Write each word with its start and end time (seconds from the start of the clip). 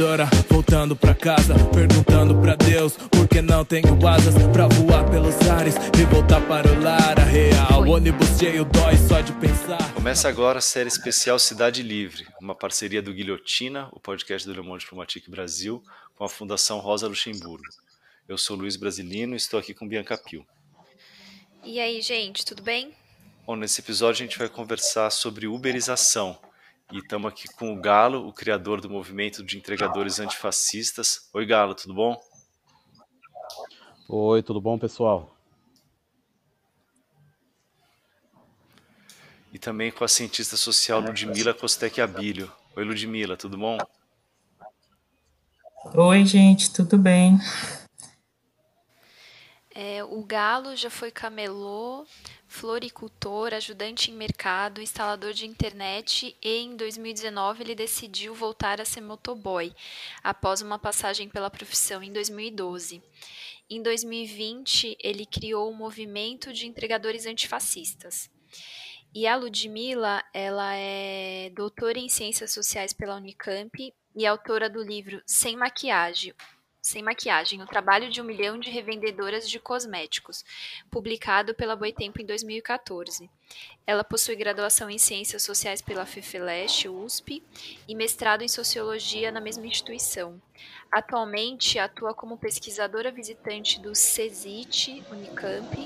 voadora, 0.00 0.24
voltando 0.48 0.96
pra 0.96 1.14
casa, 1.14 1.54
perguntando 1.74 2.34
pra 2.40 2.56
Deus 2.56 2.96
por 2.96 3.28
que 3.28 3.42
não 3.42 3.66
tenho 3.66 4.08
asas 4.08 4.34
pra 4.50 4.66
voar 4.66 5.08
pelos 5.10 5.36
ares 5.50 5.74
e 5.76 6.04
voltar 6.06 6.40
para 6.48 6.66
o 6.72 6.82
lar. 6.82 7.20
A 7.20 7.24
real, 7.24 7.86
ônibus 7.86 8.38
cheio 8.38 8.64
dói 8.64 8.96
só 8.96 9.20
de 9.20 9.32
pensar. 9.34 9.92
Começa 9.92 10.26
agora 10.26 10.58
a 10.58 10.62
série 10.62 10.88
especial 10.88 11.38
Cidade 11.38 11.82
Livre, 11.82 12.26
uma 12.40 12.54
parceria 12.54 13.02
do 13.02 13.12
Guilhotina, 13.12 13.90
o 13.92 14.00
podcast 14.00 14.48
do 14.48 14.54
Le 14.54 14.66
Monde 14.66 14.84
Diplomatique 14.84 15.30
Brasil, 15.30 15.82
com 16.16 16.24
a 16.24 16.28
Fundação 16.30 16.78
Rosa 16.78 17.06
Luxemburgo. 17.06 17.68
Eu 18.26 18.38
sou 18.38 18.56
Luiz 18.56 18.76
Brasilino 18.76 19.34
e 19.34 19.36
estou 19.36 19.60
aqui 19.60 19.74
com 19.74 19.86
Bianca 19.86 20.16
Pio. 20.16 20.46
E 21.62 21.78
aí, 21.78 22.00
gente, 22.00 22.42
tudo 22.42 22.62
bem? 22.62 22.94
Bom, 23.46 23.54
nesse 23.54 23.82
episódio 23.82 24.24
a 24.24 24.26
gente 24.26 24.38
vai 24.38 24.48
conversar 24.48 25.10
sobre 25.10 25.46
uberização. 25.46 26.38
E 26.92 26.98
estamos 26.98 27.30
aqui 27.30 27.46
com 27.54 27.72
o 27.72 27.80
Galo, 27.80 28.26
o 28.26 28.32
criador 28.32 28.80
do 28.80 28.90
movimento 28.90 29.44
de 29.44 29.56
entregadores 29.56 30.18
antifascistas. 30.18 31.28
Oi, 31.32 31.46
Galo, 31.46 31.72
tudo 31.72 31.94
bom? 31.94 32.20
Oi, 34.08 34.42
tudo 34.42 34.60
bom, 34.60 34.76
pessoal? 34.76 35.32
E 39.52 39.58
também 39.58 39.92
com 39.92 40.02
a 40.02 40.08
cientista 40.08 40.56
social 40.56 41.00
Ludmila 41.00 41.54
Kostek 41.54 42.00
Abílio. 42.00 42.50
Oi, 42.74 42.84
Ludmila, 42.84 43.36
tudo 43.36 43.56
bom? 43.56 43.78
Oi, 45.94 46.26
gente, 46.26 46.72
tudo 46.72 46.98
bem? 46.98 47.38
É, 49.72 50.02
o 50.02 50.22
Galo 50.24 50.74
já 50.74 50.90
foi 50.90 51.12
camelô, 51.12 52.04
floricultor, 52.48 53.54
ajudante 53.54 54.10
em 54.10 54.14
mercado, 54.14 54.82
instalador 54.82 55.32
de 55.32 55.46
internet 55.46 56.36
e 56.42 56.56
em 56.56 56.74
2019 56.74 57.62
ele 57.62 57.74
decidiu 57.76 58.34
voltar 58.34 58.80
a 58.80 58.84
ser 58.84 59.00
motoboy, 59.00 59.72
após 60.24 60.60
uma 60.60 60.78
passagem 60.78 61.28
pela 61.28 61.48
profissão 61.48 62.02
em 62.02 62.12
2012. 62.12 63.00
Em 63.68 63.80
2020, 63.80 64.96
ele 65.00 65.24
criou 65.24 65.70
o 65.70 65.74
movimento 65.74 66.52
de 66.52 66.66
entregadores 66.66 67.24
antifascistas. 67.24 68.28
E 69.14 69.28
a 69.28 69.36
Ludmilla, 69.36 70.24
ela 70.34 70.74
é 70.74 71.50
doutora 71.50 71.98
em 71.98 72.08
Ciências 72.08 72.52
Sociais 72.52 72.92
pela 72.92 73.16
Unicamp 73.16 73.94
e 74.16 74.26
autora 74.26 74.68
do 74.68 74.82
livro 74.82 75.22
Sem 75.24 75.56
Maquiagem, 75.56 76.34
sem 76.82 77.02
Maquiagem, 77.02 77.62
o 77.62 77.66
trabalho 77.66 78.10
de 78.10 78.20
um 78.20 78.24
milhão 78.24 78.58
de 78.58 78.70
revendedoras 78.70 79.48
de 79.48 79.58
cosméticos, 79.60 80.44
publicado 80.90 81.54
pela 81.54 81.76
Boitempo 81.76 82.22
em 82.22 82.26
2014. 82.26 83.30
Ela 83.86 84.02
possui 84.02 84.36
graduação 84.36 84.88
em 84.88 84.98
Ciências 84.98 85.42
Sociais 85.42 85.82
pela 85.82 86.06
FEFELESH, 86.06 86.86
USP, 86.88 87.42
e 87.86 87.94
mestrado 87.94 88.42
em 88.42 88.48
Sociologia 88.48 89.30
na 89.30 89.40
mesma 89.40 89.66
instituição. 89.66 90.40
Atualmente 90.90 91.78
atua 91.78 92.14
como 92.14 92.38
pesquisadora 92.38 93.10
visitante 93.10 93.80
do 93.80 93.94
CESIT, 93.94 95.04
Unicamp, 95.10 95.76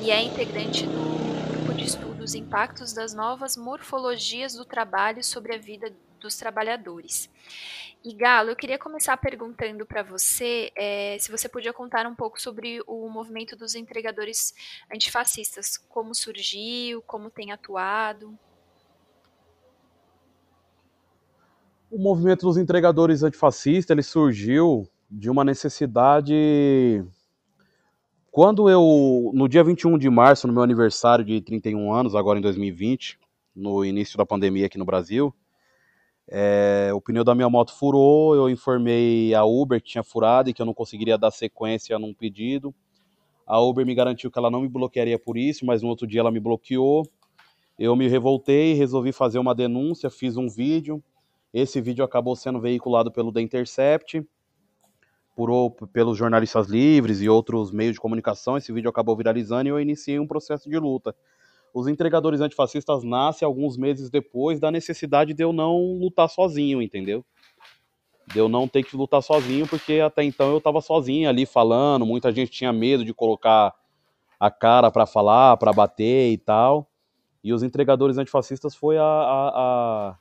e 0.00 0.10
é 0.10 0.22
integrante 0.22 0.86
do 0.86 1.52
grupo 1.52 1.74
de 1.74 1.84
estudos 1.84 2.34
Impactos 2.34 2.92
das 2.92 3.14
Novas 3.14 3.56
Morfologias 3.56 4.54
do 4.54 4.64
Trabalho 4.64 5.22
sobre 5.22 5.54
a 5.54 5.58
Vida 5.58 5.92
dos 6.24 6.36
Trabalhadores. 6.36 7.30
E 8.02 8.14
Galo, 8.14 8.50
eu 8.50 8.56
queria 8.56 8.78
começar 8.78 9.16
perguntando 9.16 9.86
para 9.86 10.02
você 10.02 10.70
é, 10.76 11.16
se 11.18 11.30
você 11.30 11.48
podia 11.48 11.72
contar 11.72 12.06
um 12.06 12.14
pouco 12.14 12.40
sobre 12.40 12.82
o 12.86 13.08
movimento 13.08 13.56
dos 13.56 13.74
entregadores 13.74 14.54
antifascistas, 14.92 15.76
como 15.76 16.14
surgiu, 16.14 17.02
como 17.02 17.30
tem 17.30 17.52
atuado. 17.52 18.38
O 21.90 21.98
movimento 21.98 22.46
dos 22.46 22.56
entregadores 22.56 23.22
antifascistas 23.22 23.94
ele 23.94 24.02
surgiu 24.02 24.88
de 25.10 25.30
uma 25.30 25.44
necessidade. 25.44 27.04
Quando 28.30 28.68
eu, 28.68 29.30
no 29.32 29.48
dia 29.48 29.62
21 29.62 29.96
de 29.96 30.10
março, 30.10 30.46
no 30.46 30.52
meu 30.52 30.62
aniversário 30.62 31.24
de 31.24 31.40
31 31.40 31.92
anos, 31.92 32.14
agora 32.14 32.38
em 32.38 32.42
2020, 32.42 33.18
no 33.54 33.84
início 33.84 34.18
da 34.18 34.26
pandemia 34.26 34.66
aqui 34.66 34.76
no 34.76 34.84
Brasil, 34.84 35.32
é, 36.28 36.90
o 36.94 37.00
pneu 37.00 37.22
da 37.22 37.34
minha 37.34 37.50
moto 37.50 37.74
furou, 37.74 38.34
eu 38.34 38.48
informei 38.48 39.34
a 39.34 39.44
Uber 39.44 39.80
que 39.80 39.90
tinha 39.90 40.02
furado 40.02 40.48
e 40.48 40.54
que 40.54 40.62
eu 40.62 40.66
não 40.66 40.74
conseguiria 40.74 41.18
dar 41.18 41.30
sequência 41.30 41.98
num 41.98 42.14
pedido. 42.14 42.74
A 43.46 43.60
Uber 43.60 43.84
me 43.84 43.94
garantiu 43.94 44.30
que 44.30 44.38
ela 44.38 44.50
não 44.50 44.62
me 44.62 44.68
bloquearia 44.68 45.18
por 45.18 45.36
isso, 45.36 45.66
mas 45.66 45.82
no 45.82 45.88
outro 45.88 46.06
dia 46.06 46.20
ela 46.20 46.30
me 46.30 46.40
bloqueou. 46.40 47.06
Eu 47.78 47.94
me 47.94 48.08
revoltei, 48.08 48.72
resolvi 48.72 49.12
fazer 49.12 49.38
uma 49.38 49.54
denúncia, 49.54 50.08
fiz 50.08 50.36
um 50.36 50.48
vídeo. 50.48 51.02
Esse 51.52 51.80
vídeo 51.80 52.04
acabou 52.04 52.34
sendo 52.34 52.60
veiculado 52.60 53.12
pelo 53.12 53.30
The 53.30 53.42
Intercept, 53.42 54.26
por, 55.36 55.70
pelos 55.92 56.16
jornalistas 56.16 56.68
livres 56.68 57.20
e 57.20 57.28
outros 57.28 57.70
meios 57.70 57.94
de 57.94 58.00
comunicação. 58.00 58.56
Esse 58.56 58.72
vídeo 58.72 58.88
acabou 58.88 59.14
viralizando 59.14 59.68
e 59.68 59.70
eu 59.70 59.78
iniciei 59.78 60.18
um 60.18 60.26
processo 60.26 60.70
de 60.70 60.78
luta 60.78 61.14
os 61.74 61.88
entregadores 61.88 62.40
antifascistas 62.40 63.02
nascem 63.02 63.44
alguns 63.44 63.76
meses 63.76 64.08
depois 64.08 64.60
da 64.60 64.70
necessidade 64.70 65.34
de 65.34 65.42
eu 65.42 65.52
não 65.52 65.98
lutar 65.98 66.28
sozinho, 66.30 66.80
entendeu? 66.80 67.24
De 68.28 68.38
eu 68.38 68.48
não 68.48 68.68
ter 68.68 68.84
que 68.84 68.96
lutar 68.96 69.20
sozinho, 69.20 69.66
porque 69.66 69.98
até 69.98 70.22
então 70.22 70.52
eu 70.52 70.58
estava 70.58 70.80
sozinho 70.80 71.28
ali 71.28 71.44
falando, 71.44 72.06
muita 72.06 72.30
gente 72.30 72.52
tinha 72.52 72.72
medo 72.72 73.04
de 73.04 73.12
colocar 73.12 73.74
a 74.38 74.50
cara 74.52 74.88
para 74.88 75.04
falar, 75.04 75.56
para 75.56 75.72
bater 75.72 76.30
e 76.30 76.38
tal. 76.38 76.88
E 77.42 77.52
os 77.52 77.64
entregadores 77.64 78.18
antifascistas 78.18 78.76
foi 78.76 78.96
a, 78.96 79.02
a, 79.02 79.48
a, 79.48 80.18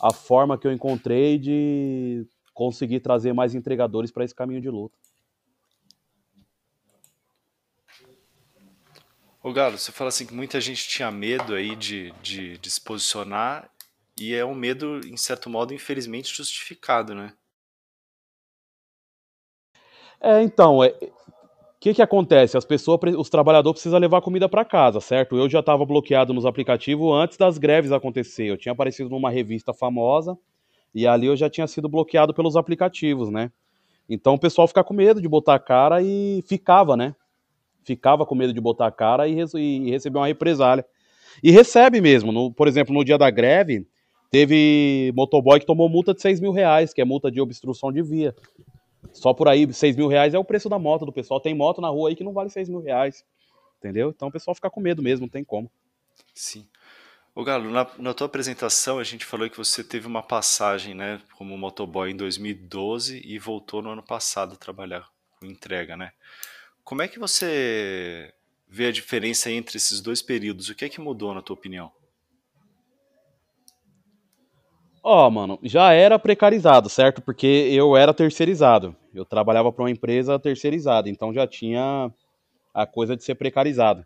a 0.00 0.12
forma 0.14 0.56
que 0.56 0.66
eu 0.66 0.72
encontrei 0.72 1.38
de 1.38 2.26
conseguir 2.54 3.00
trazer 3.00 3.34
mais 3.34 3.54
entregadores 3.54 4.10
para 4.10 4.24
esse 4.24 4.34
caminho 4.34 4.62
de 4.62 4.70
luta. 4.70 4.96
Ô 9.44 9.52
Galo, 9.52 9.76
você 9.76 9.92
fala 9.92 10.08
assim 10.08 10.24
que 10.24 10.32
muita 10.32 10.58
gente 10.58 10.88
tinha 10.88 11.10
medo 11.10 11.54
aí 11.54 11.76
de, 11.76 12.12
de, 12.22 12.56
de 12.56 12.70
se 12.70 12.80
posicionar 12.80 13.68
e 14.18 14.32
é 14.32 14.42
um 14.42 14.54
medo, 14.54 15.00
em 15.06 15.18
certo 15.18 15.50
modo, 15.50 15.74
infelizmente 15.74 16.34
justificado, 16.34 17.14
né? 17.14 17.30
É, 20.18 20.40
então, 20.40 20.82
é, 20.82 20.88
o 20.88 21.12
que 21.78 21.92
que 21.92 22.00
acontece? 22.00 22.56
As 22.56 22.64
pessoas, 22.64 22.98
os 23.18 23.28
trabalhadores 23.28 23.74
precisam 23.78 23.98
levar 24.00 24.22
comida 24.22 24.48
para 24.48 24.64
casa, 24.64 24.98
certo? 24.98 25.36
Eu 25.36 25.46
já 25.46 25.60
estava 25.60 25.84
bloqueado 25.84 26.32
nos 26.32 26.46
aplicativos 26.46 27.14
antes 27.14 27.36
das 27.36 27.58
greves 27.58 27.92
acontecer. 27.92 28.44
Eu 28.44 28.56
tinha 28.56 28.72
aparecido 28.72 29.10
numa 29.10 29.28
revista 29.28 29.74
famosa 29.74 30.38
e 30.94 31.06
ali 31.06 31.26
eu 31.26 31.36
já 31.36 31.50
tinha 31.50 31.66
sido 31.66 31.86
bloqueado 31.86 32.32
pelos 32.32 32.56
aplicativos, 32.56 33.28
né? 33.28 33.52
Então 34.08 34.36
o 34.36 34.40
pessoal 34.40 34.66
fica 34.66 34.82
com 34.82 34.94
medo 34.94 35.20
de 35.20 35.28
botar 35.28 35.56
a 35.56 35.58
cara 35.58 36.00
e 36.00 36.42
ficava, 36.48 36.96
né? 36.96 37.14
Ficava 37.84 38.24
com 38.26 38.34
medo 38.34 38.52
de 38.52 38.60
botar 38.60 38.86
a 38.86 38.92
cara 38.92 39.28
e, 39.28 39.36
e 39.54 39.90
receber 39.90 40.18
uma 40.18 40.26
represália. 40.26 40.84
E 41.42 41.50
recebe 41.50 42.00
mesmo. 42.00 42.32
No, 42.32 42.52
por 42.52 42.68
exemplo, 42.68 42.94
no 42.94 43.04
dia 43.04 43.18
da 43.18 43.30
greve, 43.30 43.86
teve 44.30 45.12
motoboy 45.14 45.60
que 45.60 45.66
tomou 45.66 45.88
multa 45.88 46.14
de 46.14 46.20
6 46.20 46.40
mil 46.40 46.52
reais, 46.52 46.92
que 46.92 47.00
é 47.00 47.04
multa 47.04 47.30
de 47.30 47.40
obstrução 47.40 47.92
de 47.92 48.02
via. 48.02 48.34
Só 49.12 49.32
por 49.32 49.48
aí, 49.48 49.72
6 49.72 49.96
mil 49.96 50.08
reais 50.08 50.34
é 50.34 50.38
o 50.38 50.44
preço 50.44 50.68
da 50.68 50.78
moto 50.78 51.06
do 51.06 51.12
pessoal. 51.12 51.40
Tem 51.40 51.54
moto 51.54 51.80
na 51.80 51.88
rua 51.88 52.08
aí 52.08 52.16
que 52.16 52.24
não 52.24 52.32
vale 52.32 52.50
6 52.50 52.68
mil 52.68 52.80
reais. 52.80 53.24
Entendeu? 53.78 54.10
Então 54.14 54.28
o 54.28 54.32
pessoal 54.32 54.54
fica 54.54 54.70
com 54.70 54.80
medo 54.80 55.02
mesmo, 55.02 55.26
não 55.26 55.30
tem 55.30 55.44
como. 55.44 55.70
Sim. 56.34 56.66
Ô 57.34 57.42
Galo, 57.42 57.68
na, 57.70 57.86
na 57.98 58.14
tua 58.14 58.26
apresentação 58.26 58.98
a 59.00 59.04
gente 59.04 59.24
falou 59.24 59.50
que 59.50 59.56
você 59.56 59.82
teve 59.82 60.06
uma 60.06 60.22
passagem, 60.22 60.94
né, 60.94 61.20
como 61.36 61.58
motoboy 61.58 62.12
em 62.12 62.16
2012 62.16 63.20
e 63.24 63.38
voltou 63.40 63.82
no 63.82 63.90
ano 63.90 64.02
passado 64.04 64.54
a 64.54 64.56
trabalhar 64.56 65.08
com 65.38 65.46
entrega, 65.46 65.96
né? 65.96 66.12
Como 66.84 67.00
é 67.00 67.08
que 67.08 67.18
você 67.18 68.30
vê 68.68 68.88
a 68.88 68.92
diferença 68.92 69.50
entre 69.50 69.78
esses 69.78 70.02
dois 70.02 70.20
períodos? 70.20 70.68
O 70.68 70.74
que 70.74 70.84
é 70.84 70.88
que 70.88 71.00
mudou, 71.00 71.32
na 71.34 71.40
tua 71.40 71.54
opinião? 71.54 71.90
Ó, 75.02 75.26
oh, 75.26 75.30
mano, 75.30 75.58
já 75.62 75.92
era 75.92 76.18
precarizado, 76.18 76.90
certo? 76.90 77.22
Porque 77.22 77.46
eu 77.46 77.96
era 77.96 78.12
terceirizado. 78.12 78.94
Eu 79.14 79.24
trabalhava 79.24 79.72
para 79.72 79.82
uma 79.82 79.90
empresa 79.90 80.38
terceirizada, 80.38 81.08
então 81.08 81.32
já 81.32 81.46
tinha 81.46 82.12
a 82.74 82.86
coisa 82.86 83.16
de 83.16 83.24
ser 83.24 83.34
precarizado. 83.34 84.04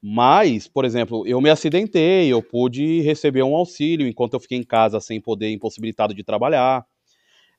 Mas, 0.00 0.68
por 0.68 0.84
exemplo, 0.84 1.26
eu 1.26 1.40
me 1.40 1.50
acidentei, 1.50 2.32
eu 2.32 2.42
pude 2.42 3.00
receber 3.00 3.42
um 3.42 3.56
auxílio 3.56 4.06
enquanto 4.06 4.34
eu 4.34 4.40
fiquei 4.40 4.58
em 4.58 4.64
casa 4.64 5.00
sem 5.00 5.20
poder, 5.20 5.50
impossibilitado 5.50 6.14
de 6.14 6.22
trabalhar. 6.22 6.86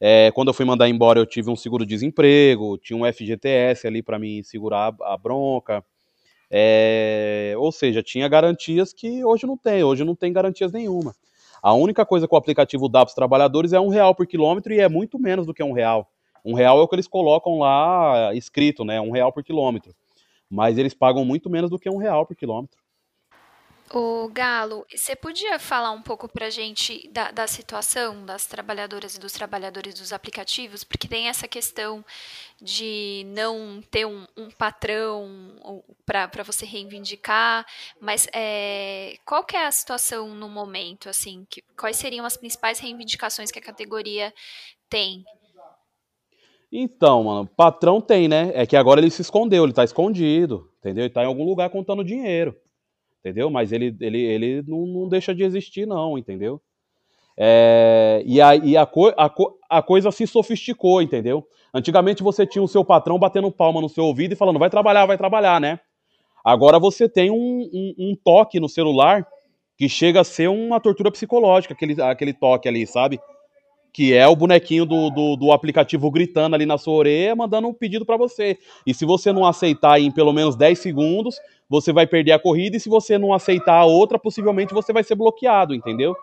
É, 0.03 0.31
quando 0.31 0.47
eu 0.47 0.53
fui 0.55 0.65
mandar 0.65 0.89
embora, 0.89 1.19
eu 1.19 1.27
tive 1.27 1.51
um 1.51 1.55
seguro-desemprego, 1.55 2.75
tinha 2.79 2.97
um 2.97 3.05
FGTS 3.05 3.85
ali 3.85 4.01
para 4.01 4.17
me 4.17 4.43
segurar 4.43 4.95
a 4.99 5.15
bronca. 5.15 5.85
É, 6.49 7.53
ou 7.57 7.71
seja, 7.71 8.01
tinha 8.01 8.27
garantias 8.27 8.91
que 8.93 9.23
hoje 9.23 9.45
não 9.45 9.55
tem, 9.55 9.83
hoje 9.83 10.03
não 10.03 10.15
tem 10.15 10.33
garantias 10.33 10.71
nenhuma. 10.71 11.15
A 11.61 11.75
única 11.75 12.03
coisa 12.03 12.27
que 12.27 12.33
o 12.33 12.37
aplicativo 12.37 12.89
dá 12.89 13.01
para 13.01 13.09
os 13.09 13.13
trabalhadores 13.13 13.73
é 13.73 13.79
um 13.79 13.89
real 13.89 14.15
por 14.15 14.25
quilômetro 14.25 14.73
e 14.73 14.79
é 14.79 14.89
muito 14.89 15.19
menos 15.19 15.45
do 15.45 15.53
que 15.53 15.61
um 15.61 15.71
real. 15.71 16.09
Um 16.43 16.55
real 16.55 16.79
é 16.79 16.81
o 16.81 16.87
que 16.87 16.95
eles 16.95 17.07
colocam 17.07 17.59
lá 17.59 18.33
escrito, 18.33 18.83
né? 18.83 18.99
Um 18.99 19.11
real 19.11 19.31
por 19.31 19.43
quilômetro. 19.43 19.93
Mas 20.49 20.79
eles 20.79 20.95
pagam 20.95 21.23
muito 21.23 21.47
menos 21.47 21.69
do 21.69 21.77
que 21.77 21.87
um 21.87 21.97
real 21.97 22.25
por 22.25 22.35
quilômetro. 22.35 22.80
O 23.93 24.29
Galo, 24.29 24.85
você 24.89 25.17
podia 25.17 25.59
falar 25.59 25.91
um 25.91 26.01
pouco 26.01 26.25
para 26.29 26.45
a 26.45 26.49
gente 26.49 27.09
da, 27.11 27.29
da, 27.29 27.45
situação 27.45 28.25
das 28.25 28.45
trabalhadoras 28.45 29.15
e 29.15 29.19
dos 29.19 29.33
trabalhadores 29.33 29.95
dos 29.95 30.13
aplicativos? 30.13 30.81
Porque 30.81 31.09
tem 31.09 31.27
essa 31.27 31.45
questão 31.45 32.03
de 32.61 33.25
não 33.27 33.83
ter 33.91 34.05
um, 34.05 34.25
um 34.37 34.49
patrão 34.49 35.83
para 36.05 36.43
você 36.43 36.65
reivindicar, 36.65 37.65
mas 37.99 38.29
é, 38.33 39.17
qual 39.25 39.43
que 39.43 39.57
é 39.57 39.67
a 39.67 39.71
situação 39.71 40.29
no 40.35 40.47
momento? 40.47 41.09
Assim, 41.09 41.45
que, 41.49 41.61
quais 41.77 41.97
seriam 41.97 42.25
as 42.25 42.37
principais 42.37 42.79
reivindicações 42.79 43.51
que 43.51 43.59
a 43.59 43.63
categoria 43.63 44.33
tem? 44.89 45.25
Então, 46.71 47.25
mano, 47.25 47.45
patrão 47.57 47.99
tem, 47.99 48.29
né? 48.29 48.51
É 48.53 48.65
que 48.65 48.77
agora 48.77 49.01
ele 49.01 49.11
se 49.11 49.21
escondeu, 49.21 49.65
ele 49.65 49.73
tá 49.73 49.83
escondido, 49.83 50.71
entendeu? 50.79 51.03
Ele 51.03 51.13
tá 51.13 51.23
em 51.23 51.27
algum 51.27 51.43
lugar 51.43 51.69
contando 51.69 52.05
dinheiro 52.05 52.55
entendeu? 53.21 53.49
Mas 53.49 53.71
ele, 53.71 53.95
ele, 54.01 54.19
ele 54.19 54.63
não, 54.67 54.85
não 54.85 55.07
deixa 55.07 55.33
de 55.33 55.43
existir, 55.43 55.85
não, 55.85 56.17
entendeu? 56.17 56.61
É, 57.37 58.21
e 58.25 58.41
a, 58.41 58.55
e 58.55 58.75
a, 58.75 58.85
co, 58.85 59.13
a, 59.17 59.31
a, 59.69 59.81
coisa 59.81 60.11
se 60.11 60.27
sofisticou, 60.27 61.01
entendeu? 61.01 61.47
Antigamente 61.73 62.21
você 62.21 62.45
tinha 62.45 62.61
o 62.61 62.67
seu 62.67 62.83
patrão 62.83 63.17
batendo 63.17 63.51
palma 63.51 63.79
no 63.79 63.87
seu 63.87 64.03
ouvido 64.03 64.33
e 64.33 64.35
falando, 64.35 64.59
vai 64.59 64.69
trabalhar, 64.69 65.05
vai 65.05 65.17
trabalhar, 65.17 65.61
né? 65.61 65.79
Agora 66.43 66.79
você 66.79 67.07
tem 67.07 67.31
um, 67.31 67.69
um, 67.73 67.95
um 67.97 68.15
toque 68.21 68.59
no 68.59 68.67
celular 68.67 69.25
que 69.77 69.87
chega 69.87 70.21
a 70.21 70.23
ser 70.23 70.49
uma 70.49 70.79
tortura 70.79 71.11
psicológica, 71.11 71.73
aquele, 71.73 71.99
aquele 72.01 72.33
toque 72.33 72.67
ali, 72.67 72.85
sabe? 72.85 73.19
Que 73.93 74.13
é 74.13 74.27
o 74.27 74.35
bonequinho 74.35 74.85
do, 74.85 75.09
do, 75.09 75.35
do 75.35 75.51
aplicativo 75.51 76.09
gritando 76.11 76.55
ali 76.55 76.65
na 76.65 76.77
sua 76.77 76.93
orelha, 76.93 77.35
mandando 77.35 77.67
um 77.67 77.73
pedido 77.73 78.05
para 78.05 78.17
você. 78.17 78.57
E 78.85 78.93
se 78.93 79.05
você 79.05 79.31
não 79.31 79.45
aceitar 79.45 79.99
em 79.99 80.11
pelo 80.11 80.33
menos 80.33 80.55
10 80.55 80.77
segundos, 80.79 81.39
você 81.71 81.93
vai 81.93 82.05
perder 82.05 82.33
a 82.33 82.39
corrida 82.39 82.75
e 82.75 82.79
se 82.81 82.89
você 82.89 83.17
não 83.17 83.33
aceitar 83.33 83.75
a 83.75 83.85
outra, 83.85 84.19
possivelmente 84.19 84.73
você 84.73 84.91
vai 84.91 85.05
ser 85.05 85.15
bloqueado, 85.15 85.73
entendeu? 85.73 86.13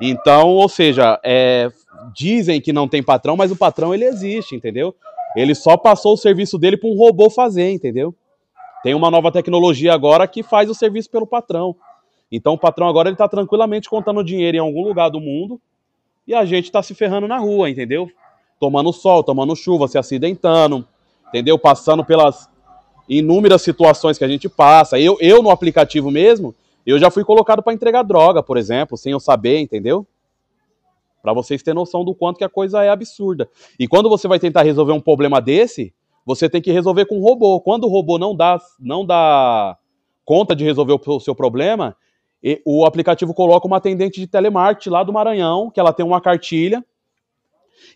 Então, 0.00 0.50
ou 0.50 0.68
seja, 0.68 1.18
é, 1.24 1.68
dizem 2.14 2.60
que 2.60 2.72
não 2.72 2.86
tem 2.86 3.02
patrão, 3.02 3.36
mas 3.36 3.50
o 3.50 3.56
patrão 3.56 3.92
ele 3.92 4.04
existe, 4.04 4.54
entendeu? 4.54 4.94
Ele 5.34 5.56
só 5.56 5.76
passou 5.76 6.14
o 6.14 6.16
serviço 6.16 6.56
dele 6.56 6.76
para 6.76 6.88
um 6.88 6.96
robô 6.96 7.28
fazer, 7.28 7.68
entendeu? 7.68 8.14
Tem 8.80 8.94
uma 8.94 9.10
nova 9.10 9.32
tecnologia 9.32 9.92
agora 9.92 10.28
que 10.28 10.40
faz 10.40 10.70
o 10.70 10.74
serviço 10.74 11.10
pelo 11.10 11.26
patrão. 11.26 11.74
Então 12.30 12.54
o 12.54 12.58
patrão 12.58 12.86
agora 12.86 13.08
ele 13.08 13.14
está 13.14 13.26
tranquilamente 13.26 13.90
contando 13.90 14.22
dinheiro 14.22 14.56
em 14.56 14.60
algum 14.60 14.84
lugar 14.84 15.10
do 15.10 15.20
mundo 15.20 15.60
e 16.28 16.32
a 16.32 16.44
gente 16.44 16.66
está 16.66 16.80
se 16.80 16.94
ferrando 16.94 17.26
na 17.26 17.38
rua, 17.38 17.68
entendeu? 17.68 18.08
Tomando 18.60 18.92
sol, 18.92 19.24
tomando 19.24 19.56
chuva, 19.56 19.88
se 19.88 19.98
acidentando, 19.98 20.86
entendeu? 21.28 21.58
Passando 21.58 22.04
pelas 22.04 22.48
inúmeras 23.10 23.62
situações 23.62 24.16
que 24.16 24.24
a 24.24 24.28
gente 24.28 24.48
passa. 24.48 24.98
Eu, 24.98 25.18
eu 25.20 25.42
no 25.42 25.50
aplicativo 25.50 26.12
mesmo, 26.12 26.54
eu 26.86 26.96
já 26.96 27.10
fui 27.10 27.24
colocado 27.24 27.60
para 27.60 27.72
entregar 27.72 28.04
droga, 28.04 28.40
por 28.40 28.56
exemplo, 28.56 28.96
sem 28.96 29.10
eu 29.10 29.18
saber, 29.18 29.58
entendeu? 29.58 30.06
Para 31.20 31.32
vocês 31.32 31.60
terem 31.60 31.74
noção 31.74 32.04
do 32.04 32.14
quanto 32.14 32.38
que 32.38 32.44
a 32.44 32.48
coisa 32.48 32.84
é 32.84 32.88
absurda. 32.88 33.50
E 33.78 33.88
quando 33.88 34.08
você 34.08 34.28
vai 34.28 34.38
tentar 34.38 34.62
resolver 34.62 34.92
um 34.92 35.00
problema 35.00 35.40
desse, 35.40 35.92
você 36.24 36.48
tem 36.48 36.62
que 36.62 36.70
resolver 36.70 37.04
com 37.06 37.18
o 37.18 37.22
robô. 37.22 37.60
Quando 37.60 37.84
o 37.84 37.88
robô 37.88 38.16
não 38.16 38.34
dá, 38.34 38.58
não 38.78 39.04
dá 39.04 39.76
conta 40.24 40.54
de 40.54 40.64
resolver 40.64 40.98
o 41.04 41.20
seu 41.20 41.34
problema, 41.34 41.96
o 42.64 42.86
aplicativo 42.86 43.34
coloca 43.34 43.66
uma 43.66 43.78
atendente 43.78 44.20
de 44.20 44.26
telemarketing 44.28 44.90
lá 44.90 45.02
do 45.02 45.12
Maranhão, 45.12 45.68
que 45.68 45.80
ela 45.80 45.92
tem 45.92 46.06
uma 46.06 46.20
cartilha, 46.20 46.84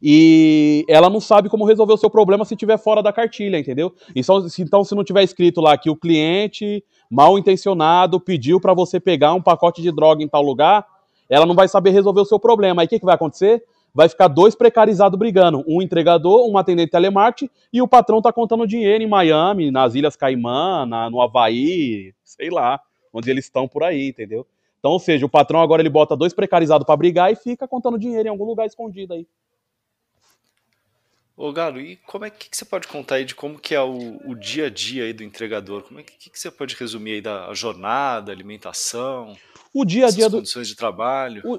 e 0.03 0.85
ela 0.89 1.09
não 1.09 1.21
sabe 1.21 1.49
como 1.49 1.65
resolver 1.65 1.93
o 1.93 1.97
seu 1.97 2.11
problema 2.11 2.45
se 2.45 2.55
estiver 2.55 2.79
fora 2.79 3.03
da 3.03 3.13
cartilha, 3.13 3.59
entendeu? 3.59 3.95
Então, 4.15 4.49
se, 4.49 4.63
então, 4.63 4.85
se 4.85 4.95
não 4.95 5.05
tiver 5.05 5.23
escrito 5.23 5.61
lá 5.61 5.77
que 5.77 5.91
o 5.91 5.97
cliente 5.97 6.85
mal 7.11 7.39
intencionado 7.39 8.21
pediu 8.21 8.61
para 8.61 8.75
você 8.75 8.99
pegar 8.99 9.35
um 9.35 9.43
pacote 9.43 9.83
de 9.83 9.93
droga 9.93 10.23
em 10.23 10.29
tal 10.29 10.43
lugar, 10.43 10.87
ela 11.29 11.47
não 11.47 11.55
vai 11.55 11.69
saber 11.69 11.91
resolver 11.91 12.21
o 12.21 12.25
seu 12.25 12.39
problema. 12.39 12.83
Aí 12.83 12.87
o 12.87 12.89
que, 12.89 12.99
que 12.99 13.05
vai 13.05 13.15
acontecer? 13.15 13.63
Vai 13.95 14.09
ficar 14.09 14.27
dois 14.27 14.57
precarizados 14.57 15.17
brigando, 15.17 15.65
um 15.69 15.81
entregador, 15.81 16.51
um 16.51 16.59
atendente 16.59 16.91
telemarketing, 16.91 17.49
e 17.73 17.81
o 17.81 17.87
patrão 17.87 18.21
tá 18.21 18.33
contando 18.33 18.67
dinheiro 18.67 19.05
em 19.05 19.07
Miami, 19.07 19.71
nas 19.71 19.95
Ilhas 19.95 20.17
Caimã, 20.17 20.85
na, 20.85 21.09
no 21.09 21.23
Havaí, 21.23 22.13
sei 22.25 22.51
lá, 22.51 22.81
onde 23.13 23.31
eles 23.31 23.45
estão 23.45 23.69
por 23.69 23.85
aí, 23.85 24.09
entendeu? 24.09 24.45
Então, 24.81 24.91
ou 24.91 24.99
seja, 24.99 25.25
o 25.25 25.29
patrão 25.29 25.63
agora 25.63 25.81
ele 25.81 25.89
bota 25.89 26.17
dois 26.17 26.35
precarizados 26.35 26.85
para 26.85 26.97
brigar 26.97 27.33
e 27.33 27.37
fica 27.37 27.69
contando 27.69 27.99
dinheiro 27.99 28.27
em 28.27 28.31
algum 28.31 28.45
lugar 28.45 28.67
escondido 28.67 29.15
aí. 29.15 29.27
Ô 31.37 31.53
Galo, 31.53 31.81
e 31.81 31.97
como 31.97 32.25
é 32.25 32.31
que, 32.31 32.49
que, 32.49 32.57
você 32.57 32.65
pode 32.65 32.87
contar 32.87 33.17
aí 33.17 33.25
de 33.25 33.35
como 33.35 33.59
que 33.59 33.75
é 33.75 33.83
o, 33.83 34.21
o 34.25 34.37
dia 34.37 34.67
a 34.67 34.71
dia 34.71 35.03
aí 35.03 35.13
do 35.13 35.25
entregador? 35.25 35.83
Como 35.83 35.99
é 35.99 36.05
que, 36.05 36.31
que, 36.31 36.39
você 36.39 36.49
pode 36.49 36.77
resumir 36.77 37.15
aí 37.15 37.21
da 37.21 37.53
jornada, 37.53 38.31
alimentação, 38.31 39.37
o 39.73 39.85
dia 39.85 40.07
a 40.07 40.11
dia 40.11 40.31
do 40.31 40.37
condições 40.37 40.69
de 40.69 40.77
trabalho? 40.77 41.43
O, 41.45 41.59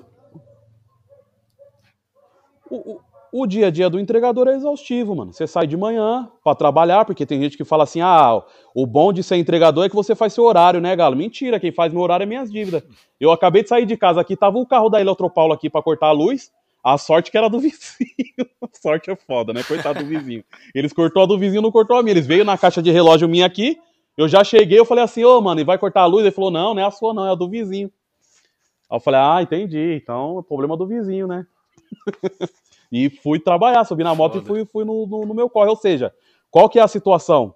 o, 2.72 3.02
o, 3.34 3.46
dia 3.46 3.68
a 3.68 3.70
dia 3.70 3.90
do 3.90 4.00
entregador 4.00 4.48
é 4.48 4.56
exaustivo, 4.56 5.14
mano. 5.14 5.34
Você 5.34 5.46
sai 5.46 5.68
de 5.68 5.76
manhã 5.76 6.32
para 6.42 6.56
trabalhar, 6.56 7.04
porque 7.04 7.26
tem 7.26 7.42
gente 7.42 7.58
que 7.58 7.66
fala 7.66 7.84
assim: 7.84 8.00
"Ah, 8.00 8.42
o 8.74 8.88
bom 8.88 9.12
de 9.12 9.22
ser 9.24 9.36
entregador 9.36 9.84
é 9.86 9.90
que 9.90 9.96
você 9.96 10.16
faz 10.16 10.32
seu 10.32 10.46
horário, 10.46 10.80
né, 10.80 10.96
Galo?" 10.96 11.18
Mentira, 11.18 11.60
quem 11.60 11.74
faz 11.74 11.92
meu 11.92 12.02
horário 12.02 12.24
é 12.24 12.26
minhas 12.26 12.50
dívidas. 12.50 12.82
Eu 13.20 13.30
acabei 13.30 13.62
de 13.62 13.68
sair 13.68 13.86
de 13.86 13.98
casa 13.98 14.22
aqui, 14.22 14.38
tava 14.38 14.58
o 14.58 14.66
carro 14.66 14.88
da 14.88 15.02
Eletropaulo 15.02 15.52
aqui 15.52 15.70
para 15.70 15.84
cortar 15.84 16.08
a 16.08 16.12
luz. 16.14 16.50
A 16.86 17.00
sorte 17.00 17.32
que 17.32 17.38
era 17.38 17.50
do 17.50 17.58
vizinho. 17.60 18.48
A 18.62 18.68
sorte 18.80 19.10
é 19.10 19.16
foda, 19.16 19.52
né? 19.52 19.64
Coitado 19.64 20.04
do 20.04 20.06
vizinho. 20.06 20.44
Eles 20.74 20.94
cortou 20.94 21.24
a 21.24 21.26
do 21.26 21.36
vizinho, 21.36 21.64
não 21.64 21.72
cortou 21.72 21.98
a 21.98 22.04
minha. 22.04 22.14
Eles 22.14 22.28
veio 22.28 22.46
na 22.46 22.56
caixa 22.60 22.80
de 22.80 22.92
relógio 22.92 23.28
minha 23.28 23.48
aqui. 23.48 23.80
Eu 24.16 24.28
já 24.28 24.44
cheguei, 24.44 24.78
eu 24.80 24.86
falei 24.86 25.04
assim, 25.04 25.24
ô, 25.24 25.40
oh, 25.40 25.42
mano, 25.42 25.60
e 25.60 25.64
vai 25.64 25.80
cortar 25.80 26.02
a 26.02 26.06
luz? 26.06 26.24
Ele 26.24 26.32
falou, 26.32 26.52
não, 26.52 26.76
não 26.76 26.82
é 26.84 26.86
a 26.86 26.92
sua, 26.92 27.12
não, 27.12 27.26
é 27.26 27.32
a 27.32 27.36
do 27.36 27.50
vizinho. 27.50 27.92
Aí 28.88 28.98
eu 28.98 29.00
falei, 29.00 29.20
ah, 29.20 29.42
entendi. 29.42 30.00
Então, 30.02 30.38
é 30.38 30.44
problema 30.44 30.78
do 30.78 30.86
vizinho, 30.86 31.26
né? 31.26 31.48
e 32.92 33.10
fui 33.10 33.40
trabalhar, 33.40 33.84
subi 33.84 34.04
na 34.04 34.14
moto 34.14 34.34
foda. 34.34 34.46
e 34.46 34.48
fui, 34.48 34.66
fui 34.66 34.86
no, 34.86 35.08
no, 35.08 35.26
no 35.26 35.34
meu 35.34 35.50
corre. 35.50 35.72
Ou 35.72 35.76
seja, 35.76 36.14
qual 36.52 36.70
que 36.70 36.78
é 36.78 36.84
a 36.84 36.88
situação? 36.88 37.56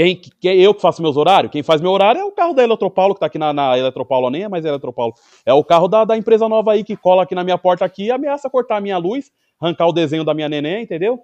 Quem, 0.00 0.16
quem 0.16 0.58
eu 0.58 0.72
que 0.72 0.80
faço 0.80 1.02
meus 1.02 1.18
horários? 1.18 1.52
Quem 1.52 1.62
faz 1.62 1.78
meu 1.78 1.90
horário 1.90 2.22
é 2.22 2.24
o 2.24 2.32
carro 2.32 2.54
da 2.54 2.62
Eletropaulo, 2.62 3.12
que 3.12 3.20
tá 3.20 3.26
aqui 3.26 3.36
na, 3.36 3.52
na 3.52 3.76
Eletropaulo, 3.76 4.30
nem 4.30 4.44
é 4.44 4.48
mais 4.48 4.64
Eletropaulo. 4.64 5.12
É 5.44 5.52
o 5.52 5.62
carro 5.62 5.88
da, 5.88 6.06
da 6.06 6.16
empresa 6.16 6.48
nova 6.48 6.72
aí 6.72 6.82
que 6.82 6.96
cola 6.96 7.24
aqui 7.24 7.34
na 7.34 7.44
minha 7.44 7.58
porta 7.58 7.84
aqui 7.84 8.04
e 8.04 8.10
ameaça 8.10 8.48
cortar 8.48 8.78
a 8.78 8.80
minha 8.80 8.96
luz, 8.96 9.30
arrancar 9.60 9.86
o 9.88 9.92
desenho 9.92 10.24
da 10.24 10.32
minha 10.32 10.48
neném, 10.48 10.84
entendeu? 10.84 11.20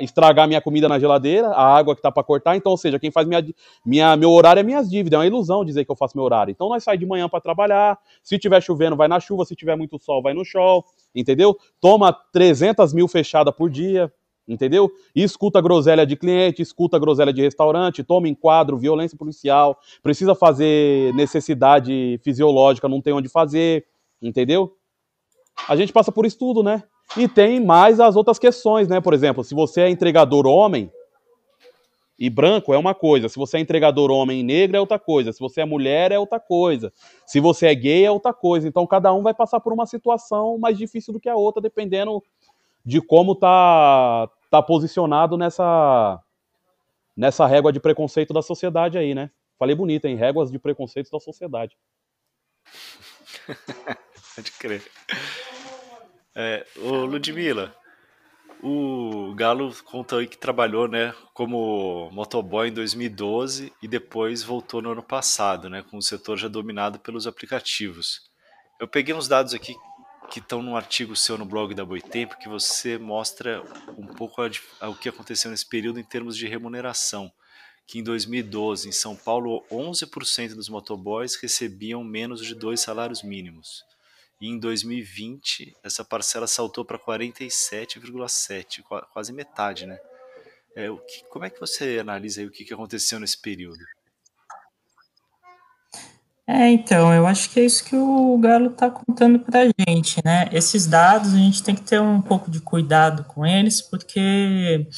Estragar 0.00 0.48
minha 0.48 0.60
comida 0.60 0.88
na 0.88 0.98
geladeira, 0.98 1.46
a 1.50 1.76
água 1.76 1.94
que 1.94 2.02
tá 2.02 2.10
para 2.10 2.24
cortar. 2.24 2.56
Então, 2.56 2.72
ou 2.72 2.76
seja, 2.76 2.98
quem 2.98 3.12
faz 3.12 3.24
minha, 3.24 3.40
minha, 3.86 4.16
meu 4.16 4.32
horário 4.32 4.58
é 4.58 4.62
minhas 4.64 4.90
dívidas. 4.90 5.16
É 5.16 5.18
uma 5.18 5.26
ilusão 5.26 5.64
dizer 5.64 5.84
que 5.84 5.92
eu 5.92 5.96
faço 5.96 6.16
meu 6.16 6.24
horário. 6.24 6.50
Então, 6.50 6.68
nós 6.68 6.82
saímos 6.82 7.00
de 7.00 7.06
manhã 7.06 7.28
para 7.28 7.40
trabalhar. 7.40 7.96
Se 8.20 8.36
tiver 8.36 8.60
chovendo, 8.60 8.96
vai 8.96 9.06
na 9.06 9.20
chuva. 9.20 9.44
Se 9.44 9.54
tiver 9.54 9.76
muito 9.76 9.96
sol, 9.96 10.22
vai 10.22 10.34
no 10.34 10.44
sol. 10.44 10.84
Entendeu? 11.14 11.56
Toma 11.80 12.12
300 12.32 12.92
mil 12.92 13.06
fechada 13.06 13.52
por 13.52 13.70
dia 13.70 14.12
entendeu? 14.48 14.90
E 15.14 15.22
escuta 15.22 15.60
groselha 15.60 16.06
de 16.06 16.16
cliente, 16.16 16.62
escuta 16.62 16.98
groselha 16.98 17.32
de 17.32 17.42
restaurante, 17.42 18.02
toma 18.02 18.28
enquadro, 18.28 18.78
violência 18.78 19.16
policial, 19.16 19.78
precisa 20.02 20.34
fazer 20.34 21.14
necessidade 21.14 22.18
fisiológica, 22.24 22.88
não 22.88 23.02
tem 23.02 23.12
onde 23.12 23.28
fazer, 23.28 23.84
entendeu? 24.22 24.74
A 25.68 25.76
gente 25.76 25.92
passa 25.92 26.10
por 26.10 26.24
isso 26.24 26.38
tudo, 26.38 26.62
né? 26.62 26.82
E 27.16 27.28
tem 27.28 27.60
mais 27.60 28.00
as 28.00 28.16
outras 28.16 28.38
questões, 28.38 28.88
né? 28.88 29.00
Por 29.00 29.12
exemplo, 29.12 29.44
se 29.44 29.54
você 29.54 29.82
é 29.82 29.90
entregador 29.90 30.46
homem 30.46 30.90
e 32.18 32.28
branco 32.28 32.74
é 32.74 32.78
uma 32.78 32.94
coisa, 32.94 33.28
se 33.28 33.36
você 33.36 33.58
é 33.58 33.60
entregador 33.60 34.10
homem 34.10 34.40
e 34.40 34.42
negro 34.42 34.76
é 34.76 34.80
outra 34.80 34.98
coisa, 34.98 35.32
se 35.32 35.38
você 35.38 35.60
é 35.60 35.64
mulher 35.64 36.10
é 36.10 36.18
outra 36.18 36.40
coisa, 36.40 36.92
se 37.24 37.38
você 37.38 37.66
é 37.66 37.74
gay 37.74 38.04
é 38.04 38.10
outra 38.10 38.32
coisa. 38.32 38.66
Então 38.66 38.86
cada 38.86 39.12
um 39.12 39.22
vai 39.22 39.34
passar 39.34 39.60
por 39.60 39.72
uma 39.72 39.86
situação 39.86 40.58
mais 40.58 40.76
difícil 40.76 41.12
do 41.12 41.20
que 41.20 41.28
a 41.28 41.36
outra, 41.36 41.62
dependendo 41.62 42.22
de 42.84 43.00
como 43.00 43.34
tá 43.34 44.28
tá 44.50 44.62
posicionado 44.62 45.36
nessa 45.36 46.20
nessa 47.16 47.46
régua 47.46 47.72
de 47.72 47.80
preconceito 47.80 48.32
da 48.32 48.42
sociedade 48.42 48.96
aí, 48.96 49.14
né? 49.14 49.30
Falei 49.58 49.74
bonito, 49.74 50.04
hein? 50.04 50.14
Réguas 50.14 50.52
de 50.52 50.58
preconceito 50.58 51.10
da 51.10 51.18
sociedade. 51.18 51.76
Pode 54.36 54.52
crer. 54.52 54.88
É, 56.34 56.64
ô 56.76 57.04
Ludmilla, 57.04 57.74
o 58.62 59.34
Galo 59.34 59.74
contou 59.84 60.20
aí 60.20 60.28
que 60.28 60.38
trabalhou, 60.38 60.86
né, 60.86 61.12
como 61.34 62.08
motoboy 62.12 62.68
em 62.68 62.72
2012 62.72 63.72
e 63.82 63.88
depois 63.88 64.44
voltou 64.44 64.80
no 64.80 64.92
ano 64.92 65.02
passado, 65.02 65.68
né, 65.68 65.82
com 65.82 65.96
o 65.96 66.02
setor 66.02 66.36
já 66.36 66.46
dominado 66.46 67.00
pelos 67.00 67.26
aplicativos. 67.26 68.30
Eu 68.78 68.86
peguei 68.86 69.12
uns 69.12 69.26
dados 69.26 69.54
aqui 69.54 69.74
que 70.30 70.38
estão 70.40 70.62
num 70.62 70.76
artigo 70.76 71.16
seu 71.16 71.38
no 71.38 71.44
blog 71.44 71.74
da 71.74 71.84
Boitempo 71.84 72.38
que 72.38 72.48
você 72.48 72.98
mostra 72.98 73.62
um 73.96 74.06
pouco 74.06 74.42
a, 74.42 74.50
a, 74.80 74.88
o 74.88 74.94
que 74.94 75.08
aconteceu 75.08 75.50
nesse 75.50 75.66
período 75.66 75.98
em 75.98 76.04
termos 76.04 76.36
de 76.36 76.46
remuneração. 76.46 77.32
Que 77.86 77.98
em 77.98 78.02
2012, 78.02 78.88
em 78.88 78.92
São 78.92 79.16
Paulo, 79.16 79.64
11% 79.70 80.54
dos 80.54 80.68
motoboys 80.68 81.36
recebiam 81.36 82.04
menos 82.04 82.44
de 82.44 82.54
dois 82.54 82.80
salários 82.80 83.22
mínimos. 83.22 83.82
E 84.40 84.46
em 84.48 84.58
2020, 84.58 85.74
essa 85.82 86.04
parcela 86.04 86.46
saltou 86.46 86.84
para 86.84 86.98
47,7%, 86.98 88.82
quase 89.12 89.32
metade, 89.32 89.86
né? 89.86 89.98
É, 90.76 90.90
o 90.90 90.98
que, 90.98 91.24
como 91.24 91.44
é 91.44 91.50
que 91.50 91.58
você 91.58 91.98
analisa 91.98 92.44
o 92.44 92.50
que, 92.50 92.64
que 92.64 92.72
aconteceu 92.74 93.18
nesse 93.18 93.36
período? 93.38 93.84
É, 96.50 96.70
então, 96.70 97.12
eu 97.12 97.26
acho 97.26 97.50
que 97.50 97.60
é 97.60 97.66
isso 97.66 97.84
que 97.84 97.94
o 97.94 98.38
Galo 98.38 98.68
está 98.68 98.88
contando 98.88 99.38
para 99.38 99.64
a 99.64 99.70
gente, 99.86 100.18
né? 100.24 100.48
Esses 100.50 100.86
dados 100.86 101.34
a 101.34 101.36
gente 101.36 101.62
tem 101.62 101.74
que 101.74 101.82
ter 101.82 102.00
um 102.00 102.22
pouco 102.22 102.50
de 102.50 102.58
cuidado 102.58 103.22
com 103.24 103.44
eles, 103.44 103.82
porque 103.82 104.88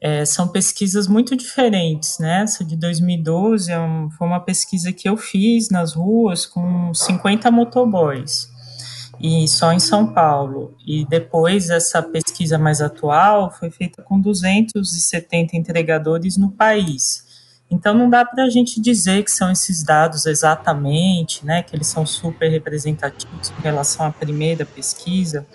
é, 0.00 0.24
são 0.24 0.48
pesquisas 0.48 1.06
muito 1.06 1.36
diferentes, 1.36 2.18
né? 2.18 2.42
Essa 2.42 2.64
de 2.64 2.74
2012 2.74 3.70
é 3.70 3.78
um, 3.78 4.10
foi 4.10 4.26
uma 4.26 4.40
pesquisa 4.40 4.92
que 4.92 5.08
eu 5.08 5.16
fiz 5.16 5.70
nas 5.70 5.92
ruas 5.92 6.44
com 6.44 6.92
50 6.92 7.48
motoboys, 7.48 8.48
e 9.20 9.46
só 9.46 9.72
em 9.72 9.78
São 9.78 10.12
Paulo. 10.12 10.76
E 10.84 11.04
depois, 11.06 11.70
essa 11.70 12.02
pesquisa 12.02 12.58
mais 12.58 12.80
atual 12.80 13.52
foi 13.52 13.70
feita 13.70 14.02
com 14.02 14.20
270 14.20 15.56
entregadores 15.56 16.36
no 16.36 16.50
país. 16.50 17.27
Então 17.70 17.94
não 17.94 18.08
dá 18.08 18.24
para 18.24 18.44
a 18.44 18.50
gente 18.50 18.80
dizer 18.80 19.22
que 19.22 19.30
são 19.30 19.50
esses 19.50 19.82
dados 19.82 20.24
exatamente, 20.26 21.44
né, 21.44 21.62
que 21.62 21.76
eles 21.76 21.86
são 21.86 22.06
super 22.06 22.48
representativos 22.50 23.52
em 23.58 23.62
relação 23.62 24.06
à 24.06 24.12
primeira 24.12 24.64
pesquisa, 24.64 25.46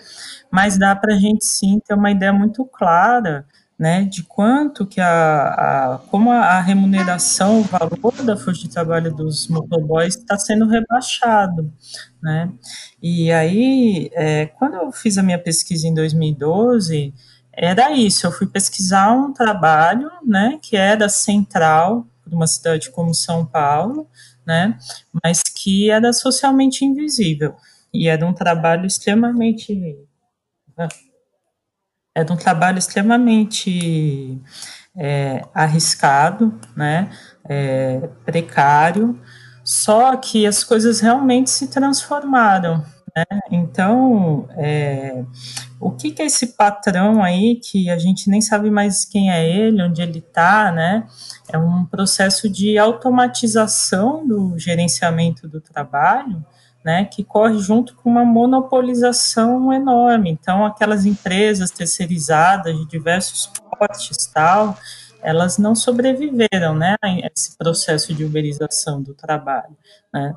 mas 0.50 0.78
dá 0.78 0.94
para 0.94 1.14
a 1.14 1.18
gente 1.18 1.44
sim 1.44 1.80
ter 1.84 1.94
uma 1.94 2.10
ideia 2.10 2.32
muito 2.32 2.64
clara, 2.64 3.44
né, 3.76 4.04
de 4.04 4.22
quanto 4.22 4.86
que 4.86 5.00
a, 5.00 5.94
a 5.94 5.98
como 6.08 6.30
a, 6.30 6.60
remuneração, 6.60 7.60
o 7.60 7.64
valor 7.64 8.14
da 8.24 8.36
força 8.36 8.62
de 8.62 8.68
trabalho 8.68 9.12
dos 9.12 9.48
motoboys 9.48 10.14
está 10.14 10.38
sendo 10.38 10.68
rebaixado, 10.68 11.72
né, 12.22 12.52
e 13.02 13.32
aí, 13.32 14.08
é, 14.12 14.46
quando 14.46 14.74
eu 14.74 14.92
fiz 14.92 15.18
a 15.18 15.22
minha 15.24 15.38
pesquisa 15.38 15.88
em 15.88 15.94
2012, 15.94 17.12
era 17.56 17.92
isso, 17.92 18.26
eu 18.26 18.32
fui 18.32 18.46
pesquisar 18.46 19.12
um 19.12 19.32
trabalho, 19.32 20.10
né, 20.24 20.58
que 20.60 20.76
era 20.76 21.08
central 21.08 22.06
para 22.22 22.34
uma 22.34 22.46
cidade 22.46 22.90
como 22.90 23.14
São 23.14 23.44
Paulo, 23.46 24.08
né, 24.46 24.78
mas 25.22 25.42
que 25.42 25.90
era 25.90 26.12
socialmente 26.12 26.84
invisível, 26.84 27.54
e 27.92 28.08
era 28.08 28.26
um 28.26 28.32
trabalho 28.32 28.86
extremamente... 28.86 29.96
Ah, 30.76 30.88
era 32.16 32.32
um 32.32 32.36
trabalho 32.36 32.78
extremamente 32.78 34.40
é, 34.96 35.44
arriscado, 35.52 36.58
né, 36.76 37.10
é, 37.44 38.08
precário, 38.24 39.20
só 39.64 40.16
que 40.16 40.46
as 40.46 40.62
coisas 40.62 41.00
realmente 41.00 41.50
se 41.50 41.68
transformaram, 41.68 42.84
né? 43.16 43.24
Então, 43.50 44.48
é, 44.56 45.24
o 45.80 45.90
que, 45.90 46.10
que 46.10 46.22
é 46.22 46.26
esse 46.26 46.56
patrão 46.56 47.22
aí 47.22 47.60
que 47.62 47.88
a 47.88 47.98
gente 47.98 48.28
nem 48.28 48.40
sabe 48.40 48.70
mais 48.70 49.04
quem 49.04 49.30
é 49.30 49.48
ele, 49.48 49.82
onde 49.82 50.02
ele 50.02 50.18
está, 50.18 50.72
né? 50.72 51.06
É 51.52 51.56
um 51.56 51.84
processo 51.84 52.48
de 52.48 52.76
automatização 52.76 54.26
do 54.26 54.58
gerenciamento 54.58 55.46
do 55.46 55.60
trabalho, 55.60 56.44
né, 56.84 57.06
que 57.06 57.24
corre 57.24 57.58
junto 57.58 57.94
com 57.96 58.10
uma 58.10 58.26
monopolização 58.26 59.72
enorme. 59.72 60.30
Então, 60.30 60.66
aquelas 60.66 61.06
empresas 61.06 61.70
terceirizadas 61.70 62.76
de 62.76 62.86
diversos 62.86 63.50
portes 63.70 64.26
tal, 64.26 64.76
elas 65.24 65.58
não 65.58 65.74
sobreviveram, 65.74 66.74
né, 66.74 66.96
a 67.02 67.10
esse 67.34 67.56
processo 67.56 68.14
de 68.14 68.24
uberização 68.24 69.02
do 69.02 69.14
trabalho, 69.14 69.76
né. 70.12 70.34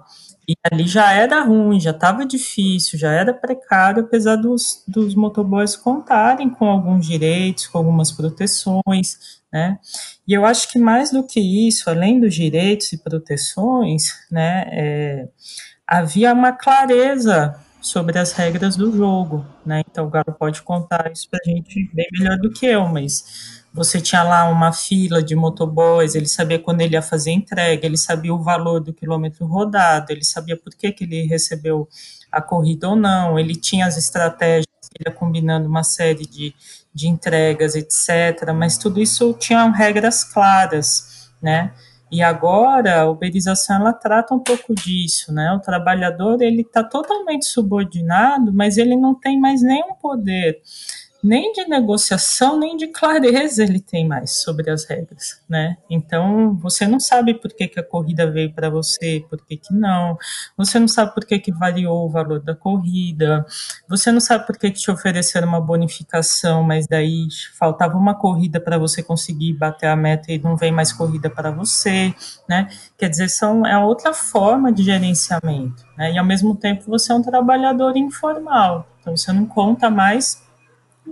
E 0.50 0.56
ali 0.64 0.88
já 0.88 1.12
era 1.12 1.44
ruim, 1.44 1.78
já 1.78 1.92
estava 1.92 2.26
difícil, 2.26 2.98
já 2.98 3.12
era 3.12 3.34
precário, 3.34 4.04
apesar 4.04 4.38
dos, 4.38 4.82
dos 4.88 5.14
motoboys 5.14 5.76
contarem 5.76 6.50
com 6.50 6.66
alguns 6.66 7.06
direitos, 7.06 7.68
com 7.68 7.78
algumas 7.78 8.14
proteções, 8.14 9.42
né? 9.52 9.78
E 10.26 10.34
eu 10.34 10.46
acho 10.46 10.72
que 10.72 10.80
mais 10.80 11.12
do 11.12 11.22
que 11.22 11.40
isso, 11.68 11.90
além 11.90 12.20
dos 12.22 12.34
direitos 12.34 12.94
e 12.94 12.98
proteções, 12.98 14.14
né, 14.32 14.66
é, 14.72 15.28
havia 15.86 16.34
uma 16.34 16.54
clareza 16.54 17.60
sobre 17.82 18.18
as 18.18 18.32
regras 18.32 18.76
do 18.78 18.96
jogo, 18.96 19.46
né? 19.66 19.84
Então 19.90 20.08
o 20.08 20.10
Galo 20.10 20.36
pode 20.38 20.62
contar 20.62 21.12
isso 21.12 21.30
para 21.30 21.40
a 21.46 21.50
gente 21.50 21.90
bem 21.94 22.08
melhor 22.14 22.38
do 22.38 22.52
que 22.52 22.66
eu, 22.66 22.88
mas 22.88 23.57
você 23.74 24.02
tinha 24.02 24.24
lá 24.24 24.50
uma 24.50 24.74
fila 24.74 25.22
de 25.22 25.36
motoboys, 25.36 26.16
ele 26.16 26.28
sabia 26.28 26.58
quando 26.58 26.82
ele 26.82 26.96
ia 26.96 27.02
fazer 27.02 27.32
entrega, 27.32 27.86
ele 27.86 27.98
sabia 27.98 28.34
o 28.34 28.42
valor 28.42 28.80
do 28.80 28.94
quilômetro 28.94 29.46
rodado, 29.46 30.12
ele 30.12 30.24
sabia 30.24 30.58
por 30.58 30.74
que, 30.74 30.92
que 30.92 31.04
ele 31.04 31.28
recebeu 31.28 31.88
a 32.32 32.42
corrida 32.42 32.90
ou 32.90 32.96
não, 32.96 33.38
ele 33.38 33.56
tinha 33.56 33.86
as 33.86 33.98
estratégias, 33.98 34.68
ele 34.98 35.10
ia 35.10 35.14
combinando 35.14 35.68
uma 35.68 35.84
série 35.84 36.26
de, 36.26 36.54
de 36.94 37.08
entregas, 37.08 37.76
etc. 37.76 38.52
Mas 38.56 38.78
tudo 38.78 39.00
isso 39.02 39.34
tinha 39.40 39.70
regras 39.70 40.24
claras, 40.24 41.30
né? 41.42 41.74
E 42.10 42.24
agora 42.24 43.02
a 43.02 43.10
uberização 43.10 43.76
ela 43.76 43.92
trata 43.92 44.34
um 44.34 44.40
pouco 44.40 44.74
disso, 44.74 45.34
né? 45.34 45.52
O 45.52 45.60
trabalhador 45.60 46.42
ele 46.42 46.62
está 46.62 46.84
totalmente 46.84 47.46
subordinado, 47.46 48.54
mas 48.54 48.78
ele 48.78 48.96
não 48.96 49.14
tem 49.14 49.40
mais 49.40 49.62
nenhum 49.62 49.94
poder 49.96 50.62
nem 51.24 51.52
de 51.52 51.68
negociação, 51.68 52.60
nem 52.60 52.78
de 52.78 52.88
clareza 52.88 53.64
ele 53.64 53.80
tem 53.80 54.08
mais 54.08 54.42
sobre 54.42 54.70
as 54.70 54.86
regras, 54.86 55.42
né? 55.50 55.78
Então, 55.90 56.56
você 56.56 56.86
não 56.88 57.00
sabe 57.00 57.34
por 57.34 57.52
que, 57.52 57.68
que 57.68 57.80
a 57.80 57.84
corrida 57.84 58.30
veio 58.30 58.52
para 58.54 58.70
você, 58.70 59.26
por 59.30 59.44
que, 59.44 59.58
que 59.58 59.74
não, 59.74 60.18
você 60.56 60.80
não 60.80 60.88
sabe 60.88 61.14
por 61.14 61.26
que, 61.26 61.40
que 61.40 61.52
variou 61.52 62.06
o 62.06 62.10
valor 62.10 62.40
da 62.40 62.56
corrida, 62.56 63.46
você 63.90 64.12
não 64.12 64.20
sabe 64.20 64.46
por 64.46 64.58
que, 64.58 64.72
que 64.72 64.80
te 64.80 64.92
ofereceram 64.92 65.48
uma 65.48 65.62
bonificação, 65.62 66.64
mas 66.64 66.88
daí 66.88 67.28
faltava 67.58 67.98
uma 67.98 68.14
corrida 68.14 68.60
para 68.60 68.78
você 68.78 69.02
conseguir 69.02 69.54
bater 69.54 69.88
a 69.88 69.96
meta 69.96 70.32
e 70.32 70.40
não 70.40 70.56
vem 70.56 70.72
mais 70.72 70.94
corrida 70.94 71.30
para 71.30 71.52
você, 71.52 72.14
né? 72.48 72.70
Quer 72.98 73.10
dizer, 73.10 73.30
são, 73.30 73.66
é 73.66 73.78
outra 73.78 74.14
forma 74.14 74.72
de 74.72 74.84
gerenciamento, 74.84 75.84
né? 75.98 76.14
E 76.14 76.18
ao 76.18 76.26
mesmo 76.26 76.56
tempo 76.56 76.84
você 76.88 77.12
é 77.12 77.16
um 77.16 77.22
trabalhador 77.22 77.98
informal, 77.98 78.88
então 79.02 79.16
você 79.16 79.32
não 79.34 79.46
conta 79.46 79.90
mais 79.90 80.47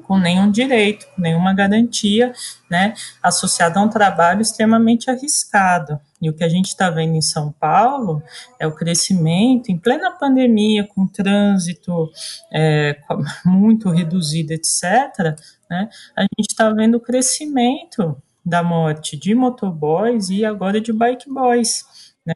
com 0.03 0.17
nenhum 0.17 0.49
direito, 0.49 1.05
nenhuma 1.17 1.53
garantia, 1.53 2.33
né, 2.69 2.93
associada 3.21 3.79
a 3.79 3.83
um 3.83 3.89
trabalho 3.89 4.41
extremamente 4.41 5.09
arriscado. 5.09 5.99
E 6.21 6.29
o 6.29 6.33
que 6.33 6.43
a 6.43 6.49
gente 6.49 6.67
está 6.67 6.89
vendo 6.89 7.15
em 7.15 7.21
São 7.21 7.51
Paulo 7.51 8.21
é 8.59 8.65
o 8.65 8.73
crescimento, 8.73 9.69
em 9.69 9.77
plena 9.77 10.11
pandemia, 10.11 10.87
com 10.87 11.07
trânsito 11.07 12.11
é, 12.51 12.99
muito 13.45 13.89
reduzido, 13.89 14.53
etc., 14.53 15.35
né, 15.69 15.89
a 16.15 16.21
gente 16.21 16.49
está 16.49 16.69
vendo 16.69 16.95
o 16.95 17.01
crescimento 17.01 18.17
da 18.45 18.61
morte 18.61 19.17
de 19.17 19.33
motoboys 19.33 20.29
e 20.29 20.45
agora 20.45 20.79
de 20.79 20.93
bike 20.93 21.31
boys. 21.31 21.83
Né? 22.25 22.33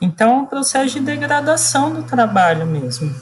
Então, 0.00 0.30
é 0.30 0.36
um 0.36 0.46
processo 0.46 0.94
de 0.94 1.00
degradação 1.00 1.92
do 1.92 2.02
trabalho 2.02 2.66
mesmo. 2.66 3.14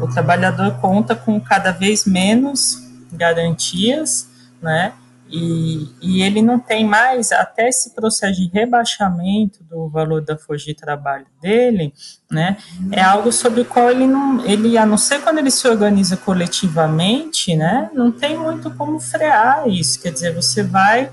O 0.00 0.08
trabalhador 0.08 0.80
conta 0.80 1.14
com 1.14 1.40
cada 1.40 1.72
vez 1.72 2.04
menos 2.04 2.85
garantias, 3.12 4.28
né? 4.60 4.92
E, 5.28 5.88
e, 6.00 6.22
ele 6.22 6.40
não 6.40 6.58
tem 6.58 6.86
mais, 6.86 7.32
até 7.32 7.68
esse 7.68 7.90
processo 7.90 8.40
de 8.40 8.48
rebaixamento 8.48 9.62
do 9.64 9.88
valor 9.88 10.22
da 10.22 10.38
força 10.38 10.66
de 10.66 10.74
trabalho 10.74 11.26
dele, 11.42 11.92
né, 12.30 12.56
é 12.92 13.02
algo 13.02 13.32
sobre 13.32 13.62
o 13.62 13.64
qual 13.64 13.90
ele 13.90 14.06
não, 14.06 14.44
ele, 14.44 14.78
a 14.78 14.86
não 14.86 14.96
ser 14.96 15.20
quando 15.22 15.38
ele 15.38 15.50
se 15.50 15.66
organiza 15.66 16.16
coletivamente, 16.16 17.56
né, 17.56 17.90
não 17.92 18.12
tem 18.12 18.38
muito 18.38 18.70
como 18.70 19.00
frear 19.00 19.68
isso, 19.68 20.00
quer 20.00 20.12
dizer, 20.12 20.32
você 20.32 20.62
vai, 20.62 21.10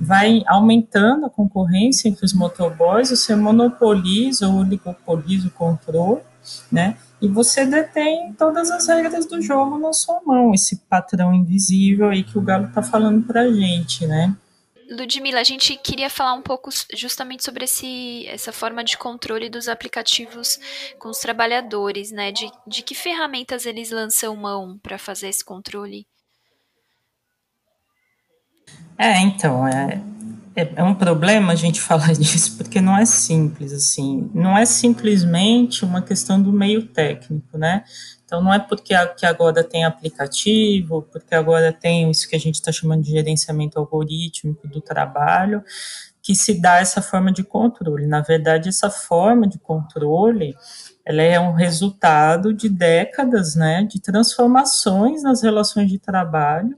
vai 0.00 0.42
aumentando 0.46 1.26
a 1.26 1.30
concorrência 1.30 2.08
entre 2.08 2.24
os 2.24 2.32
motoboys, 2.32 3.10
você 3.10 3.36
monopoliza 3.36 4.48
ou 4.48 4.60
oligopoliza 4.60 5.48
o 5.48 5.50
controle, 5.50 6.22
né, 6.70 6.96
e 7.20 7.28
você 7.28 7.64
detém 7.64 8.32
todas 8.34 8.70
as 8.70 8.86
regras 8.86 9.26
do 9.26 9.40
jogo 9.40 9.78
na 9.78 9.92
sua 9.92 10.20
mão, 10.24 10.52
esse 10.52 10.76
patrão 10.76 11.32
invisível 11.32 12.10
aí 12.10 12.22
que 12.22 12.36
o 12.38 12.42
Galo 12.42 12.68
tá 12.72 12.82
falando 12.82 13.26
pra 13.26 13.50
gente, 13.50 14.06
né? 14.06 14.34
Ludmila, 14.90 15.40
a 15.40 15.44
gente 15.44 15.76
queria 15.76 16.10
falar 16.10 16.34
um 16.34 16.42
pouco 16.42 16.70
justamente 16.94 17.42
sobre 17.42 17.64
esse, 17.64 18.26
essa 18.28 18.52
forma 18.52 18.84
de 18.84 18.98
controle 18.98 19.48
dos 19.48 19.68
aplicativos 19.68 20.58
com 20.98 21.08
os 21.08 21.18
trabalhadores, 21.18 22.10
né? 22.10 22.30
De, 22.30 22.50
de 22.66 22.82
que 22.82 22.94
ferramentas 22.94 23.64
eles 23.66 23.90
lançam 23.90 24.36
mão 24.36 24.78
para 24.82 24.98
fazer 24.98 25.28
esse 25.28 25.44
controle? 25.44 26.06
É, 28.98 29.18
então, 29.20 29.66
é, 29.66 30.00
é, 30.56 30.72
é 30.76 30.82
um 30.82 30.94
problema 30.94 31.52
a 31.52 31.56
gente 31.56 31.80
falar 31.82 32.12
disso, 32.12 32.56
porque 32.56 32.80
não 32.80 32.96
é 32.96 33.04
simples, 33.04 33.72
assim, 33.72 34.30
não 34.34 34.56
é 34.56 34.64
simplesmente 34.64 35.84
uma 35.84 36.02
questão 36.02 36.40
do 36.40 36.52
meio 36.52 36.86
técnico, 36.86 37.58
né? 37.58 37.84
Então, 38.24 38.42
não 38.42 38.52
é 38.52 38.58
porque 38.58 38.94
que 39.16 39.26
agora 39.26 39.62
tem 39.62 39.84
aplicativo, 39.84 41.02
porque 41.12 41.34
agora 41.34 41.72
tem 41.72 42.10
isso 42.10 42.28
que 42.28 42.34
a 42.34 42.40
gente 42.40 42.56
está 42.56 42.72
chamando 42.72 43.02
de 43.02 43.10
gerenciamento 43.10 43.78
algorítmico 43.78 44.66
do 44.66 44.80
trabalho, 44.80 45.62
que 46.22 46.34
se 46.34 46.58
dá 46.58 46.78
essa 46.78 47.02
forma 47.02 47.30
de 47.30 47.44
controle. 47.44 48.06
Na 48.06 48.22
verdade, 48.22 48.70
essa 48.70 48.88
forma 48.88 49.46
de 49.46 49.58
controle, 49.58 50.56
ela 51.04 51.20
é 51.20 51.38
um 51.38 51.52
resultado 51.52 52.54
de 52.54 52.68
décadas, 52.68 53.54
né, 53.54 53.84
de 53.84 54.00
transformações 54.00 55.22
nas 55.22 55.42
relações 55.42 55.90
de 55.90 55.98
trabalho, 55.98 56.76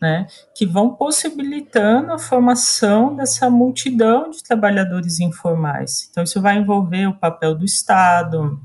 né, 0.00 0.26
que 0.54 0.64
vão 0.64 0.94
possibilitando 0.94 2.12
a 2.12 2.18
formação 2.18 3.14
dessa 3.16 3.50
multidão 3.50 4.30
de 4.30 4.42
trabalhadores 4.42 5.20
informais. 5.20 6.08
Então, 6.10 6.22
isso 6.22 6.40
vai 6.40 6.56
envolver 6.56 7.06
o 7.06 7.14
papel 7.14 7.54
do 7.54 7.64
Estado, 7.64 8.60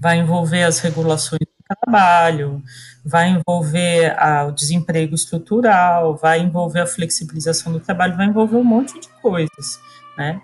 vai 0.00 0.18
envolver 0.18 0.64
as 0.64 0.80
regulações 0.80 1.40
do 1.40 1.76
trabalho, 1.76 2.62
vai 3.04 3.30
envolver 3.30 4.16
a, 4.18 4.46
o 4.46 4.52
desemprego 4.52 5.14
estrutural, 5.14 6.16
vai 6.16 6.40
envolver 6.40 6.80
a 6.80 6.86
flexibilização 6.86 7.72
do 7.72 7.80
trabalho, 7.80 8.16
vai 8.16 8.26
envolver 8.26 8.56
um 8.56 8.64
monte 8.64 8.98
de 9.00 9.08
coisas, 9.20 9.80
né? 10.16 10.40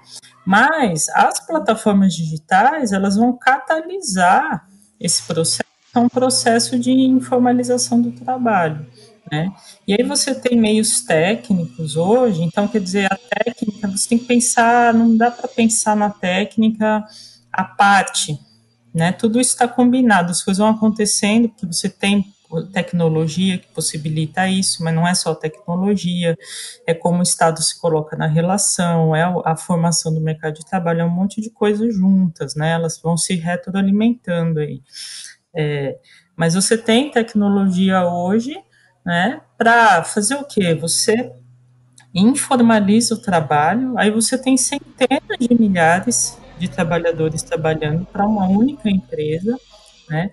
Mas 0.46 1.08
as 1.10 1.44
plataformas 1.46 2.14
digitais, 2.14 2.92
elas 2.92 3.16
vão 3.16 3.36
catalisar 3.36 4.66
esse 4.98 5.22
processo, 5.24 5.68
é 5.94 5.98
um 5.98 6.08
processo 6.08 6.78
de 6.78 6.90
informalização 6.90 8.00
do 8.00 8.12
trabalho. 8.12 8.86
Né? 9.30 9.52
E 9.86 9.92
aí 9.92 10.02
você 10.02 10.34
tem 10.34 10.58
meios 10.58 11.02
técnicos 11.02 11.96
hoje, 11.96 12.42
então 12.42 12.68
quer 12.68 12.80
dizer, 12.80 13.12
a 13.12 13.16
técnica, 13.16 13.88
você 13.88 14.08
tem 14.08 14.18
que 14.18 14.26
pensar, 14.26 14.94
não 14.94 15.16
dá 15.16 15.30
para 15.30 15.48
pensar 15.48 15.96
na 15.96 16.10
técnica 16.10 17.04
a 17.52 17.64
parte, 17.64 18.38
né? 18.94 19.12
Tudo 19.12 19.40
isso 19.40 19.50
está 19.50 19.66
combinado, 19.66 20.30
as 20.30 20.42
coisas 20.42 20.58
vão 20.58 20.68
acontecendo, 20.68 21.48
porque 21.48 21.66
você 21.66 21.88
tem 21.88 22.32
tecnologia 22.72 23.58
que 23.58 23.68
possibilita 23.68 24.48
isso, 24.48 24.82
mas 24.82 24.94
não 24.94 25.06
é 25.06 25.14
só 25.14 25.34
tecnologia, 25.34 26.36
é 26.86 26.94
como 26.94 27.18
o 27.18 27.22
Estado 27.22 27.62
se 27.62 27.78
coloca 27.78 28.16
na 28.16 28.26
relação, 28.26 29.14
é 29.14 29.22
a 29.44 29.56
formação 29.56 30.12
do 30.14 30.20
mercado 30.20 30.54
de 30.54 30.64
trabalho, 30.64 31.02
é 31.02 31.04
um 31.04 31.10
monte 31.10 31.40
de 31.40 31.50
coisas 31.50 31.94
juntas, 31.94 32.54
né? 32.54 32.72
Elas 32.72 32.98
vão 33.00 33.16
se 33.16 33.34
retroalimentando 33.34 34.60
aí. 34.60 34.80
É, 35.54 35.98
mas 36.36 36.54
você 36.54 36.78
tem 36.78 37.10
tecnologia 37.10 38.06
hoje 38.06 38.56
né? 39.08 39.40
Para 39.56 40.04
fazer 40.04 40.34
o 40.34 40.44
quê? 40.44 40.74
Você 40.74 41.32
informaliza 42.14 43.14
o 43.14 43.22
trabalho, 43.22 43.96
aí 43.96 44.10
você 44.10 44.36
tem 44.36 44.54
centenas 44.58 45.38
de 45.40 45.54
milhares 45.58 46.36
de 46.58 46.68
trabalhadores 46.68 47.42
trabalhando 47.42 48.04
para 48.04 48.26
uma 48.26 48.46
única 48.46 48.90
empresa, 48.90 49.58
né? 50.10 50.30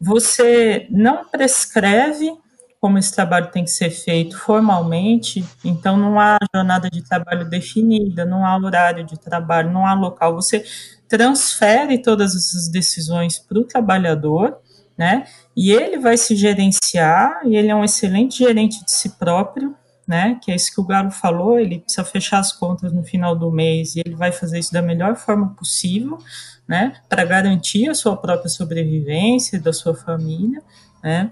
Você 0.00 0.86
não 0.88 1.28
prescreve 1.28 2.32
como 2.80 2.96
esse 2.96 3.12
trabalho 3.12 3.50
tem 3.50 3.64
que 3.64 3.70
ser 3.70 3.90
feito 3.90 4.38
formalmente, 4.38 5.44
então 5.64 5.96
não 5.96 6.20
há 6.20 6.38
jornada 6.54 6.88
de 6.88 7.02
trabalho 7.02 7.48
definida, 7.48 8.24
não 8.24 8.46
há 8.46 8.56
horário 8.56 9.04
de 9.04 9.18
trabalho, 9.18 9.72
não 9.72 9.84
há 9.84 9.94
local. 9.94 10.36
Você 10.36 10.64
transfere 11.08 12.00
todas 12.00 12.36
essas 12.36 12.68
decisões 12.68 13.40
para 13.40 13.58
o 13.58 13.64
trabalhador, 13.64 14.58
né? 14.96 15.26
E 15.56 15.72
ele 15.72 15.98
vai 15.98 16.16
se 16.16 16.36
gerenciar, 16.36 17.40
e 17.44 17.56
ele 17.56 17.68
é 17.68 17.74
um 17.74 17.84
excelente 17.84 18.38
gerente 18.38 18.84
de 18.84 18.90
si 18.90 19.10
próprio, 19.10 19.74
né? 20.06 20.38
Que 20.42 20.52
é 20.52 20.54
isso 20.54 20.72
que 20.74 20.80
o 20.80 20.84
Galo 20.84 21.10
falou, 21.10 21.58
ele 21.58 21.80
precisa 21.80 22.04
fechar 22.04 22.38
as 22.38 22.52
contas 22.52 22.92
no 22.92 23.02
final 23.02 23.34
do 23.34 23.50
mês 23.50 23.96
e 23.96 24.00
ele 24.04 24.14
vai 24.14 24.32
fazer 24.32 24.58
isso 24.58 24.72
da 24.72 24.82
melhor 24.82 25.16
forma 25.16 25.54
possível, 25.54 26.18
né? 26.66 26.94
Para 27.08 27.24
garantir 27.24 27.88
a 27.88 27.94
sua 27.94 28.16
própria 28.16 28.48
sobrevivência 28.48 29.60
da 29.60 29.72
sua 29.72 29.94
família, 29.94 30.62
né? 31.02 31.30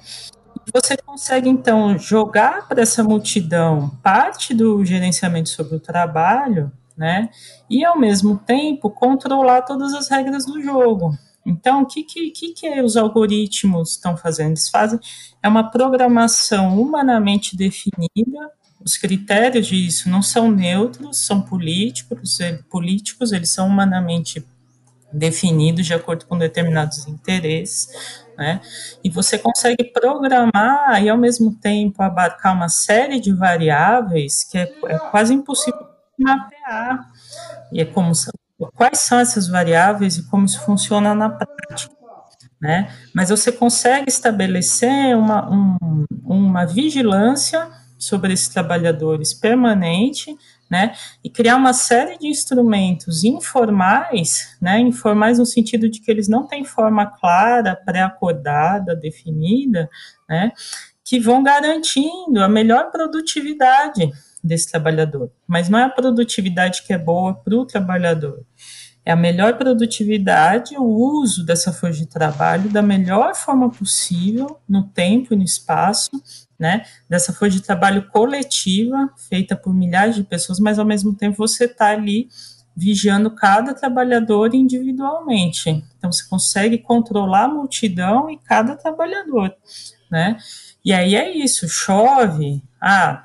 Você 0.73 0.97
consegue 0.97 1.49
então 1.49 1.99
jogar 1.99 2.69
para 2.69 2.83
essa 2.83 3.03
multidão 3.03 3.91
parte 4.03 4.55
do 4.55 4.85
gerenciamento 4.85 5.49
sobre 5.49 5.77
o 5.77 5.81
trabalho, 5.81 6.71
né? 6.97 7.31
E 7.69 7.85
ao 7.85 7.99
mesmo 7.99 8.37
tempo 8.39 8.91
controlar 8.91 9.63
todas 9.63 9.95
as 9.95 10.09
regras 10.09 10.45
do 10.45 10.61
jogo, 10.63 11.17
então, 11.45 11.83
o 11.83 11.87
que, 11.87 12.03
que, 12.03 12.31
que, 12.31 12.53
que 12.53 12.83
os 12.83 12.97
algoritmos 12.97 13.93
estão 13.93 14.17
fazendo? 14.17 14.51
Eles 14.51 14.69
fazem 14.69 14.99
é 15.43 15.49
uma 15.49 15.71
programação 15.71 16.81
humanamente 16.81 17.57
definida. 17.57 18.51
Os 18.83 18.97
critérios 18.97 19.67
disso 19.67 20.09
não 20.09 20.23
são 20.23 20.51
neutros, 20.51 21.27
são 21.27 21.43
políticos, 21.43 22.39
políticos, 22.69 23.33
eles 23.33 23.53
são 23.53 23.67
humanamente 23.67 24.47
definidos 25.13 25.87
de 25.87 25.95
acordo 25.95 26.25
com 26.27 26.39
determinados 26.39 27.07
interesses, 27.07 27.89
né? 28.39 28.61
E 29.03 29.11
você 29.11 29.39
consegue 29.39 29.85
programar 29.85 31.03
e 31.03 31.09
ao 31.09 31.19
mesmo 31.19 31.55
tempo 31.57 32.03
abarcar 32.03 32.55
uma 32.55 32.69
série 32.69 33.21
de 33.21 33.33
variáveis 33.33 34.45
que 34.45 34.57
é, 34.57 34.73
é 34.87 34.99
quase 35.11 35.35
impossível 35.35 35.87
mapear. 36.19 37.11
E 37.73 37.81
é 37.81 37.85
como 37.85 38.15
quais 38.69 39.01
são 39.01 39.19
essas 39.19 39.49
variáveis 39.49 40.17
e 40.17 40.29
como 40.29 40.45
isso 40.45 40.61
funciona 40.61 41.15
na 41.15 41.31
prática. 41.31 41.95
Né? 42.61 42.93
Mas 43.15 43.31
você 43.31 43.51
consegue 43.51 44.11
estabelecer 44.11 45.17
uma, 45.17 45.51
um, 45.51 46.05
uma 46.25 46.67
vigilância 46.67 47.71
sobre 48.01 48.33
esses 48.33 48.49
trabalhadores 48.49 49.35
permanente, 49.35 50.35
né? 50.71 50.95
E 51.23 51.29
criar 51.29 51.57
uma 51.57 51.73
série 51.73 52.17
de 52.17 52.29
instrumentos 52.29 53.25
informais, 53.25 54.57
né? 54.61 54.79
Informais 54.79 55.39
no 55.39 55.45
sentido 55.45 55.89
de 55.89 56.01
que 56.01 56.11
eles 56.11 56.29
não 56.29 56.47
têm 56.47 56.65
forma 56.65 57.07
clara, 57.07 57.77
pré-acordada, 57.77 58.97
definida, 58.97 59.89
né? 60.29 60.53
Que 61.05 61.19
vão 61.19 61.43
garantindo 61.43 62.43
a 62.43 62.49
melhor 62.49 62.91
produtividade 62.91 64.11
desse 64.43 64.71
trabalhador. 64.71 65.31
Mas 65.47 65.69
não 65.69 65.79
é 65.79 65.85
a 65.85 65.91
produtividade 65.91 66.83
que 66.85 66.93
é 66.93 66.99
boa 66.99 67.35
para 67.35 67.55
o 67.55 67.67
trabalhador, 67.67 68.45
é 69.05 69.13
a 69.13 69.17
melhor 69.17 69.57
produtividade, 69.57 70.77
o 70.77 70.85
uso 70.85 71.45
dessa 71.45 71.73
força 71.73 71.99
de 71.99 72.07
trabalho 72.07 72.69
da 72.69 72.83
melhor 72.83 73.35
forma 73.35 73.71
possível, 73.71 74.61
no 74.69 74.85
tempo 74.85 75.33
e 75.33 75.37
no 75.37 75.43
espaço, 75.43 76.11
né? 76.59 76.85
Dessa 77.09 77.33
força 77.33 77.57
de 77.57 77.63
trabalho 77.63 78.09
coletiva, 78.09 79.09
feita 79.29 79.57
por 79.57 79.73
milhares 79.73 80.15
de 80.15 80.23
pessoas, 80.23 80.61
mas 80.61 80.79
ao 80.79 80.85
mesmo 80.85 81.15
tempo 81.15 81.39
você 81.39 81.65
está 81.65 81.89
ali 81.89 82.29
vigiando 82.77 83.31
cada 83.35 83.75
trabalhador 83.75 84.55
individualmente. 84.55 85.83
Então 85.97 86.13
você 86.13 86.27
consegue 86.29 86.79
controlar 86.79 87.45
a 87.45 87.49
multidão 87.49 88.31
e 88.31 88.39
cada 88.39 88.77
trabalhador, 88.77 89.55
né? 90.11 90.37
E 90.85 90.93
aí 90.93 91.15
é 91.15 91.31
isso, 91.31 91.69
chove, 91.69 92.63
ah, 92.81 93.25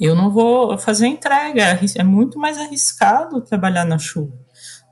eu 0.00 0.14
não 0.14 0.30
vou 0.30 0.78
fazer 0.78 1.06
entrega, 1.08 1.78
é 1.96 2.02
muito 2.04 2.38
mais 2.38 2.58
arriscado 2.58 3.40
trabalhar 3.40 3.84
na 3.84 3.98
chuva 3.98 4.43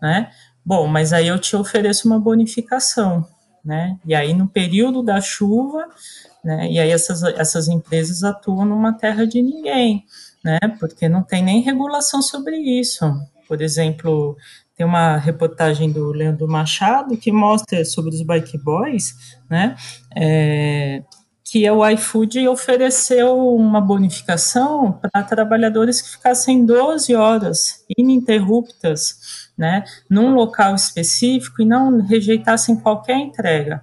né? 0.02 0.30
Bom, 0.64 0.88
mas 0.88 1.12
aí 1.12 1.28
eu 1.28 1.38
te 1.38 1.54
ofereço 1.54 2.08
uma 2.08 2.18
bonificação, 2.18 3.26
né? 3.64 3.96
E 4.04 4.14
aí 4.14 4.34
no 4.34 4.48
período 4.48 5.02
da 5.02 5.20
chuva, 5.20 5.86
né? 6.44 6.70
E 6.70 6.80
aí 6.80 6.90
essas, 6.90 7.22
essas 7.22 7.68
empresas 7.68 8.24
atuam 8.24 8.64
numa 8.64 8.92
terra 8.92 9.24
de 9.24 9.40
ninguém, 9.40 10.04
né? 10.44 10.58
Porque 10.80 11.08
não 11.08 11.22
tem 11.22 11.42
nem 11.42 11.62
regulação 11.62 12.20
sobre 12.20 12.56
isso. 12.56 13.04
Por 13.46 13.62
exemplo, 13.62 14.36
tem 14.76 14.84
uma 14.84 15.16
reportagem 15.16 15.92
do 15.92 16.10
Leandro 16.10 16.48
Machado 16.48 17.16
que 17.16 17.30
mostra 17.30 17.84
sobre 17.84 18.14
os 18.14 18.22
bike 18.22 18.58
boys, 18.58 19.14
né? 19.48 19.76
É, 20.16 21.02
que 21.44 21.70
o 21.70 21.86
iFood 21.86 22.48
ofereceu 22.48 23.46
uma 23.54 23.80
bonificação 23.80 24.92
para 24.92 25.22
trabalhadores 25.22 26.00
que 26.00 26.10
ficassem 26.12 26.64
12 26.64 27.14
horas 27.14 27.84
ininterruptas 27.98 29.41
né, 29.56 29.84
num 30.08 30.34
local 30.34 30.74
específico 30.74 31.62
e 31.62 31.64
não 31.64 32.00
rejeitassem 32.00 32.76
qualquer 32.76 33.16
entrega. 33.16 33.82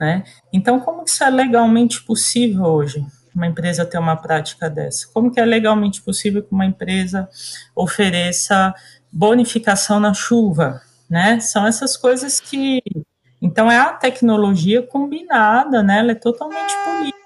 Né? 0.00 0.24
Então, 0.52 0.80
como 0.80 1.04
isso 1.04 1.22
é 1.22 1.30
legalmente 1.30 2.02
possível 2.02 2.64
hoje? 2.64 3.06
Uma 3.34 3.46
empresa 3.46 3.86
ter 3.86 3.98
uma 3.98 4.16
prática 4.16 4.68
dessa? 4.68 5.06
Como 5.12 5.30
que 5.30 5.40
é 5.40 5.44
legalmente 5.44 6.02
possível 6.02 6.42
que 6.42 6.52
uma 6.52 6.66
empresa 6.66 7.28
ofereça 7.74 8.74
bonificação 9.12 10.00
na 10.00 10.12
chuva? 10.12 10.82
Né? 11.08 11.38
São 11.40 11.66
essas 11.66 11.96
coisas 11.96 12.40
que. 12.40 12.82
Então, 13.40 13.70
é 13.70 13.78
a 13.78 13.92
tecnologia 13.92 14.82
combinada, 14.82 15.82
né? 15.82 16.00
ela 16.00 16.12
é 16.12 16.16
totalmente 16.16 16.74
política, 16.84 17.18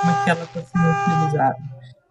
como 0.00 0.24
que 0.24 0.30
ela 0.30 0.44
está 0.44 0.62
sendo 0.62 1.22
utilizada. 1.22 1.58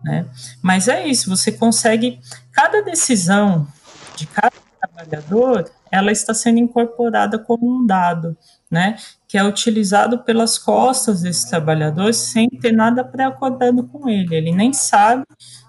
Né? 0.03 0.25
Mas 0.61 0.87
é 0.87 1.05
isso, 1.05 1.29
você 1.29 1.51
consegue. 1.51 2.19
Cada 2.51 2.81
decisão 2.81 3.67
de 4.15 4.25
cada 4.27 4.54
trabalhador, 4.95 5.69
ela 5.91 6.11
está 6.11 6.33
sendo 6.33 6.59
incorporada 6.59 7.37
como 7.37 7.69
um 7.69 7.85
dado, 7.85 8.37
né, 8.71 8.97
que 9.27 9.37
é 9.37 9.43
utilizado 9.43 10.19
pelas 10.23 10.57
costas 10.57 11.21
desse 11.21 11.49
trabalhador 11.49 12.13
sem 12.13 12.49
ter 12.49 12.71
nada 12.71 13.03
pré-acordado 13.03 13.83
com 13.83 14.09
ele. 14.09 14.35
Ele 14.35 14.51
nem 14.51 14.71
sabe, 14.73 15.25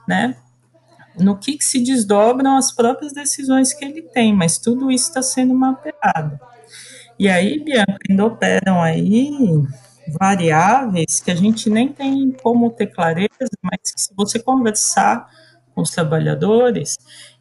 né, 0.09 0.37
no 1.19 1.37
que, 1.37 1.57
que 1.57 1.65
se 1.65 1.83
desdobram 1.83 2.57
as 2.57 2.73
próprias 2.73 3.13
decisões 3.13 3.73
que 3.73 3.85
ele 3.85 4.03
tem, 4.03 4.35
mas 4.35 4.59
tudo 4.59 4.91
isso 4.91 5.09
está 5.09 5.23
sendo 5.23 5.55
mapeado. 5.55 6.39
E 7.19 7.29
aí, 7.29 7.59
Bianca, 7.59 7.97
ainda 8.09 8.27
operam 8.27 8.83
aí 8.83 9.31
variáveis 10.21 11.19
que 11.19 11.31
a 11.31 11.35
gente 11.35 11.71
nem 11.71 11.89
tem 11.89 12.31
como 12.43 12.71
ter 12.71 12.89
clareza, 12.89 13.31
mas 13.63 13.91
que 13.93 14.01
se 14.01 14.15
você 14.15 14.39
conversar 14.39 15.27
com 15.75 15.81
os 15.81 15.91
trabalhadores, 15.91 16.99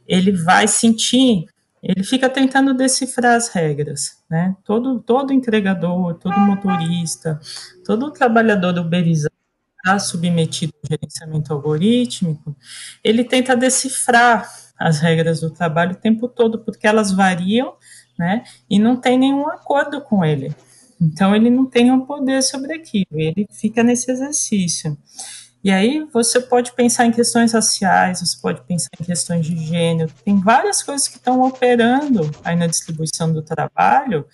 ele 0.07 0.31
vai 0.31 0.67
sentir 0.67 1.45
ele 1.85 2.03
fica 2.03 2.27
tentando 2.27 2.73
decifrar 2.73 3.35
as 3.35 3.49
regras, 3.49 4.17
né? 4.27 4.55
Todo, 4.63 4.99
todo 4.99 5.31
entregador, 5.31 6.15
todo 6.15 6.35
motorista, 6.39 7.39
todo 7.85 8.11
trabalhador 8.11 8.75
uberizado 8.79 9.35
está 9.77 9.99
submetido 9.99 10.73
ao 10.83 10.89
gerenciamento 10.89 11.53
algorítmico, 11.53 12.55
ele 13.03 13.23
tenta 13.23 13.55
decifrar 13.55 14.51
as 14.79 14.99
regras 14.99 15.39
do 15.39 15.51
trabalho 15.51 15.91
o 15.91 15.95
tempo 15.95 16.27
todo, 16.27 16.57
porque 16.59 16.87
elas 16.87 17.11
variam, 17.11 17.75
né? 18.17 18.43
E 18.67 18.79
não 18.79 18.97
tem 18.97 19.19
nenhum 19.19 19.47
acordo 19.47 20.01
com 20.01 20.25
ele. 20.25 20.55
Então 20.99 21.35
ele 21.35 21.51
não 21.51 21.67
tem 21.67 21.91
um 21.91 22.03
poder 22.03 22.41
sobre 22.41 22.73
aquilo, 22.73 23.05
ele 23.11 23.47
fica 23.51 23.83
nesse 23.83 24.09
exercício. 24.09 24.97
E 25.65 25.71
aí 25.71 26.07
você 26.13 26.39
pode 26.39 26.73
pensar 26.73 27.07
em 27.07 27.11
questões 27.11 27.53
raciais, 27.53 28.19
você 28.19 28.37
pode 28.39 28.61
pensar 28.65 28.89
em 28.99 29.03
questões 29.03 29.47
de 29.47 29.57
gênero, 29.57 30.13
tem 30.23 30.39
várias 30.39 30.83
coisas 30.83 31.07
que 31.07 31.17
estão 31.17 31.41
operando 31.41 32.29
aí 32.43 32.55
na 32.55 32.67
distribuição 32.67 33.33
do 33.33 33.41
trabalho 33.41 34.27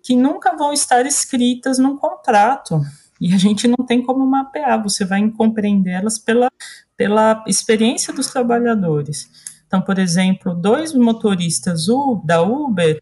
que 0.00 0.14
nunca 0.14 0.56
vão 0.56 0.72
estar 0.72 1.04
escritas 1.04 1.80
num 1.80 1.96
contrato. 1.96 2.80
E 3.20 3.34
a 3.34 3.36
gente 3.36 3.66
não 3.66 3.84
tem 3.84 4.00
como 4.00 4.24
mapear, 4.24 4.80
você 4.80 5.04
vai 5.04 5.28
compreendê-las 5.28 6.20
pela, 6.20 6.48
pela 6.96 7.42
experiência 7.48 8.14
dos 8.14 8.28
trabalhadores. 8.28 9.28
Então, 9.66 9.82
por 9.82 9.98
exemplo, 9.98 10.54
dois 10.54 10.94
motoristas 10.94 11.86
da 12.24 12.42
Uber, 12.42 13.00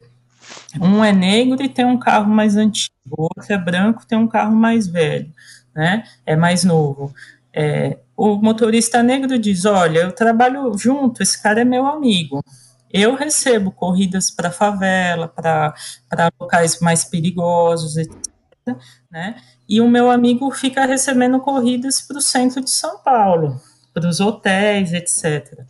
um 0.81 1.05
é 1.05 1.12
negro 1.12 1.62
e 1.62 1.68
tem 1.68 1.85
um 1.85 1.99
carro 1.99 2.31
mais 2.31 2.57
antigo, 2.57 2.94
o 3.11 3.25
outro 3.25 3.53
é 3.53 3.59
branco 3.59 4.07
tem 4.07 4.16
um 4.16 4.27
carro 4.27 4.57
mais 4.57 4.87
velho, 4.87 5.31
né? 5.75 6.05
É 6.25 6.35
mais 6.35 6.64
novo. 6.64 7.12
É, 7.55 7.99
o 8.17 8.37
motorista 8.37 9.03
negro 9.03 9.38
diz: 9.38 9.64
Olha, 9.64 10.01
eu 10.01 10.12
trabalho 10.12 10.77
junto, 10.77 11.23
esse 11.23 11.40
cara 11.40 11.61
é 11.61 11.64
meu 11.64 11.87
amigo. 11.87 12.43
Eu 12.90 13.14
recebo 13.14 13.73
corridas 13.73 14.31
para 14.31 14.51
favela, 14.51 15.29
para 15.29 15.75
locais 16.40 16.79
mais 16.81 17.05
perigosos, 17.05 17.97
etc. 17.97 18.14
Né? 19.11 19.37
E 19.69 19.81
o 19.81 19.88
meu 19.88 20.11
amigo 20.11 20.51
fica 20.51 20.85
recebendo 20.85 21.40
corridas 21.40 22.01
para 22.01 22.19
o 22.19 22.23
centro 22.23 22.62
de 22.62 22.71
São 22.71 22.99
Paulo, 22.99 23.61
para 23.93 24.09
os 24.09 24.21
hotéis, 24.21 24.93
etc. 24.93 25.64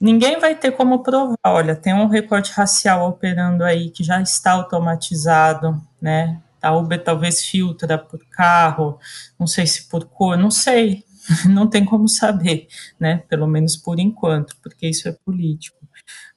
Ninguém 0.00 0.38
vai 0.38 0.54
ter 0.54 0.72
como 0.72 1.02
provar, 1.02 1.36
olha, 1.44 1.74
tem 1.74 1.92
um 1.92 2.06
recorte 2.06 2.52
racial 2.52 3.08
operando 3.08 3.64
aí 3.64 3.90
que 3.90 4.04
já 4.04 4.20
está 4.22 4.52
automatizado, 4.52 5.80
né? 6.00 6.40
A 6.62 6.76
Uber 6.76 7.02
talvez 7.02 7.44
filtra 7.44 7.98
por 7.98 8.24
carro, 8.30 8.98
não 9.38 9.46
sei 9.46 9.66
se 9.66 9.88
por 9.88 10.04
cor, 10.06 10.36
não 10.36 10.50
sei, 10.50 11.04
não 11.48 11.68
tem 11.68 11.84
como 11.84 12.08
saber, 12.08 12.68
né? 12.98 13.18
Pelo 13.28 13.46
menos 13.46 13.76
por 13.76 13.98
enquanto, 13.98 14.56
porque 14.62 14.88
isso 14.88 15.08
é 15.08 15.12
político. 15.24 15.78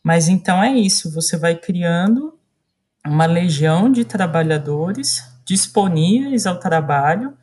Mas 0.03 0.27
então 0.27 0.63
é 0.63 0.71
isso, 0.73 1.11
você 1.13 1.37
vai 1.37 1.55
criando 1.55 2.37
uma 3.05 3.25
legião 3.25 3.91
de 3.91 4.05
trabalhadores 4.05 5.23
disponíveis 5.45 6.45
ao 6.45 6.59
trabalho 6.59 7.35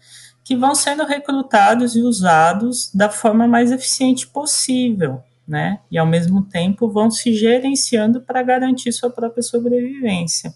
que 0.45 0.57
vão 0.57 0.75
sendo 0.75 1.05
recrutados 1.05 1.95
e 1.95 2.01
usados 2.01 2.91
da 2.95 3.11
forma 3.11 3.47
mais 3.47 3.71
eficiente 3.71 4.27
possível, 4.27 5.23
né? 5.47 5.81
E 5.91 5.99
ao 5.99 6.07
mesmo 6.07 6.43
tempo 6.43 6.89
vão 6.89 7.11
se 7.11 7.35
gerenciando 7.35 8.21
para 8.23 8.43
garantir 8.43 8.93
sua 8.93 9.11
própria 9.11 9.43
sobrevivência. 9.43 10.55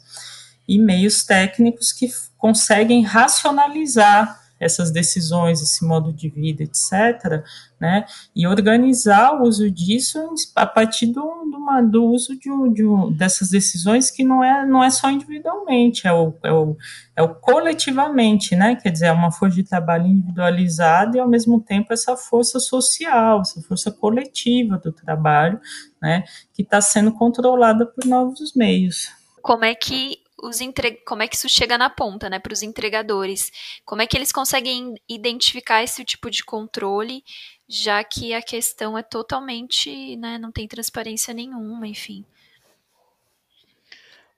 E 0.67 0.79
meios 0.79 1.25
técnicos 1.25 1.93
que 1.93 2.09
conseguem 2.39 3.03
racionalizar 3.03 4.43
essas 4.63 4.93
decisões, 4.93 5.61
esse 5.61 5.85
modo 5.85 6.13
de 6.13 6.29
vida, 6.29 6.63
etc., 6.63 7.43
né, 7.81 8.07
e 8.35 8.47
organizar 8.47 9.35
o 9.35 9.43
uso 9.43 9.69
disso 9.69 10.21
a 10.55 10.65
partir 10.65 11.07
do, 11.07 11.21
do, 11.21 11.91
do 11.91 12.05
uso 12.05 12.39
de, 12.39 12.49
de, 12.73 13.17
dessas 13.17 13.51
decisões 13.51 14.09
que 14.09 14.23
não 14.23 14.43
é, 14.43 14.65
não 14.65 14.85
é 14.85 14.89
só 14.89 15.11
individualmente, 15.11 16.07
é 16.07 16.13
o, 16.13 16.33
é, 16.45 16.53
o, 16.53 16.77
é 17.17 17.23
o 17.23 17.35
coletivamente, 17.35 18.55
né, 18.55 18.77
quer 18.77 18.91
dizer, 18.91 19.07
é 19.07 19.13
uma 19.13 19.33
força 19.33 19.57
de 19.57 19.65
trabalho 19.65 20.07
individualizada 20.07 21.17
e, 21.17 21.21
ao 21.21 21.29
mesmo 21.29 21.61
tempo, 21.61 21.93
essa 21.93 22.17
força 22.17 22.61
social, 22.61 23.41
essa 23.41 23.61
força 23.63 23.91
coletiva 23.91 24.79
do 24.79 24.93
trabalho, 24.93 25.61
né, 26.01 26.23
que 26.55 26.63
está 26.63 26.81
sendo 26.81 27.11
controlada 27.11 27.85
por 27.85 28.05
novos 28.07 28.55
meios. 28.55 29.11
Como 29.43 29.65
é 29.65 29.75
que 29.75 30.22
os 30.43 30.61
entre... 30.61 30.93
como 31.07 31.23
é 31.23 31.29
que 31.29 31.37
isso 31.37 31.49
chega 31.49 31.79
na 31.79 31.89
ponta, 31.89 32.29
né, 32.29 32.39
para 32.39 32.53
os 32.53 32.63
entregadores? 32.63 33.51
Como 33.85 34.03
é 34.03 34.07
que 34.07 34.17
eles 34.17 34.33
conseguem 34.33 34.95
identificar 35.09 35.83
esse 35.83 36.05
tipo 36.05 36.29
de 36.31 36.45
controle, 36.45 37.23
já 37.69 38.03
que 38.03 38.35
a 38.35 38.43
questão 38.43 38.99
é 38.99 39.03
totalmente, 39.03 40.17
né, 40.17 40.39
não 40.39 40.51
tem 40.51 40.67
transparência 40.67 41.33
nenhuma, 41.33 41.87
enfim. 41.87 42.25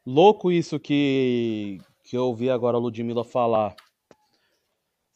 Louco 0.07 0.53
isso 0.53 0.79
que 0.79 1.81
que 2.05 2.17
eu 2.17 2.27
ouvi 2.27 2.51
agora 2.51 2.77
a 2.77 2.81
Ludmilla 2.81 3.25
falar. 3.25 3.75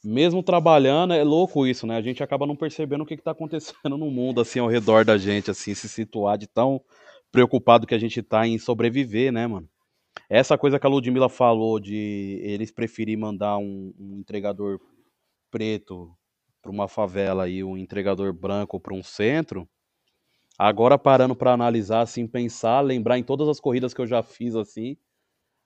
Mesmo 0.02 0.42
trabalhando, 0.42 1.12
é 1.12 1.22
louco 1.22 1.66
isso, 1.66 1.86
né? 1.86 1.96
A 1.96 2.00
gente 2.00 2.22
acaba 2.22 2.46
não 2.46 2.56
percebendo 2.56 3.02
o 3.02 3.06
que 3.06 3.12
está 3.14 3.32
acontecendo 3.32 3.98
no 3.98 4.10
mundo, 4.10 4.40
assim, 4.40 4.58
ao 4.58 4.68
redor 4.68 5.04
da 5.04 5.18
gente, 5.18 5.50
assim, 5.50 5.74
se 5.74 5.86
situar 5.88 6.38
de 6.38 6.46
tão 6.46 6.80
preocupado 7.30 7.86
que 7.86 7.94
a 7.94 7.98
gente 7.98 8.22
tá 8.22 8.46
em 8.46 8.58
sobreviver, 8.58 9.30
né, 9.30 9.46
mano? 9.46 9.68
Essa 10.28 10.58
coisa 10.58 10.78
que 10.78 10.86
a 10.86 10.90
Ludmilla 10.90 11.28
falou 11.28 11.78
de 11.80 12.40
eles 12.42 12.70
preferir 12.70 13.18
mandar 13.18 13.58
um, 13.58 13.92
um 13.98 14.18
entregador 14.18 14.80
preto 15.50 16.14
para 16.62 16.70
uma 16.70 16.88
favela 16.88 17.48
e 17.48 17.62
um 17.64 17.76
entregador 17.76 18.32
branco 18.32 18.80
para 18.80 18.94
um 18.94 19.02
centro, 19.02 19.68
agora 20.58 20.98
parando 20.98 21.34
para 21.34 21.52
analisar, 21.52 22.02
assim, 22.02 22.26
pensar, 22.26 22.80
lembrar 22.80 23.18
em 23.18 23.22
todas 23.22 23.48
as 23.48 23.60
corridas 23.60 23.94
que 23.94 24.00
eu 24.00 24.06
já 24.06 24.22
fiz, 24.22 24.54
assim, 24.54 24.96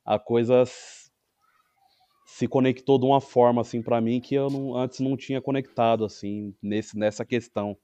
a 0.04 0.18
coisa 0.18 0.64
se 2.26 2.48
conectou 2.48 2.98
de 2.98 3.04
uma 3.04 3.20
forma, 3.20 3.60
assim, 3.60 3.82
para 3.82 4.00
mim 4.00 4.20
que 4.20 4.34
eu 4.34 4.48
não, 4.48 4.76
antes 4.76 5.00
não 5.00 5.16
tinha 5.16 5.40
conectado, 5.40 6.04
assim, 6.04 6.54
nesse, 6.62 6.98
nessa 6.98 7.24
questão, 7.24 7.76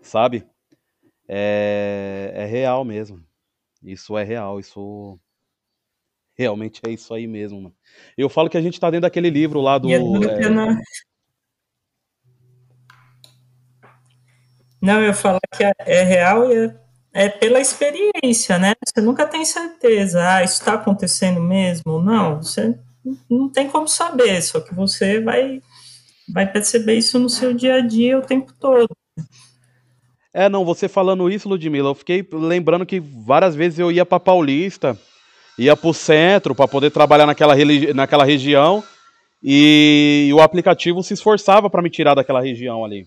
sabe? 0.00 0.46
É, 1.28 2.32
é 2.34 2.44
real 2.46 2.84
mesmo. 2.84 3.24
Isso 3.82 4.16
é 4.16 4.24
real, 4.24 4.60
isso 4.60 5.18
Realmente 6.36 6.80
é 6.86 6.90
isso 6.90 7.12
aí 7.12 7.26
mesmo, 7.26 7.60
mano. 7.60 7.74
Eu 8.16 8.28
falo 8.28 8.48
que 8.48 8.56
a 8.56 8.60
gente 8.60 8.80
tá 8.80 8.90
dentro 8.90 9.02
daquele 9.02 9.30
livro 9.30 9.60
lá 9.60 9.78
do. 9.78 9.90
É... 9.90 9.98
Não... 10.48 10.78
não, 14.80 15.02
eu 15.02 15.12
falo 15.12 15.38
que 15.54 15.62
é, 15.62 15.72
é 15.80 16.02
real 16.02 16.50
e 16.50 16.66
é, 16.66 16.74
é, 17.12 17.28
pela 17.28 17.60
experiência, 17.60 18.58
né? 18.58 18.72
Você 18.84 19.00
nunca 19.02 19.26
tem 19.26 19.44
certeza, 19.44 20.26
ah, 20.26 20.42
isso 20.42 20.60
está 20.60 20.74
acontecendo 20.74 21.40
mesmo? 21.40 22.00
Não, 22.00 22.42
você 22.42 22.78
não 23.28 23.50
tem 23.50 23.68
como 23.68 23.86
saber, 23.86 24.40
só 24.42 24.60
que 24.60 24.74
você 24.74 25.20
vai, 25.20 25.60
vai 26.32 26.50
perceber 26.50 26.94
isso 26.94 27.18
no 27.18 27.28
seu 27.28 27.52
dia 27.52 27.74
a 27.74 27.80
dia 27.80 28.18
o 28.18 28.22
tempo 28.22 28.54
todo. 28.58 28.88
É, 30.32 30.48
não, 30.48 30.64
você 30.64 30.88
falando 30.88 31.28
isso, 31.28 31.46
Ludmilla, 31.46 31.90
eu 31.90 31.94
fiquei 31.94 32.26
lembrando 32.32 32.86
que 32.86 32.98
várias 32.98 33.54
vezes 33.54 33.78
eu 33.78 33.92
ia 33.92 34.06
para 34.06 34.18
Paulista 34.18 34.98
ia 35.58 35.76
para 35.76 35.90
o 35.90 35.94
centro 35.94 36.54
para 36.54 36.68
poder 36.68 36.90
trabalhar 36.90 37.26
naquela, 37.26 37.54
naquela 37.94 38.24
região 38.24 38.82
e, 39.42 40.30
o 40.32 40.40
aplicativo 40.40 41.02
se 41.02 41.14
esforçava 41.14 41.68
para 41.68 41.82
me 41.82 41.90
tirar 41.90 42.14
daquela 42.14 42.40
região 42.40 42.84
ali. 42.84 43.06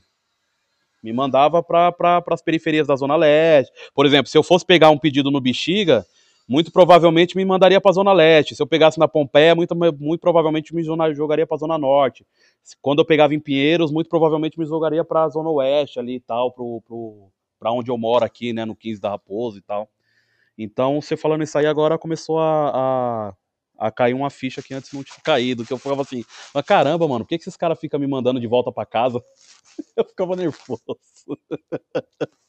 Me 1.02 1.14
mandava 1.14 1.64
para 1.64 1.92
pra, 1.92 2.24
as 2.32 2.42
periferias 2.42 2.88
da 2.88 2.96
Zona 2.96 3.16
Leste. 3.16 3.72
Por 3.94 4.06
exemplo, 4.06 4.28
se 4.28 4.38
eu 4.38 4.44
fosse 4.44 4.66
pegar 4.66 4.90
um 4.90 4.98
pedido 4.98 5.32
no 5.32 5.40
Bexiga, 5.40 6.06
muito 6.48 6.72
provavelmente 6.72 7.38
me 7.38 7.46
mandaria 7.46 7.80
para 7.80 7.92
a 7.92 7.94
Zona 7.94 8.12
Leste. 8.12 8.56
Se 8.56 8.62
eu 8.62 8.68
pegasse 8.68 9.00
na 9.00 9.08
Pompeia, 9.08 9.56
muito, 9.56 9.76
muito 9.76 10.20
provavelmente 10.20 10.76
me 10.76 10.84
jogaria 10.84 11.48
para 11.48 11.56
a 11.56 11.60
Zona 11.60 11.78
Norte. 11.78 12.26
Quando 12.82 13.00
eu 13.00 13.06
pegava 13.06 13.34
em 13.34 13.40
Pinheiros, 13.40 13.92
muito 13.92 14.10
provavelmente 14.10 14.60
me 14.60 14.66
jogaria 14.66 15.06
para 15.06 15.24
a 15.24 15.30
Zona 15.30 15.50
Oeste 15.50 16.00
ali 16.00 16.16
e 16.16 16.20
tal, 16.20 16.54
para 17.60 17.72
onde 17.72 17.90
eu 17.90 17.98
moro 17.98 18.26
aqui, 18.26 18.52
né, 18.52 18.66
no 18.66 18.76
15 18.76 19.00
da 19.00 19.10
Raposa 19.10 19.60
e 19.60 19.62
tal. 19.62 19.88
Então, 20.58 21.02
você 21.02 21.18
falando 21.18 21.44
isso 21.44 21.58
aí 21.58 21.66
agora 21.66 21.98
começou 21.98 22.40
a, 22.40 22.70
a, 23.80 23.88
a, 23.88 23.92
cair 23.92 24.14
uma 24.14 24.30
ficha 24.30 24.62
que 24.62 24.74
antes 24.74 24.92
não 24.94 25.04
tinha 25.04 25.20
caído, 25.24 25.66
que 25.66 25.74
eu 25.74 25.78
ficava 25.78 26.02
assim, 26.02 26.24
mas 26.54 26.66
caramba, 26.66 27.08
mano, 27.08 27.26
por 27.26 27.30
que, 27.30 27.38
que 27.38 27.44
esses 27.44 27.58
caras 27.58 27.80
ficam 27.80 28.00
me 28.00 28.08
mandando 28.08 28.40
de 28.40 28.48
volta 28.48 28.72
para 28.72 28.86
casa? 28.86 29.22
Eu 29.96 30.06
ficava 30.06 30.36
nervoso. 30.36 30.82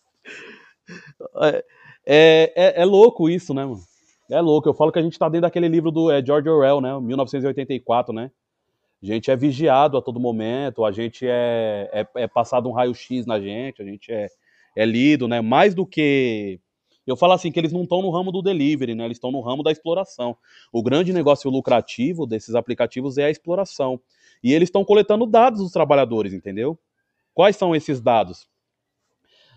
É, 2.06 2.52
é, 2.54 2.82
é, 2.82 2.84
louco 2.84 3.28
isso, 3.28 3.52
né, 3.52 3.64
mano? 3.64 3.82
É 4.30 4.40
louco. 4.40 4.68
Eu 4.68 4.74
falo 4.74 4.92
que 4.92 4.98
a 5.00 5.02
gente 5.02 5.18
tá 5.18 5.28
dentro 5.28 5.42
daquele 5.42 5.66
livro 5.66 5.90
do 5.90 6.10
é, 6.12 6.24
George 6.24 6.48
Orwell, 6.48 6.80
né? 6.80 6.98
1984, 7.00 8.14
né? 8.14 8.30
A 9.02 9.06
gente 9.06 9.30
é 9.30 9.36
vigiado 9.36 9.98
a 9.98 10.02
todo 10.02 10.20
momento, 10.20 10.84
a 10.84 10.92
gente 10.92 11.26
é, 11.26 11.90
é, 11.92 12.22
é 12.22 12.28
passado 12.28 12.68
um 12.68 12.72
raio-x 12.72 13.26
na 13.26 13.40
gente, 13.40 13.82
a 13.82 13.84
gente 13.84 14.12
é, 14.12 14.28
é 14.76 14.86
lido, 14.86 15.28
né? 15.28 15.40
Mais 15.40 15.74
do 15.74 15.86
que 15.86 16.60
eu 17.06 17.16
falo 17.16 17.32
assim 17.32 17.52
que 17.52 17.58
eles 17.58 17.72
não 17.72 17.82
estão 17.82 18.02
no 18.02 18.10
ramo 18.10 18.32
do 18.32 18.42
delivery, 18.42 18.94
né? 18.94 19.04
Eles 19.04 19.16
estão 19.16 19.30
no 19.30 19.40
ramo 19.40 19.62
da 19.62 19.70
exploração. 19.70 20.36
O 20.72 20.82
grande 20.82 21.12
negócio 21.12 21.50
lucrativo 21.50 22.26
desses 22.26 22.54
aplicativos 22.54 23.16
é 23.18 23.24
a 23.26 23.30
exploração. 23.30 24.00
E 24.42 24.52
eles 24.52 24.68
estão 24.68 24.84
coletando 24.84 25.26
dados 25.26 25.60
dos 25.60 25.72
trabalhadores, 25.72 26.32
entendeu? 26.32 26.78
Quais 27.32 27.56
são 27.56 27.74
esses 27.74 28.00
dados? 28.00 28.48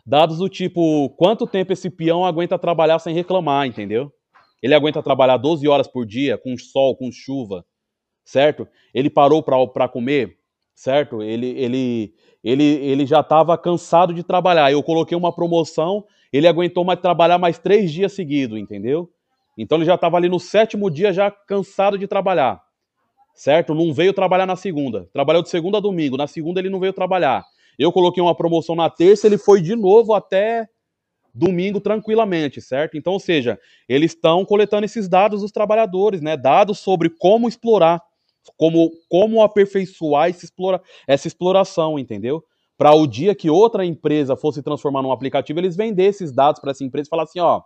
Dados 0.05 0.37
do 0.37 0.49
tipo, 0.49 1.09
quanto 1.11 1.47
tempo 1.47 1.73
esse 1.73 1.89
peão 1.89 2.25
aguenta 2.25 2.57
trabalhar 2.57 2.99
sem 2.99 3.13
reclamar, 3.13 3.67
entendeu? 3.67 4.11
Ele 4.61 4.73
aguenta 4.73 5.01
trabalhar 5.01 5.37
12 5.37 5.67
horas 5.67 5.87
por 5.87 6.05
dia, 6.05 6.37
com 6.37 6.57
sol, 6.57 6.95
com 6.95 7.11
chuva, 7.11 7.65
certo? 8.23 8.67
Ele 8.93 9.09
parou 9.09 9.41
para 9.41 9.87
comer 9.87 10.39
certo? 10.79 11.21
Ele, 11.21 11.47
ele, 11.59 12.13
ele, 12.41 12.63
ele 12.63 13.05
já 13.05 13.19
estava 13.19 13.57
cansado 13.57 14.13
de 14.13 14.23
trabalhar. 14.23 14.71
Eu 14.71 14.81
coloquei 14.81 15.17
uma 15.17 15.35
promoção, 15.35 16.05
ele 16.31 16.47
aguentou 16.47 16.83
mais 16.83 16.99
trabalhar 16.99 17.37
mais 17.37 17.57
três 17.57 17.91
dias 17.91 18.13
seguidos, 18.13 18.57
entendeu? 18.57 19.09
Então 19.57 19.77
ele 19.77 19.85
já 19.85 19.95
estava 19.95 20.17
ali 20.17 20.29
no 20.29 20.39
sétimo 20.39 20.89
dia 20.89 21.11
já 21.11 21.29
cansado 21.29 21.97
de 21.97 22.07
trabalhar, 22.07 22.61
certo? 23.35 23.73
Não 23.73 23.93
veio 23.93 24.13
trabalhar 24.13 24.45
na 24.45 24.55
segunda. 24.55 25.09
Trabalhou 25.11 25.43
de 25.43 25.49
segunda 25.49 25.77
a 25.77 25.81
domingo. 25.81 26.15
Na 26.17 26.27
segunda 26.27 26.59
ele 26.59 26.69
não 26.69 26.79
veio 26.79 26.93
trabalhar. 26.93 27.43
Eu 27.77 27.91
coloquei 27.91 28.21
uma 28.21 28.35
promoção 28.35 28.75
na 28.75 28.89
terça, 28.89 29.27
ele 29.27 29.37
foi 29.37 29.61
de 29.61 29.75
novo 29.75 30.13
até 30.13 30.67
domingo 31.33 31.79
tranquilamente, 31.79 32.61
certo? 32.61 32.97
Então, 32.97 33.13
ou 33.13 33.19
seja, 33.19 33.59
eles 33.87 34.11
estão 34.11 34.43
coletando 34.45 34.85
esses 34.85 35.07
dados 35.07 35.41
dos 35.41 35.51
trabalhadores, 35.51 36.21
né? 36.21 36.35
Dados 36.35 36.79
sobre 36.79 37.09
como 37.09 37.47
explorar, 37.47 38.01
como, 38.57 38.91
como 39.07 39.41
aperfeiçoar 39.41 40.29
explora, 40.29 40.81
essa 41.07 41.27
exploração, 41.27 41.97
entendeu? 41.97 42.43
Para 42.79 42.93
o 42.93 43.05
dia 43.05 43.35
que 43.35 43.49
outra 43.49 43.85
empresa 43.85 44.37
fosse 44.37 44.63
transformar 44.63 45.01
num 45.01 45.11
aplicativo, 45.11 45.59
eles 45.59 45.75
vender 45.75 46.05
esses 46.05 46.31
dados 46.31 46.61
para 46.61 46.71
essa 46.71 46.81
empresa 46.81 47.07
e 47.07 47.09
falar 47.09 47.23
assim, 47.23 47.41
ó, 47.41 47.61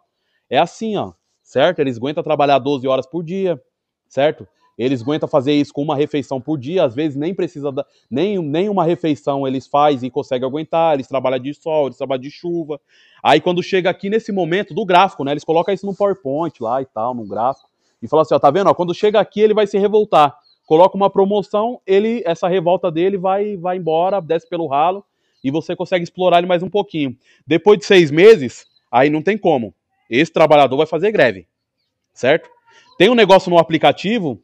é 0.49 0.57
assim, 0.57 0.97
ó, 0.97 1.13
certo? 1.43 1.77
Eles 1.77 1.97
aguentam 1.97 2.23
trabalhar 2.23 2.57
12 2.57 2.87
horas 2.87 3.05
por 3.05 3.23
dia, 3.23 3.61
certo? 4.09 4.47
Eles 4.75 5.03
aguentam 5.03 5.29
fazer 5.29 5.53
isso 5.53 5.71
com 5.71 5.83
uma 5.83 5.95
refeição 5.95 6.41
por 6.41 6.57
dia, 6.57 6.83
às 6.83 6.95
vezes 6.95 7.15
nem 7.15 7.31
precisa 7.31 7.71
da, 7.71 7.85
nem, 8.09 8.39
nem 8.39 8.67
uma 8.69 8.83
refeição 8.83 9.47
eles 9.47 9.67
fazem 9.67 10.07
e 10.07 10.11
conseguem 10.11 10.49
aguentar, 10.49 10.95
eles 10.95 11.07
trabalham 11.07 11.37
de 11.37 11.53
sol, 11.53 11.85
eles 11.85 11.97
trabalham 11.97 12.21
de 12.21 12.31
chuva. 12.31 12.81
Aí 13.21 13.39
quando 13.39 13.61
chega 13.61 13.91
aqui 13.91 14.09
nesse 14.09 14.31
momento 14.31 14.73
do 14.73 14.83
gráfico, 14.83 15.23
né, 15.23 15.29
eles 15.29 15.43
colocam 15.43 15.75
isso 15.75 15.85
no 15.85 15.95
PowerPoint 15.95 16.55
lá 16.59 16.81
e 16.81 16.85
tal, 16.85 17.13
no 17.13 17.27
gráfico, 17.27 17.69
e 18.01 18.07
falam 18.07 18.23
assim, 18.23 18.33
ó, 18.33 18.39
tá 18.39 18.49
vendo? 18.49 18.67
Ó, 18.67 18.73
quando 18.73 18.95
chega 18.95 19.19
aqui 19.19 19.41
ele 19.41 19.53
vai 19.53 19.67
se 19.67 19.77
revoltar. 19.77 20.35
Coloca 20.65 20.95
uma 20.95 21.09
promoção, 21.09 21.81
ele 21.85 22.23
essa 22.25 22.47
revolta 22.47 22.91
dele 22.91 23.17
vai 23.17 23.57
vai 23.57 23.77
embora, 23.77 24.21
desce 24.21 24.47
pelo 24.47 24.67
ralo 24.67 25.03
e 25.43 25.51
você 25.51 25.75
consegue 25.75 26.03
explorar 26.03 26.37
ele 26.37 26.47
mais 26.47 26.63
um 26.63 26.69
pouquinho. 26.69 27.17
Depois 27.45 27.79
de 27.79 27.85
seis 27.85 28.09
meses, 28.09 28.65
aí 28.91 29.09
não 29.09 29.21
tem 29.21 29.37
como. 29.37 29.73
Esse 30.09 30.31
trabalhador 30.31 30.77
vai 30.77 30.85
fazer 30.85 31.11
greve, 31.11 31.47
certo? 32.13 32.49
Tem 32.97 33.09
um 33.09 33.15
negócio 33.15 33.49
no 33.49 33.57
aplicativo 33.57 34.41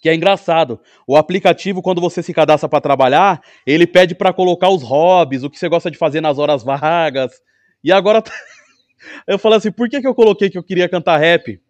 que 0.00 0.08
é 0.08 0.14
engraçado. 0.14 0.78
O 1.06 1.16
aplicativo, 1.16 1.82
quando 1.82 2.00
você 2.00 2.22
se 2.22 2.34
cadastra 2.34 2.68
para 2.68 2.80
trabalhar, 2.80 3.42
ele 3.66 3.86
pede 3.86 4.14
para 4.14 4.32
colocar 4.32 4.68
os 4.68 4.82
hobbies, 4.82 5.42
o 5.42 5.50
que 5.50 5.58
você 5.58 5.68
gosta 5.68 5.90
de 5.90 5.96
fazer 5.96 6.20
nas 6.20 6.38
horas 6.38 6.62
vagas. 6.62 7.40
E 7.82 7.90
agora 7.90 8.22
eu 9.26 9.38
falo 9.38 9.54
assim, 9.54 9.72
por 9.72 9.88
que, 9.88 10.00
que 10.00 10.06
eu 10.06 10.14
coloquei 10.14 10.50
que 10.50 10.58
eu 10.58 10.62
queria 10.62 10.88
cantar 10.88 11.16
rap? 11.16 11.60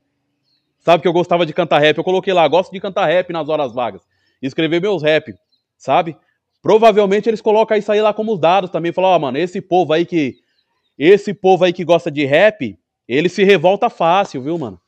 Sabe 0.86 1.02
que 1.02 1.08
eu 1.08 1.12
gostava 1.12 1.44
de 1.44 1.52
cantar 1.52 1.80
rap? 1.80 1.98
Eu 1.98 2.04
coloquei 2.04 2.32
lá, 2.32 2.46
gosto 2.46 2.70
de 2.70 2.78
cantar 2.78 3.06
rap 3.06 3.32
nas 3.32 3.48
horas 3.48 3.74
vagas. 3.74 4.02
Escrever 4.40 4.80
meus 4.80 5.02
rap, 5.02 5.34
sabe? 5.76 6.16
Provavelmente 6.62 7.28
eles 7.28 7.40
colocam 7.40 7.76
isso 7.76 7.90
aí 7.90 8.00
lá 8.00 8.14
como 8.14 8.32
os 8.32 8.38
dados 8.38 8.70
também. 8.70 8.92
Falam, 8.92 9.10
ó, 9.10 9.16
oh, 9.16 9.18
mano, 9.18 9.36
esse 9.36 9.60
povo 9.60 9.92
aí 9.92 10.06
que. 10.06 10.36
Esse 10.96 11.34
povo 11.34 11.64
aí 11.64 11.72
que 11.72 11.84
gosta 11.84 12.08
de 12.08 12.24
rap, 12.24 12.78
ele 13.08 13.28
se 13.28 13.42
revolta 13.42 13.90
fácil, 13.90 14.40
viu, 14.40 14.56
mano? 14.56 14.80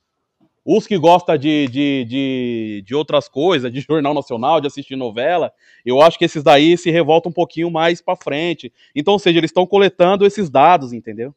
Os 0.65 0.87
que 0.87 0.97
gostam 0.97 1.37
de, 1.37 1.67
de, 1.67 2.05
de, 2.05 2.85
de, 2.87 2.95
outras 2.95 3.29
coisas, 3.29 3.73
de 3.73 3.81
jornal 3.81 4.15
nacional, 4.15 4.61
de 4.61 4.69
assistir 4.69 4.95
novela, 4.95 5.53
eu 5.85 6.01
acho 6.01 6.17
que 6.17 6.27
esses 6.27 6.45
daí 6.45 6.79
se 6.79 6.93
revoltam 6.93 7.31
um 7.31 7.35
pouquinho 7.35 7.73
mais 7.73 8.01
para 8.01 8.15
frente. 8.15 8.73
Então, 8.95 9.15
ou 9.15 9.19
seja, 9.19 9.39
eles 9.41 9.51
estão 9.51 9.67
coletando 9.67 10.25
esses 10.25 10.49
dados, 10.49 10.93
entendeu? 10.93 11.35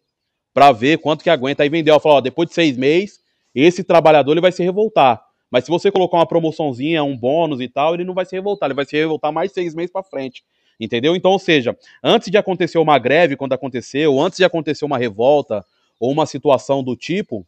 Para 0.54 0.72
ver 0.72 1.00
quanto 1.00 1.24
que 1.24 1.32
aguenta. 1.32 1.64
Aí 1.64 1.70
vendeu, 1.70 2.00
falou, 2.00 2.20
ó, 2.20 2.22
depois 2.22 2.48
de 2.48 2.54
seis 2.54 2.78
meses, 2.78 3.21
esse 3.54 3.84
trabalhador 3.84 4.32
ele 4.32 4.42
vai 4.42 4.52
se 4.52 4.64
revoltar. 4.64 5.22
Mas 5.50 5.66
se 5.66 5.70
você 5.70 5.92
colocar 5.92 6.18
uma 6.18 6.26
promoçãozinha, 6.26 7.04
um 7.04 7.18
bônus 7.18 7.60
e 7.60 7.68
tal, 7.68 7.94
ele 7.94 8.06
não 8.06 8.14
vai 8.14 8.26
se 8.26 8.36
revoltar, 8.36 8.68
ele 8.68 8.76
vai 8.76 8.86
se 8.86 8.96
revoltar 8.96 9.34
mais 9.34 9.52
seis 9.52 9.76
meses 9.76 9.92
para 9.92 10.02
frente. 10.02 10.44
Entendeu? 10.80 11.16
Então, 11.16 11.32
ou 11.32 11.40
seja, 11.40 11.78
antes 12.04 12.32
de 12.32 12.38
acontecer 12.38 12.78
uma 12.78 12.98
greve, 12.98 13.36
quando 13.36 13.54
aconteceu, 13.54 14.20
antes 14.20 14.38
de 14.38 14.46
acontecer 14.46 14.86
uma 14.86 14.98
revolta 14.98 15.64
ou 16.00 16.10
uma 16.12 16.26
situação 16.26 16.82
do 16.82 16.96
tipo, 16.96 17.46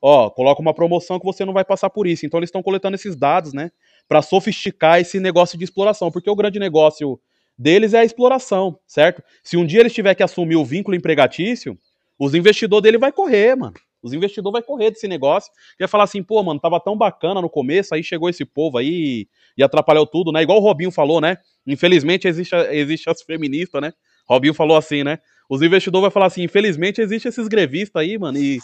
ó, 0.00 0.28
coloca 0.28 0.60
uma 0.60 0.74
promoção 0.74 1.20
que 1.20 1.24
você 1.24 1.44
não 1.44 1.52
vai 1.52 1.64
passar 1.64 1.90
por 1.90 2.08
isso. 2.08 2.26
Então 2.26 2.40
eles 2.40 2.48
estão 2.48 2.62
coletando 2.62 2.96
esses 2.96 3.14
dados, 3.14 3.52
né, 3.52 3.70
para 4.08 4.20
sofisticar 4.20 5.00
esse 5.00 5.20
negócio 5.20 5.56
de 5.56 5.62
exploração, 5.62 6.10
porque 6.10 6.28
o 6.28 6.34
grande 6.34 6.58
negócio 6.58 7.20
deles 7.56 7.94
é 7.94 8.00
a 8.00 8.04
exploração, 8.04 8.76
certo? 8.86 9.22
Se 9.44 9.56
um 9.56 9.64
dia 9.64 9.80
eles 9.80 9.94
tiver 9.94 10.14
que 10.14 10.22
assumir 10.22 10.56
o 10.56 10.64
vínculo 10.64 10.96
empregatício, 10.96 11.78
os 12.18 12.34
investidores 12.34 12.82
dele 12.82 12.98
vai 12.98 13.12
correr, 13.12 13.54
mano. 13.54 13.74
Os 14.02 14.12
investidores 14.12 14.52
vai 14.52 14.62
correr 14.62 14.90
desse 14.90 15.06
negócio 15.06 15.50
e 15.74 15.82
vai 15.82 15.88
falar 15.88 16.04
assim, 16.04 16.22
pô, 16.22 16.42
mano, 16.42 16.58
tava 16.58 16.80
tão 16.80 16.96
bacana 16.96 17.40
no 17.40 17.48
começo, 17.48 17.94
aí 17.94 18.02
chegou 18.02 18.28
esse 18.28 18.44
povo 18.44 18.78
aí 18.78 19.28
e 19.56 19.62
atrapalhou 19.62 20.06
tudo, 20.06 20.32
né? 20.32 20.42
Igual 20.42 20.58
o 20.58 20.62
Robinho 20.62 20.90
falou, 20.90 21.20
né? 21.20 21.38
Infelizmente 21.66 22.26
existe, 22.26 22.54
existe 22.70 23.08
as 23.08 23.22
feministas, 23.22 23.80
né? 23.80 23.92
Robinho 24.28 24.54
falou 24.54 24.76
assim, 24.76 25.04
né? 25.04 25.18
Os 25.48 25.62
investidores 25.62 26.02
vão 26.02 26.10
falar 26.10 26.26
assim, 26.26 26.42
infelizmente 26.42 27.00
existe 27.00 27.28
esses 27.28 27.46
grevistas 27.46 28.00
aí, 28.00 28.18
mano, 28.18 28.38
e 28.38 28.58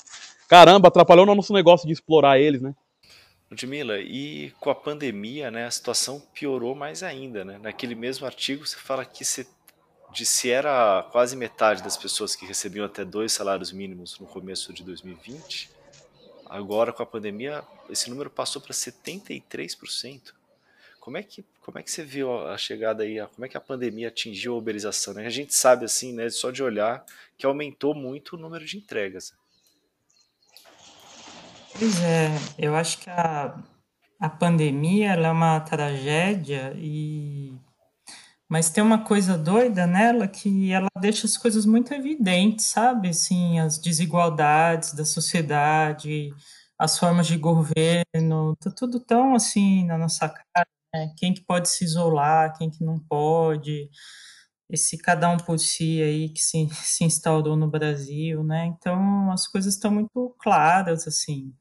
caramba, 0.48 0.88
atrapalhou 0.88 1.26
no 1.26 1.34
nosso 1.34 1.52
negócio 1.52 1.86
de 1.86 1.92
explorar 1.92 2.40
eles, 2.40 2.60
né? 2.60 2.74
Ludmila, 3.50 3.98
e 3.98 4.52
com 4.60 4.68
a 4.70 4.74
pandemia, 4.74 5.50
né, 5.50 5.64
a 5.64 5.70
situação 5.70 6.22
piorou 6.34 6.74
mais 6.74 7.02
ainda, 7.02 7.44
né? 7.44 7.58
Naquele 7.62 7.94
mesmo 7.94 8.26
artigo 8.26 8.66
você 8.66 8.76
fala 8.76 9.04
que 9.04 9.24
de 10.12 10.24
se 10.24 10.50
era 10.50 11.06
quase 11.12 11.36
metade 11.36 11.82
das 11.82 11.96
pessoas 11.96 12.34
que 12.34 12.46
recebiam 12.46 12.86
até 12.86 13.04
dois 13.04 13.32
salários 13.32 13.72
mínimos 13.72 14.18
no 14.18 14.26
começo 14.26 14.72
de 14.72 14.82
2020, 14.82 15.70
agora 16.46 16.92
com 16.92 17.02
a 17.02 17.06
pandemia 17.06 17.62
esse 17.90 18.10
número 18.10 18.30
passou 18.30 18.60
para 18.60 18.72
73%. 18.72 20.32
Como 21.00 21.16
é 21.16 21.22
que 21.22 21.44
como 21.68 21.78
é 21.78 21.82
que 21.82 21.90
você 21.90 22.02
viu 22.02 22.48
a 22.48 22.56
chegada 22.56 23.02
aí, 23.02 23.18
como 23.34 23.44
é 23.44 23.48
que 23.48 23.56
a 23.56 23.60
pandemia 23.60 24.08
atingiu 24.08 24.54
a 24.54 24.56
uberização? 24.56 25.12
Né? 25.12 25.26
A 25.26 25.30
gente 25.30 25.54
sabe 25.54 25.84
assim, 25.84 26.14
né, 26.14 26.30
só 26.30 26.50
de 26.50 26.62
olhar 26.62 27.04
que 27.36 27.44
aumentou 27.44 27.94
muito 27.94 28.36
o 28.36 28.38
número 28.38 28.64
de 28.64 28.78
entregas. 28.78 29.34
Pois 31.78 32.02
é, 32.02 32.30
eu 32.58 32.74
acho 32.74 32.98
que 32.98 33.10
a, 33.10 33.54
a 34.18 34.28
pandemia 34.30 35.12
é 35.12 35.30
uma 35.30 35.60
tragédia 35.60 36.72
e 36.74 37.54
mas 38.48 38.70
tem 38.70 38.82
uma 38.82 39.04
coisa 39.04 39.36
doida 39.36 39.86
nela 39.86 40.26
que 40.26 40.72
ela 40.72 40.88
deixa 41.00 41.26
as 41.26 41.36
coisas 41.36 41.66
muito 41.66 41.92
evidentes, 41.92 42.66
sabe? 42.66 43.08
Assim, 43.10 43.58
as 43.60 43.78
desigualdades 43.78 44.94
da 44.94 45.04
sociedade, 45.04 46.32
as 46.78 46.98
formas 46.98 47.26
de 47.26 47.36
governo, 47.36 48.56
tá 48.60 48.70
tudo 48.70 49.00
tão 49.00 49.34
assim 49.34 49.84
na 49.84 49.98
nossa 49.98 50.28
cara, 50.28 50.68
né? 50.94 51.12
Quem 51.18 51.34
que 51.34 51.42
pode 51.44 51.68
se 51.68 51.84
isolar, 51.84 52.56
quem 52.56 52.70
que 52.70 52.82
não 52.84 52.98
pode 52.98 53.90
esse 54.70 54.98
cada 54.98 55.30
um 55.30 55.36
por 55.38 55.58
si 55.58 56.02
aí 56.02 56.28
que 56.28 56.40
se, 56.40 56.68
se 56.72 57.04
instaurou 57.04 57.56
no 57.56 57.68
Brasil, 57.70 58.44
né? 58.44 58.66
Então 58.66 59.30
as 59.32 59.46
coisas 59.46 59.74
estão 59.74 59.90
muito 59.90 60.34
claras 60.38 61.06
assim. 61.06 61.52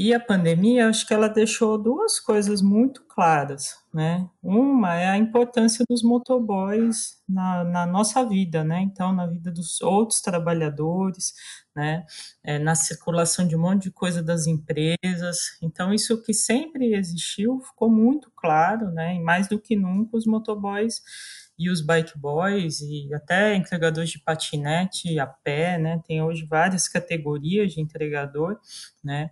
E 0.00 0.14
a 0.14 0.20
pandemia, 0.20 0.88
acho 0.88 1.04
que 1.04 1.12
ela 1.12 1.28
deixou 1.28 1.76
duas 1.76 2.20
coisas 2.20 2.62
muito 2.62 3.04
claras, 3.08 3.74
né? 3.92 4.30
Uma 4.40 4.94
é 4.94 5.08
a 5.08 5.18
importância 5.18 5.84
dos 5.90 6.04
motoboys 6.04 7.16
na, 7.28 7.64
na 7.64 7.84
nossa 7.84 8.24
vida, 8.24 8.62
né? 8.62 8.80
Então, 8.80 9.12
na 9.12 9.26
vida 9.26 9.50
dos 9.50 9.80
outros 9.80 10.20
trabalhadores, 10.20 11.34
né? 11.74 12.06
É, 12.44 12.60
na 12.60 12.76
circulação 12.76 13.44
de 13.44 13.56
um 13.56 13.60
monte 13.60 13.82
de 13.82 13.90
coisa 13.90 14.22
das 14.22 14.46
empresas. 14.46 15.58
Então, 15.60 15.92
isso 15.92 16.22
que 16.22 16.32
sempre 16.32 16.94
existiu 16.94 17.58
ficou 17.58 17.90
muito 17.90 18.30
claro, 18.36 18.92
né? 18.92 19.16
E 19.16 19.20
mais 19.20 19.48
do 19.48 19.58
que 19.58 19.74
nunca, 19.74 20.16
os 20.16 20.26
motoboys 20.26 21.02
e 21.58 21.68
os 21.68 21.80
bike 21.80 22.16
boys 22.16 22.80
e 22.82 23.12
até 23.12 23.56
entregadores 23.56 24.10
de 24.10 24.20
patinete 24.20 25.18
a 25.18 25.26
pé, 25.26 25.76
né? 25.76 26.00
Tem 26.06 26.22
hoje 26.22 26.46
várias 26.46 26.86
categorias 26.86 27.72
de 27.72 27.80
entregador, 27.80 28.60
né? 29.02 29.30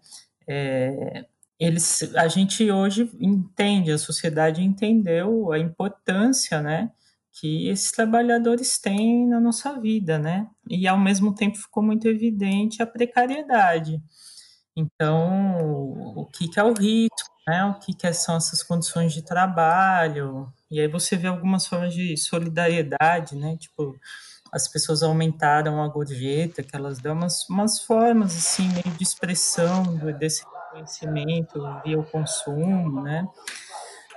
É, 0.49 1.25
eles, 1.59 2.03
a 2.15 2.29
gente 2.29 2.71
hoje 2.71 3.11
entende, 3.21 3.91
a 3.91 3.99
sociedade 3.99 4.63
entendeu 4.63 5.53
a 5.53 5.59
importância, 5.59 6.61
né? 6.61 6.91
Que 7.33 7.69
esses 7.69 7.93
trabalhadores 7.93 8.79
têm 8.79 9.27
na 9.29 9.41
nossa 9.41 9.79
vida, 9.81 10.19
né? 10.19 10.49
E 10.69 10.87
ao 10.87 10.99
mesmo 10.99 11.35
tempo 11.35 11.57
ficou 11.59 11.83
muito 11.83 12.07
evidente 12.09 12.83
a 12.83 12.87
precariedade. 12.87 14.03
Então, 14.77 16.15
o 16.17 16.27
que, 16.27 16.49
que 16.49 16.61
é 16.61 16.63
o 16.65 16.73
risco, 16.75 17.31
né? 17.49 17.65
O 17.65 17.79
que, 17.79 17.95
que 17.95 18.13
são 18.13 18.37
essas 18.37 18.63
condições 18.63 19.13
de 19.13 19.23
trabalho, 19.23 20.53
e 20.71 20.81
aí 20.81 20.89
você 20.89 21.17
vê 21.17 21.29
algumas 21.29 21.67
formas 21.67 21.95
de 21.95 22.17
solidariedade, 22.17 23.37
né? 23.37 23.57
Tipo, 23.57 23.95
as 24.57 24.67
pessoas 24.67 25.03
aumentaram 25.03 25.83
a 25.83 25.89
gorjeta, 25.89 26.63
que 26.63 26.75
elas 26.75 26.99
dão 26.99 27.15
umas, 27.15 27.47
umas 27.49 27.79
formas, 27.81 28.35
assim, 28.35 28.67
meio 28.69 28.97
de 28.97 29.03
expressão 29.03 29.83
desse 30.19 30.45
reconhecimento 30.45 31.61
via 31.85 32.01
o 32.01 32.05
consumo, 32.05 33.03
né? 33.03 33.29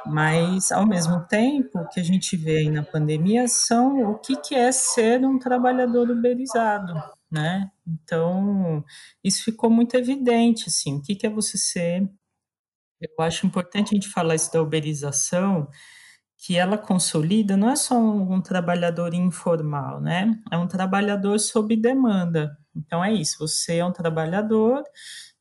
Mas, 0.06 0.72
ao 0.72 0.88
mesmo 0.88 1.20
tempo, 1.26 1.80
o 1.80 1.88
que 1.90 2.00
a 2.00 2.04
gente 2.04 2.38
vê 2.38 2.60
aí 2.60 2.70
na 2.70 2.84
pandemia 2.84 3.50
são 3.50 4.12
o 4.12 4.18
que, 4.18 4.38
que 4.38 4.56
é 4.56 4.72
ser 4.72 5.26
um 5.26 5.38
trabalhador 5.38 6.10
uberizado, 6.10 6.94
né? 7.30 7.70
Então, 7.86 8.82
isso 9.22 9.44
ficou 9.44 9.70
muito 9.70 9.96
evidente, 9.96 10.70
assim, 10.70 10.98
o 10.98 11.02
que, 11.02 11.16
que 11.16 11.28
é 11.28 11.30
você 11.30 11.58
ser... 11.58 12.10
Eu 13.02 13.26
acho 13.26 13.46
importante 13.46 13.90
a 13.92 13.96
gente 13.96 14.10
falar 14.10 14.36
isso 14.36 14.52
da 14.54 14.62
uberização, 14.62 15.70
que 16.40 16.56
ela 16.58 16.78
consolida 16.78 17.58
não 17.58 17.70
é 17.70 17.76
só 17.76 17.96
um, 18.00 18.36
um, 18.36 18.42
trabalhador 18.42 19.14
informal, 19.14 20.00
né? 20.00 20.40
É 20.50 20.58
um 20.58 20.68
trabalhador 20.68 21.38
sob 21.38 21.76
demanda. 21.76 22.58
Então 22.74 23.04
é 23.04 23.12
isso, 23.14 23.38
você 23.40 23.78
é 23.78 23.86
um 23.86 23.92
trabalhador 23.92 24.82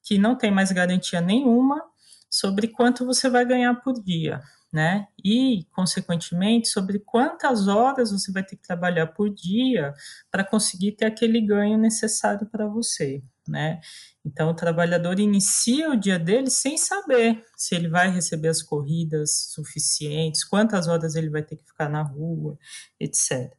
que 0.02 0.18
não 0.18 0.36
tem 0.36 0.50
mais 0.50 0.72
garantia 0.72 1.20
nenhuma 1.20 1.80
sobre 2.28 2.66
quanto 2.66 3.06
você 3.06 3.30
vai 3.30 3.44
ganhar 3.44 3.74
por 3.76 3.94
dia, 4.02 4.40
né? 4.72 5.06
E, 5.24 5.64
consequentemente, 5.72 6.68
sobre 6.68 6.98
quantas 6.98 7.68
horas 7.68 8.10
você 8.10 8.32
vai 8.32 8.42
ter 8.42 8.56
que 8.56 8.62
trabalhar 8.62 9.06
por 9.08 9.30
dia 9.32 9.94
para 10.30 10.44
conseguir 10.44 10.92
ter 10.92 11.06
aquele 11.06 11.40
ganho 11.40 11.78
necessário 11.78 12.44
para 12.46 12.66
você, 12.66 13.22
né? 13.46 13.80
Então, 14.28 14.50
o 14.50 14.54
trabalhador 14.54 15.18
inicia 15.18 15.90
o 15.90 15.96
dia 15.96 16.18
dele 16.18 16.50
sem 16.50 16.76
saber 16.76 17.42
se 17.56 17.74
ele 17.74 17.88
vai 17.88 18.10
receber 18.10 18.48
as 18.48 18.62
corridas 18.62 19.48
suficientes, 19.54 20.44
quantas 20.44 20.86
horas 20.86 21.14
ele 21.14 21.30
vai 21.30 21.42
ter 21.42 21.56
que 21.56 21.64
ficar 21.64 21.88
na 21.88 22.02
rua, 22.02 22.58
etc. 23.00 23.50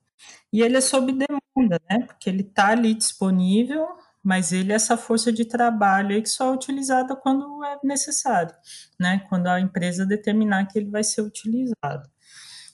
E 0.54 0.62
ele 0.62 0.78
é 0.78 0.82
sob 0.82 1.12
demanda, 1.12 1.82
né? 1.90 2.06
Porque 2.06 2.30
ele 2.30 2.42
está 2.42 2.68
ali 2.70 2.94
disponível, 2.94 3.88
mas 4.24 4.52
ele 4.52 4.72
é 4.72 4.76
essa 4.76 4.96
força 4.96 5.32
de 5.34 5.44
trabalho 5.44 6.22
que 6.22 6.30
só 6.30 6.52
é 6.52 6.54
utilizada 6.54 7.16
quando 7.16 7.64
é 7.66 7.80
necessário, 7.84 8.54
né? 9.00 9.26
Quando 9.28 9.48
a 9.48 9.60
empresa 9.60 10.06
determinar 10.06 10.68
que 10.68 10.78
ele 10.78 10.90
vai 10.92 11.04
ser 11.04 11.22
utilizado. 11.22 12.08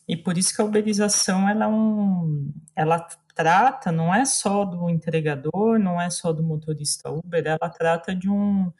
E 0.07 0.17
por 0.17 0.37
isso 0.37 0.53
que 0.53 0.61
a 0.61 0.65
uberização 0.65 1.47
ela, 1.49 1.65
é 1.65 1.67
um, 1.67 2.53
ela 2.75 3.07
trata 3.35 3.91
não 3.91 4.15
é 4.15 4.25
só 4.25 4.65
do 4.65 4.89
entregador, 4.89 5.77
não 5.77 6.01
é 6.01 6.09
só 6.09 6.31
do 6.31 6.41
motorista 6.41 7.11
Uber, 7.11 7.45
ela 7.45 7.69
trata 7.69 8.15
de 8.15 8.29
um, 8.29 8.71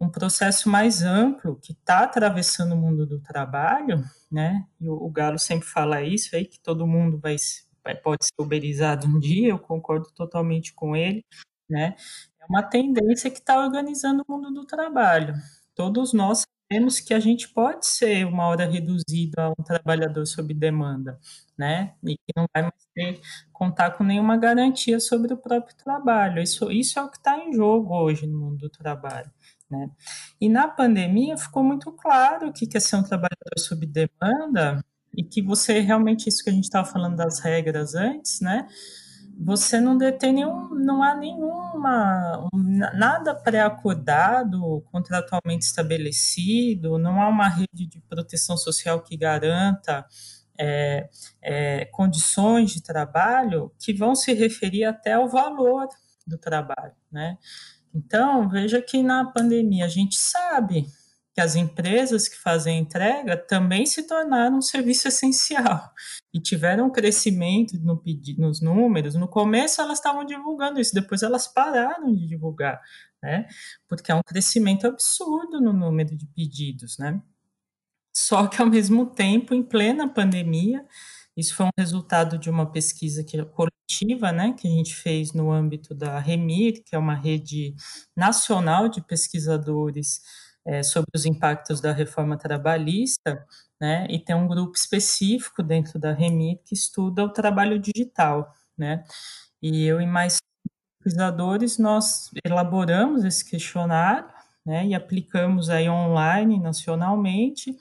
um 0.00 0.10
processo 0.10 0.68
mais 0.68 1.02
amplo 1.02 1.56
que 1.56 1.72
está 1.72 2.00
atravessando 2.00 2.72
o 2.74 2.76
mundo 2.76 3.06
do 3.06 3.20
trabalho, 3.20 4.02
né? 4.30 4.66
E 4.80 4.88
o, 4.88 4.94
o, 4.94 5.10
Galo 5.10 5.38
sempre 5.38 5.66
fala 5.68 6.02
isso 6.02 6.34
aí, 6.36 6.44
que 6.44 6.60
todo 6.60 6.86
mundo 6.86 7.18
vai, 7.18 7.36
vai 7.82 7.94
pode 7.94 8.24
ser 8.24 8.34
uberizado 8.42 9.06
um 9.06 9.18
dia, 9.20 9.50
eu 9.50 9.58
concordo 9.58 10.10
totalmente 10.12 10.74
com 10.74 10.96
ele, 10.96 11.24
né? 11.70 11.94
É 12.40 12.46
uma 12.48 12.62
tendência 12.62 13.30
que 13.30 13.38
está 13.38 13.58
organizando 13.58 14.22
o 14.26 14.32
mundo 14.32 14.52
do 14.52 14.66
trabalho. 14.66 15.34
Todos 15.74 16.12
nós 16.12 16.44
sabemos 16.74 16.98
que 16.98 17.14
a 17.14 17.20
gente 17.20 17.48
pode 17.48 17.86
ser 17.86 18.26
uma 18.26 18.48
hora 18.48 18.66
reduzida 18.66 19.44
a 19.44 19.50
um 19.50 19.62
trabalhador 19.64 20.26
sob 20.26 20.52
demanda, 20.52 21.18
né? 21.56 21.94
E 22.02 22.16
que 22.16 22.32
não 22.36 22.46
vai 22.52 22.62
mais 22.62 22.74
ter, 22.92 23.20
contar 23.52 23.92
com 23.92 24.02
nenhuma 24.02 24.36
garantia 24.36 24.98
sobre 24.98 25.32
o 25.32 25.36
próprio 25.36 25.76
trabalho. 25.76 26.42
Isso, 26.42 26.70
isso 26.72 26.98
é 26.98 27.02
o 27.02 27.10
que 27.10 27.18
está 27.18 27.38
em 27.38 27.52
jogo 27.52 27.94
hoje 27.94 28.26
no 28.26 28.38
mundo 28.38 28.58
do 28.58 28.70
trabalho. 28.70 29.30
Né? 29.70 29.88
E 30.40 30.48
na 30.48 30.66
pandemia 30.66 31.36
ficou 31.36 31.62
muito 31.62 31.92
claro 31.92 32.52
que 32.52 32.66
quer 32.66 32.80
ser 32.80 32.96
um 32.96 33.02
trabalhador 33.02 33.58
sob 33.58 33.86
demanda 33.86 34.84
e 35.16 35.22
que 35.22 35.40
você 35.40 35.80
realmente, 35.80 36.28
isso 36.28 36.42
que 36.42 36.50
a 36.50 36.52
gente 36.52 36.64
estava 36.64 36.86
falando 36.86 37.16
das 37.16 37.38
regras 37.38 37.94
antes, 37.94 38.40
né? 38.40 38.66
Você 39.38 39.80
não 39.80 39.96
detém 39.96 40.32
nenhum, 40.32 40.68
não 40.74 41.02
há 41.02 41.14
nenhuma, 41.14 42.48
nada 42.94 43.34
pré-acordado, 43.34 44.82
contratualmente 44.92 45.64
estabelecido, 45.64 46.98
não 46.98 47.20
há 47.20 47.28
uma 47.28 47.48
rede 47.48 47.86
de 47.86 48.00
proteção 48.08 48.56
social 48.56 49.02
que 49.02 49.16
garanta 49.16 50.06
é, 50.58 51.08
é, 51.42 51.84
condições 51.86 52.70
de 52.72 52.82
trabalho 52.82 53.72
que 53.78 53.92
vão 53.92 54.14
se 54.14 54.32
referir 54.32 54.84
até 54.84 55.14
ao 55.14 55.28
valor 55.28 55.88
do 56.26 56.38
trabalho, 56.38 56.94
né? 57.10 57.36
Então, 57.94 58.48
veja 58.48 58.80
que 58.82 59.02
na 59.02 59.24
pandemia 59.24 59.84
a 59.84 59.88
gente 59.88 60.16
sabe 60.16 60.86
que 61.34 61.40
as 61.40 61.56
empresas 61.56 62.28
que 62.28 62.36
fazem 62.36 62.78
entrega 62.78 63.36
também 63.36 63.84
se 63.84 64.06
tornaram 64.06 64.58
um 64.58 64.62
serviço 64.62 65.08
essencial 65.08 65.90
e 66.32 66.40
tiveram 66.40 66.86
um 66.86 66.90
crescimento 66.90 67.76
no, 67.80 68.00
nos 68.38 68.60
números. 68.60 69.16
No 69.16 69.26
começo 69.26 69.80
elas 69.80 69.98
estavam 69.98 70.24
divulgando 70.24 70.80
isso, 70.80 70.94
depois 70.94 71.22
elas 71.22 71.48
pararam 71.48 72.14
de 72.14 72.28
divulgar, 72.28 72.80
né? 73.20 73.48
Porque 73.88 74.12
é 74.12 74.14
um 74.14 74.22
crescimento 74.22 74.86
absurdo 74.86 75.60
no 75.60 75.72
número 75.72 76.16
de 76.16 76.26
pedidos, 76.26 76.98
né? 76.98 77.20
Só 78.16 78.46
que, 78.46 78.62
ao 78.62 78.68
mesmo 78.68 79.06
tempo, 79.06 79.54
em 79.54 79.62
plena 79.62 80.08
pandemia, 80.08 80.86
isso 81.36 81.56
foi 81.56 81.66
um 81.66 81.70
resultado 81.76 82.38
de 82.38 82.48
uma 82.48 82.70
pesquisa 82.70 83.24
que, 83.24 83.44
coletiva 83.46 84.30
né, 84.30 84.54
que 84.56 84.68
a 84.68 84.70
gente 84.70 84.94
fez 84.94 85.32
no 85.32 85.50
âmbito 85.50 85.94
da 85.94 86.18
REMIR, 86.20 86.84
que 86.84 86.94
é 86.94 86.98
uma 86.98 87.14
rede 87.14 87.74
nacional 88.16 88.88
de 88.88 89.04
pesquisadores 89.04 90.20
é, 90.64 90.82
sobre 90.82 91.10
os 91.14 91.26
impactos 91.26 91.80
da 91.80 91.92
reforma 91.92 92.36
trabalhista, 92.36 93.44
né, 93.80 94.06
e 94.08 94.18
tem 94.18 94.34
um 94.34 94.48
grupo 94.48 94.76
específico 94.76 95.62
dentro 95.62 95.98
da 95.98 96.12
REMIR 96.12 96.58
que 96.64 96.74
estuda 96.74 97.24
o 97.24 97.32
trabalho 97.32 97.78
digital. 97.78 98.54
Né, 98.76 99.04
e 99.62 99.84
eu 99.84 100.00
e 100.00 100.06
mais 100.06 100.38
pesquisadores, 100.98 101.78
nós 101.78 102.30
elaboramos 102.44 103.24
esse 103.24 103.44
questionário 103.44 104.28
né, 104.64 104.86
e 104.86 104.94
aplicamos 104.94 105.68
aí 105.68 105.88
online, 105.88 106.58
nacionalmente, 106.58 107.76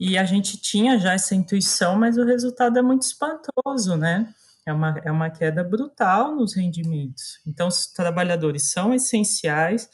e 0.00 0.16
a 0.16 0.24
gente 0.24 0.56
tinha 0.56 0.98
já 0.98 1.12
essa 1.12 1.34
intuição, 1.34 1.96
mas 1.96 2.16
o 2.16 2.24
resultado 2.24 2.78
é 2.78 2.82
muito 2.82 3.02
espantoso, 3.02 3.96
né? 3.96 4.32
É 4.64 4.72
uma, 4.72 5.00
é 5.04 5.10
uma 5.10 5.30
queda 5.30 5.64
brutal 5.64 6.36
nos 6.36 6.54
rendimentos. 6.54 7.40
Então, 7.46 7.66
os 7.68 7.86
trabalhadores 7.86 8.70
são 8.70 8.94
essenciais, 8.94 9.88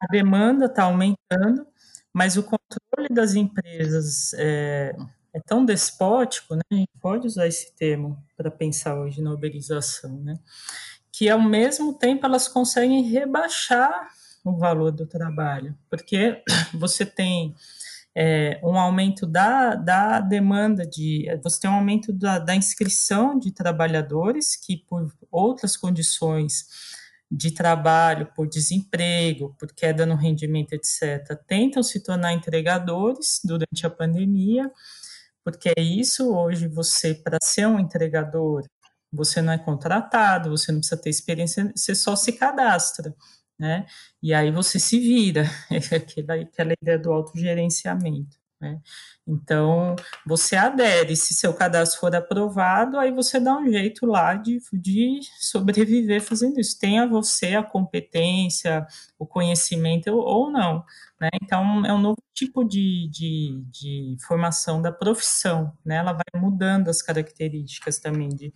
a 0.00 0.06
demanda 0.06 0.66
está 0.66 0.84
aumentando, 0.84 1.66
mas 2.12 2.36
o 2.36 2.42
controle 2.42 3.08
das 3.10 3.34
empresas 3.34 4.32
é, 4.34 4.96
é, 5.32 5.40
tão 5.40 5.64
despótico, 5.64 6.54
né? 6.54 6.62
A 6.72 6.74
gente 6.74 6.90
pode 7.00 7.26
usar 7.26 7.46
esse 7.46 7.74
termo 7.76 8.22
para 8.36 8.50
pensar 8.50 8.98
hoje 8.98 9.20
na 9.22 9.32
uberização, 9.32 10.18
né? 10.20 10.38
Que 11.12 11.28
ao 11.28 11.40
mesmo 11.40 11.92
tempo 11.92 12.24
elas 12.24 12.48
conseguem 12.48 13.02
rebaixar 13.02 14.08
o 14.44 14.56
valor 14.56 14.90
do 14.90 15.06
trabalho, 15.06 15.76
porque 15.88 16.42
você 16.74 17.04
tem 17.04 17.54
é, 18.14 18.58
um 18.64 18.78
aumento 18.78 19.26
da, 19.26 19.74
da 19.74 20.20
demanda 20.20 20.86
de. 20.86 21.26
Você 21.42 21.60
tem 21.60 21.70
um 21.70 21.74
aumento 21.74 22.12
da, 22.12 22.38
da 22.38 22.56
inscrição 22.56 23.38
de 23.38 23.52
trabalhadores 23.52 24.56
que, 24.56 24.76
por 24.76 25.12
outras 25.30 25.76
condições 25.76 26.66
de 27.30 27.52
trabalho, 27.52 28.30
por 28.34 28.48
desemprego, 28.48 29.54
por 29.58 29.72
queda 29.72 30.04
no 30.06 30.16
rendimento, 30.16 30.72
etc., 30.72 31.36
tentam 31.46 31.82
se 31.82 32.02
tornar 32.02 32.32
entregadores 32.32 33.40
durante 33.44 33.86
a 33.86 33.90
pandemia, 33.90 34.70
porque 35.44 35.72
é 35.76 35.82
isso 35.82 36.34
hoje 36.34 36.68
você, 36.68 37.14
para 37.14 37.38
ser 37.42 37.66
um 37.66 37.78
entregador, 37.78 38.64
você 39.12 39.42
não 39.42 39.52
é 39.52 39.58
contratado, 39.58 40.50
você 40.50 40.72
não 40.72 40.80
precisa 40.80 41.00
ter 41.00 41.10
experiência, 41.10 41.72
você 41.76 41.94
só 41.94 42.16
se 42.16 42.32
cadastra 42.32 43.14
né? 43.60 43.86
E 44.22 44.32
aí 44.32 44.50
você 44.50 44.80
se 44.80 44.98
vira, 44.98 45.44
aquela, 45.94 46.34
aquela 46.42 46.72
ideia 46.80 46.98
do 46.98 47.12
autogerenciamento, 47.12 48.38
né? 48.60 48.78
Então, 49.26 49.96
você 50.26 50.54
adere, 50.54 51.16
se 51.16 51.32
seu 51.32 51.54
cadastro 51.54 51.98
for 51.98 52.14
aprovado, 52.14 52.98
aí 52.98 53.10
você 53.10 53.40
dá 53.40 53.56
um 53.56 53.66
jeito 53.70 54.04
lá 54.04 54.34
de, 54.34 54.60
de 54.72 55.20
sobreviver 55.38 56.20
fazendo 56.22 56.60
isso. 56.60 56.78
Tenha 56.78 57.06
você 57.06 57.54
a 57.54 57.62
competência, 57.62 58.86
o 59.18 59.26
conhecimento 59.26 60.10
ou 60.10 60.50
não, 60.50 60.84
né? 61.18 61.30
Então, 61.42 61.86
é 61.86 61.92
um 61.92 61.98
novo 61.98 62.22
tipo 62.34 62.62
de, 62.64 63.08
de, 63.10 63.64
de 63.70 64.16
formação 64.26 64.82
da 64.82 64.92
profissão, 64.92 65.72
né? 65.84 65.96
Ela 65.96 66.12
vai 66.12 66.40
mudando 66.40 66.88
as 66.88 67.00
características 67.00 67.98
também 67.98 68.28
de 68.28 68.52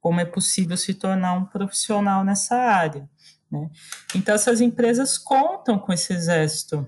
como 0.00 0.20
é 0.20 0.24
possível 0.24 0.76
se 0.76 0.94
tornar 0.94 1.32
um 1.32 1.44
profissional 1.44 2.24
nessa 2.24 2.56
área. 2.56 3.08
Né? 3.50 3.68
Então, 4.14 4.34
essas 4.34 4.60
empresas 4.60 5.18
contam 5.18 5.78
com 5.78 5.92
esse 5.92 6.12
exército 6.12 6.86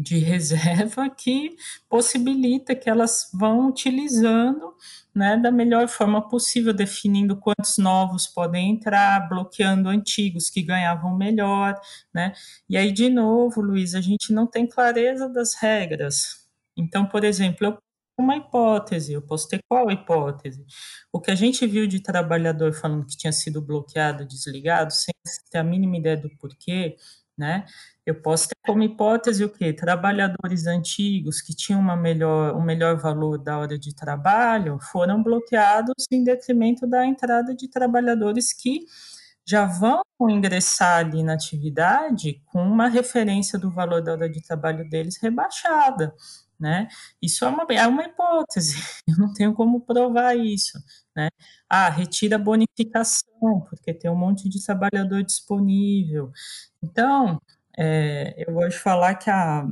de 0.00 0.18
reserva 0.18 1.08
que 1.14 1.56
possibilita 1.88 2.74
que 2.74 2.88
elas 2.88 3.30
vão 3.34 3.68
utilizando 3.68 4.74
né, 5.14 5.36
da 5.36 5.50
melhor 5.50 5.88
forma 5.88 6.26
possível, 6.28 6.72
definindo 6.72 7.36
quantos 7.36 7.78
novos 7.78 8.26
podem 8.26 8.70
entrar, 8.70 9.28
bloqueando 9.28 9.88
antigos 9.88 10.48
que 10.48 10.62
ganhavam 10.62 11.16
melhor. 11.16 11.78
Né? 12.14 12.32
E 12.68 12.76
aí, 12.76 12.92
de 12.92 13.08
novo, 13.10 13.60
Luiz, 13.60 13.94
a 13.94 14.00
gente 14.00 14.32
não 14.32 14.46
tem 14.46 14.66
clareza 14.66 15.28
das 15.28 15.54
regras. 15.54 16.48
Então, 16.76 17.06
por 17.06 17.24
exemplo, 17.24 17.66
eu 17.66 17.78
uma 18.20 18.36
hipótese, 18.36 19.14
eu 19.14 19.22
posso 19.22 19.48
ter 19.48 19.60
qual 19.68 19.90
hipótese? 19.90 20.64
O 21.12 21.20
que 21.20 21.30
a 21.30 21.34
gente 21.34 21.66
viu 21.66 21.86
de 21.86 22.00
trabalhador 22.00 22.72
falando 22.72 23.06
que 23.06 23.16
tinha 23.16 23.32
sido 23.32 23.62
bloqueado, 23.62 24.26
desligado, 24.26 24.92
sem 24.92 25.14
ter 25.50 25.58
a 25.58 25.64
mínima 25.64 25.96
ideia 25.96 26.16
do 26.16 26.28
porquê, 26.36 26.96
né? 27.36 27.64
Eu 28.10 28.20
posso 28.20 28.48
ter 28.48 28.56
como 28.66 28.82
hipótese 28.82 29.44
o 29.44 29.48
quê? 29.48 29.72
Trabalhadores 29.72 30.66
antigos 30.66 31.40
que 31.40 31.54
tinham 31.54 31.80
uma 31.80 31.96
melhor, 31.96 32.56
um 32.56 32.62
melhor 32.62 32.96
valor 32.96 33.38
da 33.38 33.58
hora 33.58 33.78
de 33.78 33.94
trabalho 33.94 34.78
foram 34.92 35.22
bloqueados 35.22 36.06
em 36.10 36.24
detrimento 36.24 36.86
da 36.86 37.06
entrada 37.06 37.54
de 37.54 37.68
trabalhadores 37.68 38.52
que 38.52 38.80
já 39.46 39.64
vão 39.64 40.02
ingressar 40.28 40.98
ali 40.98 41.22
na 41.22 41.34
atividade 41.34 42.42
com 42.46 42.62
uma 42.62 42.88
referência 42.88 43.58
do 43.58 43.70
valor 43.70 44.02
da 44.02 44.12
hora 44.12 44.28
de 44.28 44.42
trabalho 44.42 44.88
deles 44.88 45.16
rebaixada 45.20 46.14
né? 46.60 46.88
Isso 47.22 47.44
é 47.44 47.48
uma, 47.48 47.66
é 47.70 47.86
uma 47.86 48.04
hipótese, 48.04 48.76
eu 49.08 49.16
não 49.16 49.32
tenho 49.32 49.54
como 49.54 49.80
provar 49.80 50.36
isso, 50.36 50.78
né? 51.16 51.30
Ah, 51.68 51.88
retira 51.88 52.36
a 52.36 52.38
bonificação, 52.38 53.62
porque 53.68 53.94
tem 53.94 54.10
um 54.10 54.16
monte 54.16 54.48
de 54.48 54.62
trabalhador 54.64 55.22
disponível. 55.24 56.30
Então, 56.82 57.40
é, 57.80 58.34
eu 58.46 58.52
gosto 58.52 58.72
de 58.72 58.78
falar 58.78 59.14
que 59.14 59.30
a, 59.30 59.66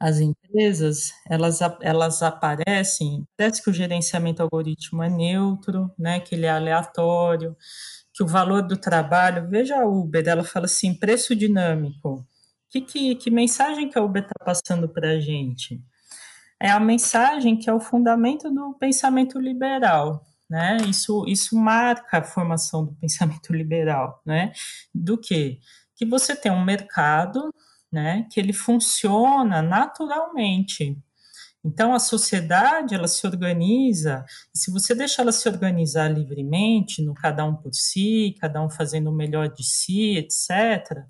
as 0.00 0.18
empresas, 0.18 1.12
elas, 1.30 1.60
elas 1.80 2.22
aparecem, 2.24 3.24
parece 3.36 3.62
que 3.62 3.70
o 3.70 3.72
gerenciamento 3.72 4.42
algoritmo 4.42 5.02
é 5.02 5.08
neutro, 5.08 5.92
né, 5.96 6.18
que 6.18 6.34
ele 6.34 6.46
é 6.46 6.50
aleatório, 6.50 7.56
que 8.12 8.22
o 8.24 8.26
valor 8.26 8.62
do 8.62 8.76
trabalho, 8.76 9.48
veja 9.48 9.80
a 9.80 9.86
Uber, 9.86 10.26
ela 10.26 10.42
fala 10.44 10.66
assim, 10.66 10.94
preço 10.94 11.36
dinâmico. 11.36 12.26
Que, 12.68 12.80
que, 12.80 13.14
que 13.14 13.30
mensagem 13.30 13.88
que 13.88 13.98
a 13.98 14.02
Uber 14.02 14.22
está 14.22 14.44
passando 14.44 14.88
para 14.88 15.10
a 15.10 15.20
gente? 15.20 15.80
É 16.60 16.70
a 16.70 16.80
mensagem 16.80 17.56
que 17.58 17.70
é 17.70 17.74
o 17.74 17.80
fundamento 17.80 18.50
do 18.50 18.74
pensamento 18.74 19.38
liberal, 19.40 20.24
né? 20.50 20.78
Isso, 20.88 21.24
isso 21.28 21.56
marca 21.56 22.18
a 22.18 22.24
formação 22.24 22.84
do 22.84 22.94
pensamento 22.94 23.52
liberal, 23.54 24.20
né? 24.26 24.52
Do 24.94 25.18
que? 25.18 25.60
Que 25.96 26.06
você 26.06 26.34
tem 26.36 26.52
um 26.52 26.64
mercado, 26.64 27.54
né? 27.90 28.26
Que 28.30 28.40
ele 28.40 28.52
funciona 28.52 29.62
naturalmente, 29.62 30.96
então, 31.64 31.94
a 31.94 32.00
sociedade, 32.00 32.94
ela 32.94 33.06
se 33.06 33.24
organiza, 33.24 34.24
e 34.52 34.58
se 34.58 34.70
você 34.72 34.94
deixar 34.96 35.22
ela 35.22 35.30
se 35.30 35.48
organizar 35.48 36.08
livremente, 36.08 37.00
no 37.02 37.14
cada 37.14 37.44
um 37.44 37.54
por 37.54 37.72
si, 37.72 38.34
cada 38.40 38.60
um 38.60 38.68
fazendo 38.68 39.10
o 39.10 39.14
melhor 39.14 39.48
de 39.48 39.62
si, 39.62 40.16
etc., 40.16 41.04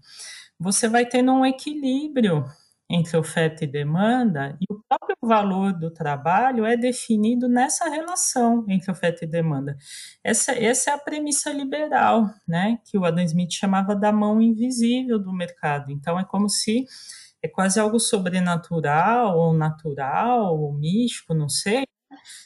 você 0.58 0.88
vai 0.88 1.06
tendo 1.06 1.32
um 1.32 1.46
equilíbrio 1.46 2.44
entre 2.92 3.16
oferta 3.16 3.64
e 3.64 3.66
demanda, 3.66 4.54
e 4.60 4.66
o 4.70 4.82
próprio 4.86 5.16
valor 5.22 5.72
do 5.72 5.90
trabalho 5.90 6.66
é 6.66 6.76
definido 6.76 7.48
nessa 7.48 7.88
relação 7.88 8.66
entre 8.68 8.90
oferta 8.90 9.24
e 9.24 9.26
demanda. 9.26 9.78
Essa, 10.22 10.52
essa 10.52 10.90
é 10.90 10.92
a 10.92 10.98
premissa 10.98 11.50
liberal, 11.50 12.28
né, 12.46 12.78
que 12.84 12.98
o 12.98 13.04
Adam 13.06 13.24
Smith 13.24 13.52
chamava 13.52 13.96
da 13.96 14.12
mão 14.12 14.42
invisível 14.42 15.18
do 15.18 15.32
mercado. 15.32 15.90
Então, 15.90 16.18
é 16.18 16.24
como 16.24 16.50
se 16.50 16.84
é 17.42 17.48
quase 17.48 17.80
algo 17.80 17.98
sobrenatural 17.98 19.38
ou 19.38 19.54
natural 19.54 20.60
ou 20.60 20.74
místico, 20.74 21.32
não 21.32 21.48
sei, 21.48 21.84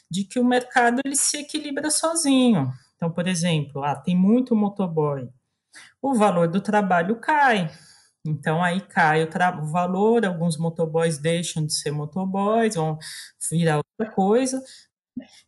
de 0.09 0.23
que 0.23 0.39
o 0.39 0.45
mercado 0.45 1.01
ele 1.03 1.17
se 1.17 1.39
equilibra 1.39 1.91
sozinho. 1.91 2.71
Então, 2.95 3.11
por 3.11 3.27
exemplo, 3.27 3.83
ah, 3.83 3.95
tem 3.97 4.15
muito 4.15 4.55
motoboy, 4.55 5.27
o 6.01 6.15
valor 6.15 6.47
do 6.47 6.61
trabalho 6.61 7.17
cai. 7.17 7.69
Então 8.27 8.63
aí 8.63 8.81
cai 8.81 9.23
o, 9.23 9.29
o, 9.61 9.65
valor, 9.71 10.25
alguns 10.25 10.57
motoboys 10.57 11.17
deixam 11.17 11.65
de 11.65 11.73
ser 11.73 11.91
motoboys, 11.91 12.75
vão 12.75 12.97
virar 13.51 13.77
outra 13.77 14.13
coisa. 14.13 14.61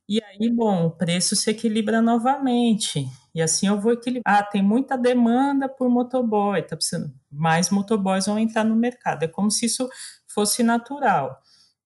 E 0.07 0.21
aí, 0.23 0.49
bom, 0.49 0.87
o 0.87 0.91
preço 0.91 1.35
se 1.35 1.51
equilibra 1.51 2.01
novamente. 2.01 3.05
E 3.35 3.41
assim 3.41 3.67
eu 3.67 3.79
vou 3.79 3.93
equilibrar. 3.93 4.39
Ah, 4.39 4.43
tem 4.43 4.63
muita 4.63 4.97
demanda 4.97 5.69
por 5.69 5.89
motoboy, 5.89 6.61
tá 6.63 6.75
precisando. 6.75 7.13
Mais 7.31 7.69
motoboys 7.69 8.25
vão 8.25 8.39
entrar 8.39 8.63
no 8.63 8.75
mercado. 8.75 9.23
É 9.23 9.27
como 9.27 9.51
se 9.51 9.65
isso 9.67 9.87
fosse 10.27 10.63
natural. 10.63 11.39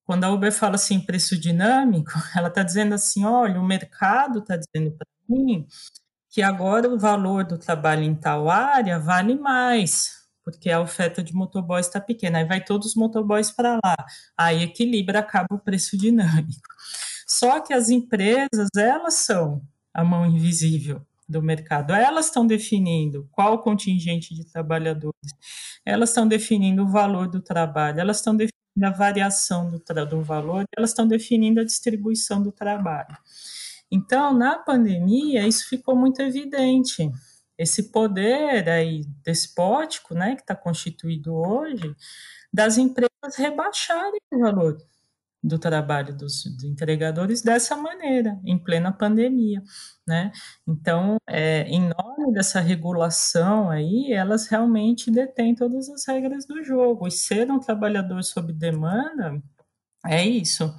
Quando 0.06 0.24
a 0.26 0.32
Uber 0.32 0.52
fala 0.52 0.76
assim, 0.76 1.00
preço 1.00 1.38
dinâmico, 1.40 2.12
ela 2.36 2.48
está 2.50 2.64
dizendo 2.64 2.94
assim: 2.96 3.26
olha, 3.26 3.60
o 3.60 3.66
mercado 3.66 4.40
está 4.40 4.58
dizendo 4.58 4.96
para 4.98 5.08
mim 5.28 5.68
que 6.30 6.42
agora 6.42 6.90
o 6.90 6.98
valor 6.98 7.44
do 7.46 7.60
trabalho 7.60 8.04
em 8.04 8.16
tal 8.16 8.50
área 8.50 9.00
vale 9.00 9.36
mais, 9.36 10.23
porque 10.44 10.70
a 10.70 10.82
oferta 10.82 11.24
de 11.24 11.34
motoboys 11.34 11.88
está 11.88 12.00
pequena. 12.02 12.40
Aí 12.40 12.46
vai 12.46 12.64
todos 12.64 12.88
os 12.88 12.96
motoboys 12.96 13.52
para 13.52 13.80
lá. 13.84 13.96
Aí 14.38 14.64
equilibra, 14.64 15.20
acaba 15.20 15.48
o 15.52 15.60
preço 15.60 15.98
dinâmico. 15.98 16.68
Só 17.28 17.60
que 17.60 17.74
as 17.74 17.90
empresas, 17.90 18.70
elas 18.78 19.16
são 19.16 19.62
a 19.94 20.04
mão 20.04 20.26
invisível 20.26 21.02
do 21.28 21.42
mercado. 21.42 21.94
Elas 21.94 22.26
estão 22.26 22.46
definindo 22.46 23.28
qual 23.32 23.56
o 23.56 23.60
contingente 23.60 24.36
de 24.36 24.46
trabalhadores, 24.46 25.32
elas 25.86 26.10
estão 26.10 26.28
definindo 26.28 26.84
o 26.84 26.88
valor 26.88 27.28
do 27.28 27.42
trabalho, 27.42 28.00
elas 28.00 28.18
estão 28.18 28.36
definindo 28.36 28.54
a 28.86 28.90
variação 28.90 29.70
do, 29.70 29.80
do 30.06 30.22
valor, 30.22 30.66
elas 30.76 30.90
estão 30.90 31.08
definindo 31.08 31.60
a 31.60 31.64
distribuição 31.64 32.42
do 32.42 32.52
trabalho. 32.52 33.18
Então, 33.92 34.34
na 34.34 34.58
pandemia, 34.58 35.48
isso 35.48 35.70
ficou 35.70 35.96
muito 35.96 36.22
evidente. 36.22 37.12
Esse 37.58 37.92
poder 37.92 38.68
aí 38.70 39.06
despótico, 39.24 40.14
né, 40.14 40.36
que 40.36 40.42
está 40.42 40.56
constituído 40.56 41.36
hoje, 41.36 41.96
das 42.52 42.78
empresas 42.78 43.36
rebaixarem 43.38 44.20
o 44.32 44.40
valor 44.40 44.78
do 45.44 45.60
trabalho 45.60 46.16
dos, 46.16 46.46
dos, 46.46 46.64
entregadores 46.64 47.42
dessa 47.42 47.76
maneira, 47.76 48.40
em 48.46 48.58
plena 48.58 48.94
pandemia, 48.94 49.62
né? 50.08 50.32
Então, 50.66 51.18
é, 51.28 51.64
em 51.64 51.82
nome 51.82 52.32
dessa 52.34 52.62
regulação 52.62 53.70
aí, 53.70 54.14
elas 54.14 54.48
realmente 54.48 55.12
detêm 55.12 55.54
todas 55.54 55.90
as 55.90 56.08
regras 56.08 56.46
do 56.46 56.64
jogo. 56.64 57.08
E 57.08 57.12
ser 57.12 57.52
um 57.52 57.60
trabalhador 57.60 58.24
sob 58.24 58.54
demanda 58.54 59.42
é 60.06 60.26
isso. 60.26 60.74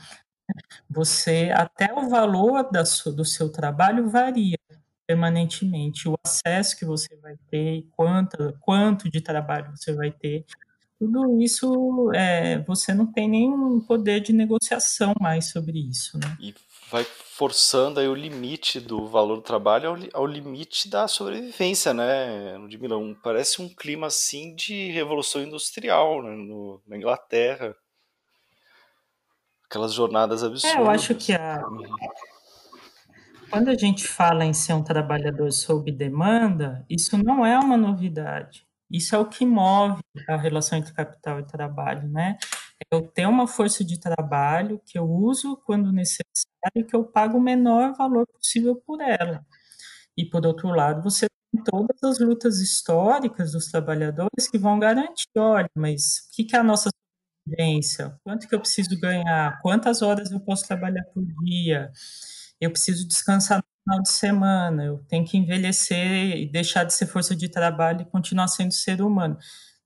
Você, 0.89 1.51
até 1.55 1.93
o 1.93 2.09
valor 2.09 2.71
da, 2.71 2.83
do 3.15 3.25
seu 3.25 3.51
trabalho 3.51 4.09
varia 4.09 4.57
permanentemente. 5.07 6.09
O 6.09 6.17
acesso 6.25 6.77
que 6.77 6.85
você 6.85 7.15
vai 7.17 7.37
ter, 7.51 7.87
quanto, 7.93 8.57
quanto 8.61 9.11
de 9.11 9.21
trabalho 9.21 9.71
você 9.77 9.93
vai 9.93 10.11
ter, 10.11 10.45
tudo 10.99 11.41
isso 11.41 12.11
é, 12.15 12.59
você 12.61 12.95
não 12.95 13.07
tem 13.07 13.29
nenhum 13.29 13.81
poder 13.81 14.21
de 14.21 14.33
negociação 14.33 15.13
mais 15.21 15.51
sobre 15.51 15.79
isso. 15.79 16.19
Né? 16.19 16.37
E 16.41 16.55
vai 16.91 17.05
forçando 17.05 17.99
aí 18.01 18.09
o 18.09 18.15
limite 18.15 18.81
do 18.81 19.07
valor 19.07 19.37
do 19.37 19.43
trabalho 19.43 19.91
ao, 19.91 20.23
ao 20.23 20.27
limite 20.27 20.89
da 20.89 21.09
sobrevivência, 21.09 21.93
né, 21.93 22.57
Ludmila? 22.57 22.97
Um, 22.97 23.15
parece 23.15 23.61
um 23.61 23.69
clima 23.69 24.07
assim 24.07 24.55
de 24.55 24.91
revolução 24.93 25.43
industrial 25.43 26.23
né, 26.23 26.31
no, 26.31 26.81
na 26.87 26.97
Inglaterra. 26.97 27.75
Aquelas 29.69 29.93
jornadas 29.93 30.45
absurdas. 30.45 30.77
É, 30.77 30.81
eu 30.81 30.89
acho 30.89 31.15
que 31.17 31.33
a... 31.33 31.63
Quando 33.55 33.69
a 33.69 33.75
gente 33.77 34.09
fala 34.09 34.45
em 34.45 34.53
ser 34.53 34.73
um 34.73 34.83
trabalhador 34.83 35.53
sob 35.53 35.93
demanda, 35.93 36.85
isso 36.91 37.17
não 37.17 37.47
é 37.47 37.57
uma 37.57 37.77
novidade. 37.77 38.67
Isso 38.91 39.15
é 39.15 39.19
o 39.19 39.29
que 39.29 39.47
move 39.47 40.03
a 40.29 40.37
relação 40.37 40.77
entre 40.77 40.93
capital 40.93 41.39
e 41.39 41.47
trabalho, 41.47 42.09
né? 42.09 42.37
Eu 42.91 43.07
ter 43.07 43.27
uma 43.27 43.47
força 43.47 43.85
de 43.85 44.01
trabalho 44.01 44.81
que 44.85 44.99
eu 44.99 45.05
uso 45.09 45.57
quando 45.65 45.93
necessário 45.93 46.25
e 46.75 46.83
que 46.83 46.97
eu 46.97 47.05
pago 47.05 47.39
o 47.39 47.41
menor 47.41 47.95
valor 47.95 48.27
possível 48.27 48.75
por 48.85 49.01
ela. 49.01 49.47
E, 50.17 50.25
por 50.25 50.45
outro 50.45 50.71
lado, 50.71 51.01
você 51.01 51.27
tem 51.53 51.63
todas 51.63 52.03
as 52.03 52.19
lutas 52.19 52.59
históricas 52.59 53.53
dos 53.53 53.67
trabalhadores 53.69 54.49
que 54.51 54.59
vão 54.59 54.81
garantir, 54.81 55.29
olha, 55.37 55.71
mas 55.77 56.27
o 56.29 56.37
que, 56.37 56.45
que 56.45 56.57
é 56.57 56.59
a 56.59 56.65
nossa 56.65 56.91
sobrevivência? 57.47 58.19
Quanto 58.25 58.49
que 58.49 58.55
eu 58.55 58.61
preciso 58.61 58.99
ganhar? 59.01 59.61
Quantas 59.63 60.03
horas 60.03 60.33
eu 60.33 60.41
posso 60.41 60.67
trabalhar 60.67 61.05
por 61.15 61.25
dia? 61.45 61.93
Eu 62.61 62.71
preciso 62.71 63.07
descansar 63.07 63.63
final 63.85 64.03
de 64.03 64.11
semana, 64.11 64.85
eu 64.85 64.99
tenho 65.09 65.25
que 65.27 65.37
envelhecer 65.37 66.37
e 66.39 66.47
deixar 66.51 66.85
de 66.85 66.95
ser 66.95 67.07
força 67.07 67.37
de 67.37 67.49
trabalho 67.49 68.03
e 68.03 68.05
continuar 68.07 68.49
sendo 68.49 68.73
ser 68.73 69.03
humano. 69.03 69.37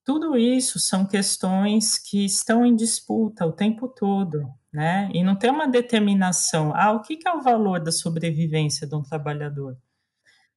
Tudo 0.04 0.38
isso 0.38 0.78
são 0.80 1.04
questões 1.06 1.98
que 1.98 2.24
estão 2.24 2.64
em 2.64 2.74
disputa 2.76 3.44
o 3.46 3.52
tempo 3.52 3.88
todo, 3.88 4.48
né? 4.72 5.10
E 5.12 5.22
não 5.22 5.36
tem 5.36 5.50
uma 5.50 5.68
determinação. 5.68 6.72
Ah, 6.74 6.92
o 6.92 7.02
que 7.02 7.18
é 7.26 7.32
o 7.32 7.42
valor 7.42 7.80
da 7.80 7.92
sobrevivência 7.92 8.86
de 8.86 8.94
um 8.94 9.02
trabalhador? 9.02 9.76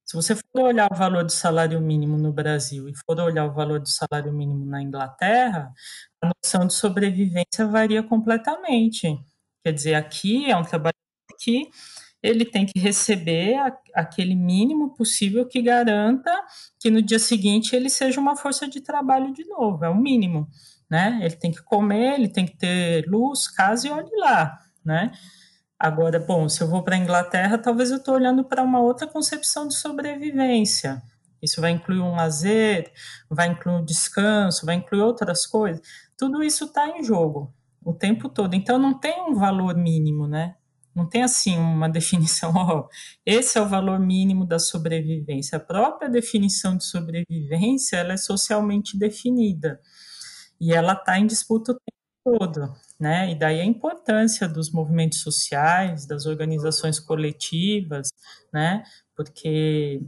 Se 0.06 0.16
você 0.16 0.36
for 0.36 0.64
olhar 0.64 0.90
o 0.92 0.96
valor 0.96 1.24
do 1.24 1.32
salário 1.32 1.80
mínimo 1.82 2.18
no 2.18 2.34
Brasil 2.34 2.90
e 2.90 2.94
for 2.96 3.20
olhar 3.20 3.46
o 3.46 3.54
valor 3.54 3.80
do 3.80 3.90
salário 3.90 4.34
mínimo 4.34 4.66
na 4.66 4.82
Inglaterra, 4.82 5.72
a 6.22 6.32
noção 6.44 6.68
de 6.68 6.74
sobrevivência 6.74 7.66
varia 7.68 8.04
completamente. 8.04 9.08
Quer 9.64 9.74
dizer, 9.74 9.96
aqui 9.96 10.50
é 10.52 10.56
um 10.58 10.64
trabalhador 10.64 11.01
que 11.44 11.70
ele 12.22 12.46
tem 12.46 12.66
que 12.66 12.80
receber 12.80 13.56
a, 13.56 13.76
aquele 13.96 14.36
mínimo 14.36 14.94
possível 14.94 15.46
que 15.48 15.62
garanta 15.62 16.32
que 16.80 16.92
no 16.92 17.02
dia 17.02 17.20
seguinte 17.20 17.76
ele 17.76 17.90
seja 17.90 18.20
uma 18.20 18.36
força 18.36 18.68
de 18.68 18.80
trabalho 18.80 19.34
de 19.34 19.46
novo, 19.46 19.84
é 19.84 19.90
o 19.90 19.96
mínimo, 19.96 20.48
né? 20.90 21.20
Ele 21.22 21.36
tem 21.36 21.52
que 21.52 21.64
comer, 21.64 22.16
ele 22.16 22.28
tem 22.28 22.46
que 22.46 22.58
ter 22.58 23.06
luz, 23.08 23.48
casa 23.48 23.88
e 23.88 23.92
olhe 23.92 24.16
lá, 24.18 24.60
né? 24.86 25.12
Agora, 25.80 26.20
bom, 26.20 26.48
se 26.48 26.62
eu 26.62 26.68
vou 26.68 26.84
para 26.84 26.96
a 26.96 27.00
Inglaterra, 27.00 27.58
talvez 27.58 27.90
eu 27.90 27.98
estou 27.98 28.14
olhando 28.14 28.44
para 28.44 28.62
uma 28.62 28.80
outra 28.80 29.08
concepção 29.08 29.68
de 29.68 29.74
sobrevivência. 29.74 31.02
Isso 31.42 31.60
vai 31.60 31.72
incluir 31.72 32.02
um 32.02 32.16
lazer, 32.16 32.92
vai 33.28 33.48
incluir 33.48 33.78
um 33.78 33.84
descanso, 33.84 34.64
vai 34.64 34.76
incluir 34.76 35.02
outras 35.02 35.48
coisas. 35.48 35.82
Tudo 36.16 36.44
isso 36.44 36.66
está 36.66 36.88
em 36.88 37.04
jogo 37.04 37.52
o 37.84 37.94
tempo 37.94 38.30
todo. 38.30 38.54
Então, 38.54 38.78
não 38.78 38.94
tem 38.94 39.24
um 39.24 39.34
valor 39.34 39.76
mínimo, 39.76 40.28
né? 40.28 40.56
Não 40.96 41.08
tem 41.08 41.24
assim 41.24 41.58
uma 41.58 41.88
definição, 41.90 42.54
ó, 42.56 42.88
esse 43.26 43.58
é 43.58 43.62
o 43.62 43.68
valor 43.68 44.00
mínimo 44.00 44.46
da 44.46 44.60
sobrevivência. 44.60 45.58
A 45.58 45.62
própria 45.62 46.10
definição 46.10 46.78
de 46.78 46.86
sobrevivência 46.86 47.98
ela 47.98 48.14
é 48.14 48.18
socialmente 48.18 48.98
definida 48.98 49.80
e 50.60 50.74
ela 50.74 50.94
está 50.94 51.18
em 51.20 51.28
disputa 51.28 51.72
o 51.74 51.76
tempo 51.76 52.40
todo. 52.40 52.74
né? 53.00 53.32
E 53.32 53.36
daí 53.40 53.60
a 53.62 53.66
importância 53.66 54.48
dos 54.48 54.72
movimentos 54.72 55.22
sociais, 55.22 56.06
das 56.06 56.26
organizações 56.26 57.00
coletivas, 57.00 58.10
né? 58.54 58.84
Porque 59.16 60.02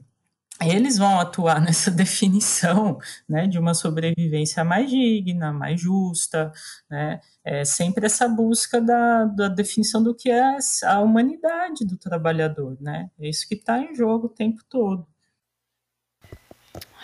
eles 0.62 0.98
vão 0.98 1.20
atuar 1.20 1.60
nessa 1.62 1.92
definição 1.92 2.98
né, 3.28 3.48
de 3.48 3.60
uma 3.60 3.74
sobrevivência 3.74 4.64
mais 4.64 4.90
digna, 4.90 5.52
mais 5.52 5.80
justa, 5.82 6.52
né, 6.90 7.20
é 7.44 7.66
sempre 7.66 8.06
essa 8.06 8.28
busca 8.28 8.82
da, 8.82 9.26
da 9.26 9.48
definição 9.48 10.02
do 10.04 10.16
que 10.16 10.30
é 10.30 10.58
a 10.86 11.00
humanidade 11.02 11.86
do 11.86 11.98
trabalhador, 11.98 12.78
né, 12.80 13.10
é 13.20 13.30
isso 13.30 13.48
que 13.48 13.56
está 13.56 13.80
em 13.80 13.94
jogo 13.96 14.28
o 14.28 14.30
tempo 14.30 14.62
todo. 14.70 15.13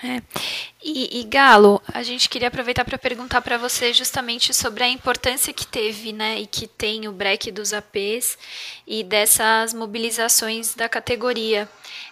É. 0.01 0.21
E, 0.81 1.19
e, 1.19 1.23
Galo, 1.25 1.81
a 1.93 2.01
gente 2.03 2.29
queria 2.29 2.47
aproveitar 2.47 2.85
para 2.85 2.97
perguntar 2.97 3.41
para 3.41 3.57
você 3.57 3.91
justamente 3.93 4.53
sobre 4.53 4.83
a 4.83 4.87
importância 4.87 5.51
que 5.51 5.67
teve, 5.67 6.13
né, 6.13 6.39
e 6.39 6.47
que 6.47 6.67
tem 6.67 7.05
o 7.07 7.11
break 7.11 7.51
dos 7.51 7.73
APs 7.73 8.37
e 8.87 9.03
dessas 9.03 9.73
mobilizações 9.73 10.73
da 10.73 10.87
categoria. 10.87 11.67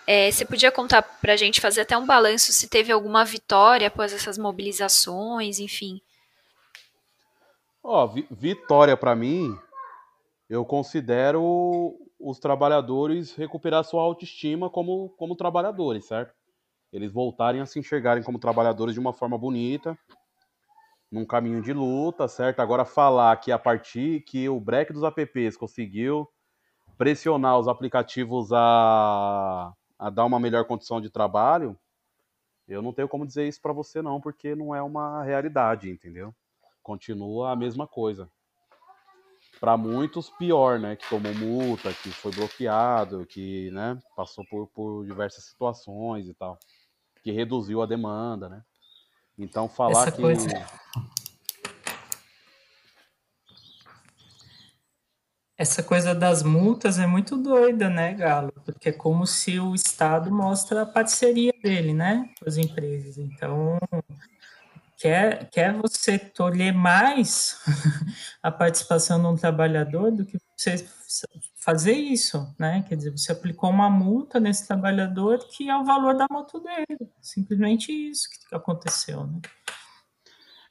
É, 0.06 0.30
você 0.30 0.46
podia 0.46 0.70
contar 0.70 1.02
para 1.02 1.34
a 1.34 1.38
gente, 1.38 1.62
fazer 1.62 1.82
até 1.82 1.98
um 1.98 2.06
balanço, 2.06 2.52
se 2.52 2.68
teve 2.68 2.92
alguma 2.92 3.24
vitória 3.24 3.88
após 3.88 4.12
essas 4.12 4.38
mobilizações, 4.38 5.60
enfim? 5.60 6.02
Ó, 7.82 8.06
vi 8.06 8.28
vitória 8.30 8.98
para 8.98 9.16
mim, 9.16 9.58
eu 10.50 10.66
considero 10.66 11.96
os 12.20 12.38
trabalhadores 12.38 13.34
recuperar 13.34 13.86
sua 13.86 14.02
autoestima 14.02 14.70
como, 14.70 15.10
como 15.18 15.38
trabalhadores, 15.38 16.06
certo? 16.06 16.34
Eles 16.92 17.12
voltarem 17.12 17.62
a 17.62 17.66
se 17.66 17.80
enxergarem 17.80 18.24
como 18.24 18.40
trabalhadores 18.40 18.94
de 18.94 19.00
uma 19.00 19.14
forma 19.14 19.38
bonita, 19.38 19.98
num 21.12 21.26
caminho 21.26 21.62
de 21.62 21.74
luta, 21.74 22.28
certo? 22.28 22.60
Agora 22.60 22.86
falar 22.86 23.36
que 23.38 23.52
a 23.52 23.60
partir 23.60 24.22
que 24.22 24.48
o 24.50 24.60
break 24.60 24.92
dos 24.94 25.04
apps 25.04 25.56
conseguiu 25.56 26.28
pressionar 26.98 27.58
os 27.60 27.68
aplicativos 27.68 28.52
a, 28.52 29.74
a 29.98 30.10
dar 30.10 30.26
uma 30.26 30.40
melhor 30.40 30.66
condição 30.66 31.00
de 31.00 31.10
trabalho, 31.10 31.78
eu 32.68 32.82
não 32.82 32.92
tenho 32.92 33.08
como 33.08 33.26
dizer 33.26 33.48
isso 33.48 33.62
para 33.62 33.72
você 33.72 34.02
não, 34.02 34.20
porque 34.20 34.56
não 34.56 34.76
é 34.76 34.82
uma 34.82 35.24
realidade, 35.24 35.90
entendeu? 35.90 36.34
Continua 36.84 37.52
a 37.52 37.56
mesma 37.56 37.88
coisa. 37.88 38.30
Para 39.60 39.78
muitos 39.78 40.30
pior, 40.30 40.78
né? 40.78 40.96
Que 40.96 41.10
tomou 41.10 41.34
multa, 41.34 41.94
que 41.94 42.10
foi 42.12 42.32
bloqueado, 42.32 43.26
que, 43.26 43.72
né, 43.72 43.98
passou 44.16 44.46
por, 44.46 44.68
por 44.68 45.06
diversas 45.06 45.46
situações 45.46 46.28
e 46.28 46.34
tal 46.34 46.60
que 47.28 47.32
reduziu 47.34 47.82
a 47.82 47.86
demanda, 47.86 48.48
né? 48.48 48.62
Então 49.38 49.68
falar 49.68 50.04
Essa 50.04 50.12
que 50.14 50.22
coisa... 50.22 50.48
Essa 55.58 55.84
coisa 55.84 56.16
das 56.16 56.42
multas 56.42 57.00
é 57.00 57.06
muito 57.08 57.36
doida, 57.36 57.90
né, 57.90 58.14
Galo? 58.14 58.54
Porque 58.64 58.90
é 58.90 58.92
como 58.94 59.28
se 59.28 59.60
o 59.60 59.76
Estado 59.76 60.32
mostra 60.32 60.84
a 60.84 60.86
parceria 60.86 61.52
dele, 61.62 61.94
né, 61.94 62.30
com 62.40 62.48
as 62.48 62.58
empresas. 62.58 63.18
Então, 63.18 63.78
quer, 64.98 65.50
quer 65.50 65.74
você 65.74 66.18
tolher 66.18 66.74
mais 66.74 67.60
a 68.42 68.52
participação 68.52 69.22
de 69.22 69.28
um 69.28 69.36
trabalhador 69.36 70.12
do 70.12 70.26
que 70.26 70.38
você 70.58 70.78
fazer 71.56 71.94
isso, 71.94 72.54
né? 72.60 72.84
Quer 72.88 72.96
dizer, 72.96 73.12
você 73.12 73.32
aplicou 73.32 73.70
uma 73.70 73.90
multa 73.90 74.40
nesse 74.40 74.68
trabalhador 74.68 75.40
que 75.50 75.70
é 75.70 75.78
o 75.78 75.86
valor 75.86 76.16
da 76.16 76.26
moto 76.32 76.60
dele. 76.60 77.12
Simplesmente 77.22 77.92
isso 77.92 78.28
que 78.30 78.56
aconteceu, 78.56 79.26
né? 79.26 79.40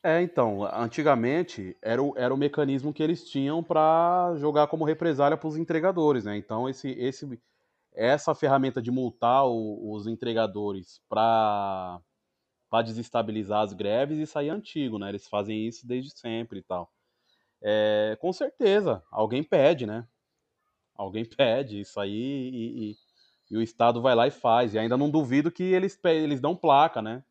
É, 0.02 0.22
então, 0.22 0.64
antigamente 0.72 1.76
era 1.82 2.00
o, 2.00 2.14
era 2.16 2.32
o 2.32 2.36
mecanismo 2.36 2.92
que 2.92 3.02
eles 3.02 3.28
tinham 3.28 3.62
para 3.62 4.34
jogar 4.36 4.68
como 4.68 4.84
represália 4.84 5.36
para 5.36 5.48
os 5.48 5.56
entregadores, 5.56 6.24
né? 6.24 6.36
Então, 6.36 6.68
esse, 6.68 6.90
esse, 6.90 7.40
essa 7.92 8.34
ferramenta 8.34 8.80
de 8.80 8.90
multar 8.90 9.46
o, 9.46 9.92
os 9.92 10.06
entregadores 10.06 11.00
para 11.08 12.00
desestabilizar 12.82 13.62
as 13.62 13.72
greves, 13.72 14.18
isso 14.18 14.38
aí 14.38 14.48
antigo, 14.48 14.98
né? 14.98 15.08
Eles 15.08 15.28
fazem 15.28 15.66
isso 15.66 15.86
desde 15.86 16.10
sempre 16.10 16.60
e 16.60 16.62
tal. 16.62 16.90
É, 17.62 18.16
com 18.20 18.32
certeza, 18.32 19.02
alguém 19.10 19.42
pede, 19.42 19.86
né? 19.86 20.06
Alguém 20.94 21.24
pede 21.36 21.80
isso 21.80 21.98
aí 22.00 22.10
e, 22.12 22.90
e, 22.90 22.96
e, 23.50 23.56
o 23.56 23.62
Estado 23.62 24.02
vai 24.02 24.14
lá 24.14 24.26
e 24.26 24.30
faz. 24.30 24.74
E 24.74 24.78
ainda 24.78 24.96
não 24.96 25.10
duvido 25.10 25.50
que 25.50 25.62
eles, 25.62 25.98
eles 26.04 26.40
dão 26.40 26.56
placa, 26.56 27.00
né? 27.00 27.22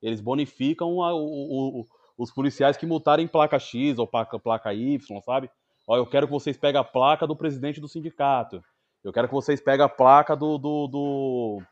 Eles 0.00 0.20
bonificam 0.20 1.02
a, 1.02 1.14
o, 1.14 1.80
o, 1.80 1.88
os 2.16 2.32
policiais 2.32 2.76
que 2.76 2.86
multarem 2.86 3.28
placa 3.28 3.58
X 3.58 3.98
ou 3.98 4.06
placa, 4.06 4.38
placa 4.38 4.74
Y, 4.74 5.20
sabe? 5.22 5.50
Ó, 5.86 5.96
eu 5.96 6.06
quero 6.06 6.26
que 6.26 6.32
vocês 6.32 6.56
peguem 6.56 6.80
a 6.80 6.84
placa 6.84 7.26
do 7.26 7.36
presidente 7.36 7.80
do 7.80 7.88
sindicato. 7.88 8.62
Eu 9.02 9.12
quero 9.12 9.28
que 9.28 9.34
vocês 9.34 9.60
peguem 9.60 9.84
a 9.84 9.88
placa 9.88 10.36
do, 10.36 10.58
do, 10.58 10.86
do, 10.86 11.62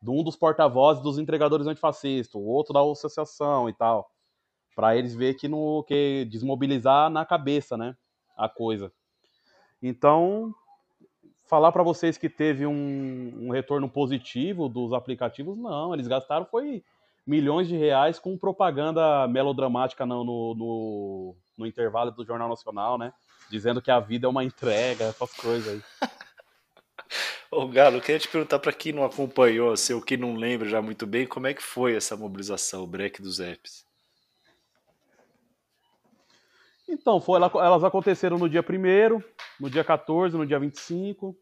do 0.00 0.12
um 0.12 0.22
dos 0.22 0.36
porta-vozes 0.36 1.02
dos 1.02 1.18
entregadores 1.18 1.66
antifascistas, 1.66 2.34
o 2.34 2.44
outro 2.44 2.72
da 2.72 2.80
associação 2.80 3.68
e 3.68 3.72
tal. 3.72 4.10
para 4.74 4.96
eles 4.96 5.14
ver 5.14 5.34
que 5.34 5.48
no 5.48 5.82
que 5.84 6.26
desmobilizar 6.30 7.08
na 7.08 7.24
cabeça, 7.24 7.76
né? 7.76 7.96
A 8.36 8.48
coisa. 8.48 8.92
Então, 9.82 10.54
falar 11.46 11.72
para 11.72 11.82
vocês 11.82 12.18
que 12.18 12.28
teve 12.28 12.66
um, 12.66 13.46
um, 13.46 13.50
retorno 13.50 13.88
positivo 13.88 14.68
dos 14.68 14.92
aplicativos, 14.92 15.56
não. 15.56 15.94
Eles 15.94 16.06
gastaram 16.06 16.44
foi 16.44 16.84
milhões 17.26 17.66
de 17.66 17.76
reais 17.76 18.18
com 18.18 18.36
propaganda 18.36 19.26
melodramática 19.26 20.04
no, 20.04 20.24
no, 20.24 20.54
no, 20.54 21.36
no 21.58 21.66
intervalo 21.66 22.10
do 22.10 22.24
Jornal 22.24 22.48
Nacional, 22.48 22.98
né? 22.98 23.12
Dizendo 23.50 23.80
que 23.80 23.90
a 23.90 24.00
vida 24.00 24.26
é 24.26 24.30
uma 24.30 24.44
entrega, 24.44 25.04
essas 25.04 25.32
coisas 25.34 25.82
aí. 26.00 26.08
Ô 27.50 27.68
Galo, 27.68 27.96
eu 27.96 28.00
queria 28.00 28.18
te 28.18 28.28
perguntar 28.28 28.58
para 28.58 28.72
quem 28.72 28.92
não 28.92 29.04
acompanhou, 29.04 29.72
assim, 29.72 29.92
ou 29.92 30.02
quem 30.02 30.16
não 30.16 30.34
lembra 30.34 30.68
já 30.68 30.82
muito 30.82 31.06
bem, 31.06 31.26
como 31.26 31.46
é 31.46 31.54
que 31.54 31.62
foi 31.62 31.94
essa 31.94 32.16
mobilização, 32.16 32.82
o 32.82 32.86
break 32.86 33.22
dos 33.22 33.40
apps? 33.40 33.86
Então, 36.88 37.20
foi, 37.20 37.40
elas 37.40 37.84
aconteceram 37.84 38.38
no 38.38 38.48
dia 38.48 38.62
1 38.62 39.22
no 39.60 39.68
dia 39.68 39.82
14, 39.82 40.36
no 40.36 40.46
dia 40.46 40.58
25. 40.58 41.36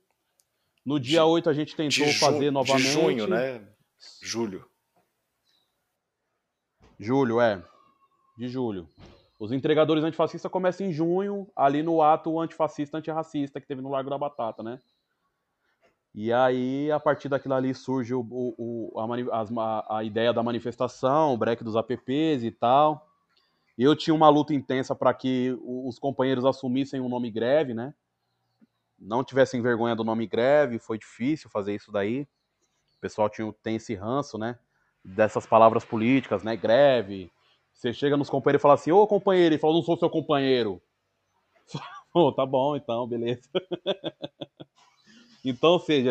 No 0.85 1.01
dia 1.01 1.21
de, 1.21 1.27
8 1.27 1.51
a 1.51 1.53
gente 1.53 1.77
tentou 1.77 2.07
fazer 2.15 2.51
novamente. 2.51 2.83
De 2.83 2.93
junho, 2.93 3.27
né? 3.27 3.67
Julho. 4.23 4.69
Julho, 6.99 7.41
é. 7.41 7.63
De 8.37 8.49
julho. 8.49 8.89
Os 9.39 9.53
entregadores 9.53 10.05
antifascistas 10.05 10.51
começam 10.51 10.87
em 10.87 10.93
junho, 10.93 11.51
ali 11.57 11.83
no 11.83 12.01
ato 12.01 12.39
antifascista, 12.39 12.99
antirracista 12.99 13.61
que 13.61 13.67
teve 13.67 13.83
no 13.83 13.91
Largo 13.91 14.11
da 14.11 14.19
Batata, 14.19 14.63
né? 14.63 14.81
E 16.15 16.33
aí, 16.33 16.93
a 16.93 17.01
partir 17.01 17.29
daquilo 17.29 17.55
ali, 17.55 17.75
surge 17.75 18.15
o, 18.15 18.21
o, 18.21 18.93
o 18.95 19.61
a, 19.61 19.99
a, 19.99 20.05
ideia 20.05 20.33
da 20.33 20.45
manifestação, 20.45 21.35
o 21.35 21.37
break 21.37 21.65
dos 21.65 21.75
apps 21.75 22.45
e 22.45 22.53
tal. 22.53 23.11
Eu 23.77 23.97
tinha 23.97 24.15
uma 24.15 24.29
luta 24.29 24.55
intensa 24.55 24.95
para 24.95 25.13
que 25.13 25.59
os 25.61 25.99
companheiros 25.99 26.45
assumissem 26.45 27.01
o 27.01 27.09
nome 27.09 27.33
greve, 27.33 27.75
né? 27.75 27.93
Não 28.97 29.25
tivessem 29.25 29.61
vergonha 29.61 29.97
do 29.97 30.05
nome 30.05 30.25
greve, 30.29 30.79
foi 30.79 30.99
difícil 30.99 31.51
fazer 31.51 31.75
isso 31.75 31.91
daí. 31.91 32.29
O 32.97 33.01
pessoal 33.01 33.29
tinha, 33.29 33.53
tem 33.61 33.75
esse 33.75 33.97
ranço, 33.97 34.39
né? 34.39 34.57
Dessas 35.05 35.45
palavras 35.45 35.85
políticas, 35.85 36.45
né? 36.45 36.55
Greve. 36.55 37.29
Você 37.73 37.93
chega 37.93 38.17
nos 38.17 38.31
companheiros 38.31 38.61
e 38.61 38.63
fala 38.63 38.75
assim: 38.75 38.93
Ô 38.93 39.05
companheiro, 39.05 39.55
ele 39.55 39.61
fala: 39.61 39.75
Não 39.75 39.83
sou 39.83 39.99
seu 39.99 40.09
companheiro. 40.09 40.81
Pô, 42.13 42.33
tá 42.33 42.47
bom, 42.47 42.77
então, 42.77 43.05
beleza. 43.09 43.51
então, 45.45 45.71
ou 45.71 45.81
seja, 45.81 46.11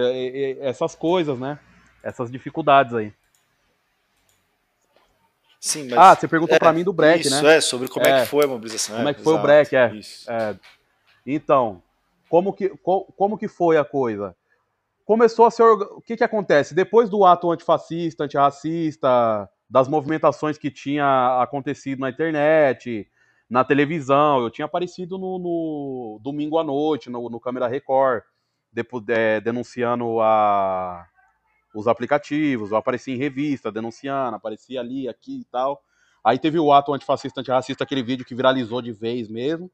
essas 0.62 0.96
coisas, 0.96 1.40
né? 1.40 1.60
Essas 2.04 2.30
dificuldades 2.30 2.94
aí. 2.94 3.14
Sim, 5.60 5.88
mas 5.90 5.98
ah, 5.98 6.16
você 6.16 6.28
perguntou 6.28 6.56
é, 6.56 6.60
para 6.60 6.74
mim 6.74 6.84
do 6.84 6.92
break, 6.92 7.22
isso, 7.22 7.30
né? 7.30 7.38
Isso, 7.38 7.48
é, 7.48 7.62
sobre 7.62 7.88
como 7.88 8.06
é, 8.06 8.12
é, 8.12 8.22
que 8.22 8.28
foi 8.28 8.44
a 8.44 8.48
mobilização. 8.48 8.98
Como 8.98 9.08
é, 9.08 9.12
é 9.12 9.14
que 9.14 9.24
foi 9.24 9.34
exato, 9.34 9.44
o 9.44 9.48
break, 9.48 9.76
é. 9.76 10.02
é. 10.28 10.56
Então, 11.26 11.82
como 12.28 12.52
que, 12.52 12.70
como 13.16 13.38
que 13.38 13.48
foi 13.48 13.78
a 13.78 13.86
coisa? 13.86 14.36
Começou 15.06 15.46
a 15.46 15.52
ser. 15.52 15.64
O 15.64 16.02
que, 16.02 16.18
que 16.18 16.24
acontece? 16.24 16.76
Depois 16.76 17.10
do 17.10 17.24
ato 17.24 17.50
antifascista, 17.50 18.26
antirracista, 18.26 19.50
das 19.70 19.88
movimentações 19.88 20.58
que 20.58 20.70
tinha 20.70 21.42
acontecido 21.42 22.00
na 22.00 22.10
internet, 22.10 23.10
na 23.50 23.64
televisão, 23.64 24.42
eu 24.42 24.50
tinha 24.50 24.66
aparecido 24.66 25.18
no, 25.18 25.40
no 25.40 26.20
domingo 26.22 26.58
à 26.58 26.64
noite, 26.64 27.10
no, 27.10 27.30
no 27.30 27.40
Câmera 27.40 27.68
Record, 27.68 28.24
depois, 28.74 29.04
é, 29.10 29.40
denunciando 29.40 30.20
a 30.22 31.08
os 31.74 31.88
aplicativos, 31.88 32.72
aparecia 32.72 33.16
em 33.16 33.18
revista 33.18 33.72
denunciando, 33.72 34.36
aparecia 34.36 34.80
ali, 34.80 35.10
aqui 35.10 35.42
e 35.42 35.46
tal. 35.46 35.82
Aí 36.24 36.38
teve 36.38 36.60
o 36.60 36.72
ato 36.72 36.94
antifascista, 36.94 37.42
antirracista, 37.42 37.84
aquele 37.84 38.04
vídeo 38.04 38.24
que 38.24 38.36
viralizou 38.36 38.82
de 38.82 38.92
vez 38.92 39.28
mesmo. 39.28 39.72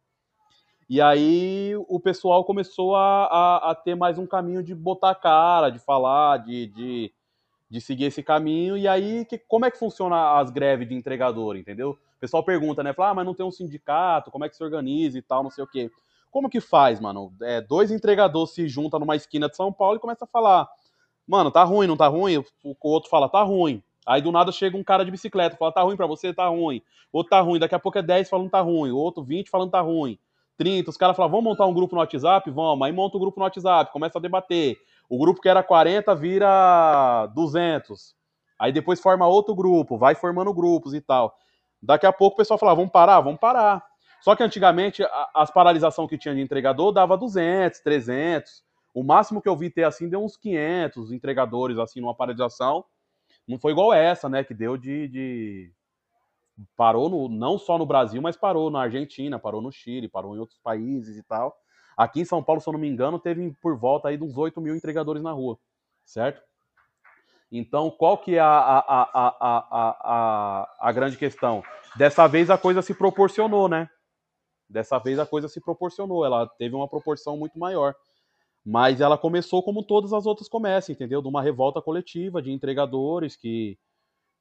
E 0.89 0.99
aí 0.99 1.73
o 1.87 1.99
pessoal 1.99 2.43
começou 2.43 2.95
a, 2.95 3.25
a, 3.25 3.71
a 3.71 3.75
ter 3.75 3.95
mais 3.95 4.17
um 4.17 4.25
caminho 4.25 4.63
de 4.63 4.73
botar 4.73 5.11
a 5.11 5.15
cara, 5.15 5.69
de 5.69 5.77
falar, 5.77 6.37
de, 6.37 6.67
de, 6.67 7.13
de 7.69 7.81
seguir 7.81 8.05
esse 8.05 8.23
caminho. 8.23 8.75
E 8.75 8.87
aí, 8.87 9.25
que, 9.25 9.37
como 9.37 9.65
é 9.65 9.71
que 9.71 9.77
funciona 9.77 10.39
as 10.39 10.49
greves 10.49 10.87
de 10.87 10.95
entregador, 10.95 11.57
entendeu? 11.57 11.91
O 11.91 12.19
pessoal 12.19 12.43
pergunta, 12.43 12.81
né? 12.81 12.93
Fala, 12.93 13.09
ah, 13.09 13.13
mas 13.13 13.25
não 13.25 13.35
tem 13.35 13.45
um 13.45 13.51
sindicato, 13.51 14.31
como 14.31 14.45
é 14.45 14.49
que 14.49 14.55
se 14.55 14.63
organiza 14.63 15.17
e 15.17 15.21
tal, 15.21 15.43
não 15.43 15.51
sei 15.51 15.63
o 15.63 15.67
quê. 15.67 15.91
Como 16.31 16.49
que 16.49 16.61
faz, 16.61 16.99
mano? 16.99 17.33
É, 17.41 17.61
dois 17.61 17.91
entregadores 17.91 18.53
se 18.53 18.67
juntam 18.67 18.99
numa 18.99 19.15
esquina 19.15 19.49
de 19.49 19.55
São 19.55 19.73
Paulo 19.73 19.97
e 19.97 19.99
começam 19.99 20.25
a 20.25 20.31
falar, 20.31 20.67
mano, 21.27 21.51
tá 21.51 21.63
ruim, 21.63 21.87
não 21.87 21.97
tá 21.97 22.07
ruim? 22.07 22.37
O 22.37 22.75
outro 22.83 23.09
fala, 23.09 23.27
tá 23.27 23.41
ruim. 23.41 23.81
Aí 24.05 24.21
do 24.21 24.31
nada 24.31 24.51
chega 24.51 24.77
um 24.77 24.83
cara 24.83 25.05
de 25.05 25.11
bicicleta, 25.11 25.55
fala, 25.55 25.71
tá 25.71 25.81
ruim 25.81 25.95
pra 25.95 26.07
você, 26.07 26.33
tá 26.33 26.47
ruim. 26.47 26.81
Outro 27.11 27.31
tá 27.31 27.41
ruim, 27.41 27.59
daqui 27.59 27.75
a 27.75 27.79
pouco 27.79 27.97
é 27.97 28.01
10 28.01 28.29
falando 28.29 28.49
tá 28.49 28.61
ruim, 28.61 28.91
outro 28.91 29.23
20 29.23 29.49
falando 29.49 29.71
tá 29.71 29.81
ruim. 29.81 30.17
30, 30.57 30.89
os 30.89 30.97
caras 30.97 31.15
falam, 31.15 31.31
vamos 31.31 31.45
montar 31.45 31.65
um 31.65 31.73
grupo 31.73 31.95
no 31.95 32.01
WhatsApp? 32.01 32.49
Vamos. 32.51 32.85
Aí 32.85 32.91
monta 32.91 33.15
o 33.15 33.17
um 33.17 33.21
grupo 33.21 33.39
no 33.39 33.45
WhatsApp, 33.45 33.91
começa 33.93 34.19
a 34.19 34.21
debater. 34.21 34.77
O 35.09 35.17
grupo 35.17 35.41
que 35.41 35.49
era 35.49 35.63
40 35.63 36.13
vira 36.15 37.27
200. 37.33 38.13
Aí 38.59 38.71
depois 38.71 38.99
forma 38.99 39.25
outro 39.25 39.55
grupo, 39.55 39.97
vai 39.97 40.15
formando 40.15 40.53
grupos 40.53 40.93
e 40.93 40.99
tal. 40.99 41.33
Daqui 41.81 42.05
a 42.05 42.11
pouco 42.11 42.33
o 42.33 42.37
pessoal 42.37 42.59
fala, 42.59 42.75
vamos 42.75 42.91
parar? 42.91 43.21
Vamos 43.21 43.39
parar. 43.39 43.88
Só 44.21 44.35
que 44.35 44.43
antigamente 44.43 45.03
as 45.33 45.51
paralisações 45.51 46.09
que 46.09 46.17
tinha 46.17 46.35
de 46.35 46.41
entregador 46.41 46.91
dava 46.91 47.17
200, 47.17 47.79
300. 47.79 48.63
O 48.93 49.03
máximo 49.03 49.41
que 49.41 49.47
eu 49.47 49.55
vi 49.55 49.69
ter 49.69 49.83
assim 49.83 50.09
deu 50.09 50.23
uns 50.23 50.35
500 50.35 51.11
entregadores 51.11 51.77
assim 51.77 52.01
numa 52.01 52.15
paralisação. 52.15 52.83
Não 53.47 53.57
foi 53.57 53.71
igual 53.71 53.93
essa, 53.93 54.27
né, 54.27 54.43
que 54.43 54.53
deu 54.53 54.77
de, 54.77 55.07
de 55.07 55.71
parou 56.75 57.09
no, 57.09 57.29
não 57.29 57.57
só 57.57 57.77
no 57.77 57.85
Brasil, 57.85 58.21
mas 58.21 58.35
parou 58.35 58.69
na 58.69 58.81
Argentina, 58.81 59.39
parou 59.39 59.61
no 59.61 59.71
Chile, 59.71 60.07
parou 60.07 60.35
em 60.35 60.39
outros 60.39 60.59
países 60.59 61.17
e 61.17 61.23
tal. 61.23 61.55
Aqui 61.97 62.21
em 62.21 62.25
São 62.25 62.43
Paulo, 62.43 62.61
se 62.61 62.69
eu 62.69 62.73
não 62.73 62.79
me 62.79 62.87
engano, 62.87 63.19
teve 63.19 63.51
por 63.61 63.77
volta 63.77 64.07
aí 64.07 64.17
de 64.17 64.23
uns 64.23 64.37
8 64.37 64.59
mil 64.61 64.75
entregadores 64.75 65.21
na 65.21 65.31
rua, 65.31 65.57
certo? 66.05 66.41
Então, 67.51 67.89
qual 67.89 68.17
que 68.17 68.35
é 68.35 68.39
a, 68.39 68.47
a, 68.47 69.09
a, 69.13 69.37
a, 70.01 70.75
a, 70.79 70.91
grande 70.91 71.17
questão? 71.17 71.63
Dessa 71.95 72.27
vez 72.27 72.49
a 72.49 72.57
coisa 72.57 72.81
se 72.81 72.93
proporcionou, 72.93 73.67
né? 73.67 73.89
Dessa 74.69 74.99
vez 74.99 75.17
a 75.17 75.25
coisa 75.25 75.47
se 75.47 75.59
proporcionou, 75.59 76.23
ela 76.23 76.47
teve 76.47 76.75
uma 76.75 76.87
proporção 76.87 77.35
muito 77.37 77.57
maior. 77.57 77.95
Mas 78.65 79.01
ela 79.01 79.17
começou 79.17 79.63
como 79.63 79.83
todas 79.83 80.13
as 80.13 80.25
outras 80.25 80.47
começam, 80.47 80.93
entendeu? 80.93 81.21
De 81.21 81.27
uma 81.27 81.41
revolta 81.41 81.81
coletiva 81.81 82.41
de 82.41 82.51
entregadores 82.51 83.35
que 83.35 83.77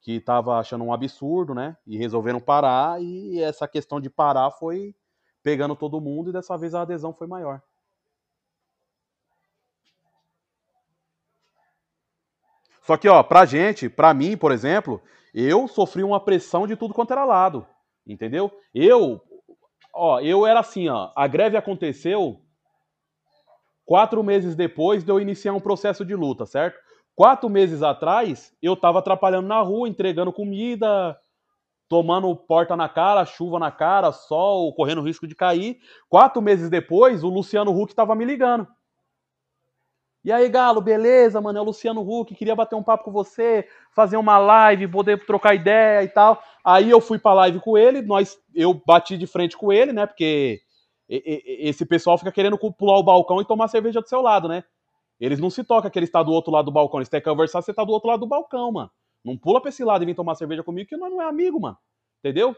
que 0.01 0.13
estava 0.13 0.57
achando 0.57 0.83
um 0.83 0.93
absurdo, 0.93 1.53
né? 1.53 1.75
E 1.85 1.97
resolveram 1.97 2.39
parar, 2.39 3.01
e 3.01 3.41
essa 3.41 3.67
questão 3.67 3.99
de 3.99 4.09
parar 4.09 4.51
foi 4.51 4.95
pegando 5.43 5.75
todo 5.75 6.01
mundo, 6.01 6.29
e 6.29 6.33
dessa 6.33 6.57
vez 6.57 6.73
a 6.73 6.81
adesão 6.81 7.13
foi 7.13 7.27
maior. 7.27 7.61
Só 12.81 12.97
que, 12.97 13.07
ó, 13.07 13.21
pra 13.21 13.45
gente, 13.45 13.89
pra 13.89 14.13
mim, 14.13 14.35
por 14.35 14.51
exemplo, 14.51 15.01
eu 15.33 15.67
sofri 15.67 16.03
uma 16.03 16.19
pressão 16.19 16.65
de 16.65 16.75
tudo 16.75 16.93
quanto 16.93 17.11
era 17.11 17.25
lado, 17.25 17.65
entendeu? 18.07 18.51
Eu, 18.73 19.21
ó, 19.99 20.19
eu 20.21 20.45
era 20.45 20.61
assim, 20.61 20.87
ó, 20.87 21.11
a 21.15 21.27
greve 21.27 21.57
aconteceu 21.57 22.41
quatro 23.85 24.23
meses 24.23 24.55
depois 24.55 25.03
de 25.03 25.11
eu 25.11 25.19
iniciar 25.19 25.53
um 25.53 25.59
processo 25.59 26.05
de 26.05 26.15
luta, 26.15 26.45
certo? 26.45 26.79
Quatro 27.15 27.49
meses 27.49 27.83
atrás, 27.83 28.55
eu 28.61 28.75
tava 28.77 28.99
atrapalhando 28.99 29.47
na 29.47 29.59
rua, 29.59 29.89
entregando 29.89 30.31
comida, 30.31 31.19
tomando 31.89 32.33
porta 32.35 32.77
na 32.77 32.87
cara, 32.87 33.25
chuva 33.25 33.59
na 33.59 33.71
cara, 33.71 34.13
sol, 34.13 34.73
correndo 34.73 35.01
risco 35.01 35.27
de 35.27 35.35
cair. 35.35 35.79
Quatro 36.07 36.41
meses 36.41 36.69
depois, 36.69 37.23
o 37.23 37.29
Luciano 37.29 37.77
Huck 37.77 37.93
tava 37.93 38.15
me 38.15 38.23
ligando. 38.23 38.67
E 40.23 40.31
aí, 40.31 40.47
Galo, 40.49 40.81
beleza, 40.81 41.41
mano? 41.41 41.57
É 41.57 41.61
o 41.61 41.65
Luciano 41.65 42.01
Huck, 42.01 42.35
queria 42.35 42.55
bater 42.55 42.75
um 42.75 42.83
papo 42.83 43.05
com 43.05 43.11
você, 43.11 43.67
fazer 43.91 44.17
uma 44.17 44.37
live, 44.37 44.87
poder 44.87 45.25
trocar 45.25 45.55
ideia 45.55 46.03
e 46.03 46.09
tal. 46.09 46.43
Aí 46.63 46.89
eu 46.89 46.99
fui 47.01 47.17
pra 47.17 47.33
live 47.33 47.59
com 47.59 47.77
ele, 47.77 48.01
nós, 48.01 48.37
eu 48.53 48.73
bati 48.85 49.17
de 49.17 49.25
frente 49.27 49.57
com 49.57 49.71
ele, 49.71 49.93
né? 49.93 50.05
Porque 50.05 50.59
esse 51.07 51.85
pessoal 51.85 52.17
fica 52.17 52.31
querendo 52.31 52.57
pular 52.57 52.97
o 52.97 53.03
balcão 53.03 53.41
e 53.41 53.45
tomar 53.45 53.67
cerveja 53.67 54.01
do 54.01 54.07
seu 54.07 54.21
lado, 54.21 54.47
né? 54.47 54.63
Eles 55.19 55.39
não 55.39 55.49
se 55.49 55.63
tocam 55.63 55.89
que 55.89 55.99
ele 55.99 56.05
está 56.05 56.23
do 56.23 56.31
outro 56.31 56.51
lado 56.51 56.65
do 56.65 56.71
balcão. 56.71 56.99
Eles 56.99 57.09
têm 57.09 57.19
que 57.19 57.29
conversar, 57.29 57.61
você 57.61 57.73
tá 57.73 57.83
do 57.83 57.91
outro 57.91 58.09
lado 58.09 58.21
do 58.21 58.27
balcão, 58.27 58.71
mano. 58.71 58.91
Não 59.23 59.37
pula 59.37 59.59
pra 59.59 59.69
esse 59.69 59.83
lado 59.83 60.03
e 60.03 60.05
vem 60.05 60.15
tomar 60.15 60.35
cerveja 60.35 60.63
comigo, 60.63 60.87
que 60.87 60.95
nós 60.95 61.11
não 61.11 61.21
é 61.21 61.25
amigo, 61.25 61.59
mano. 61.59 61.77
Entendeu? 62.19 62.55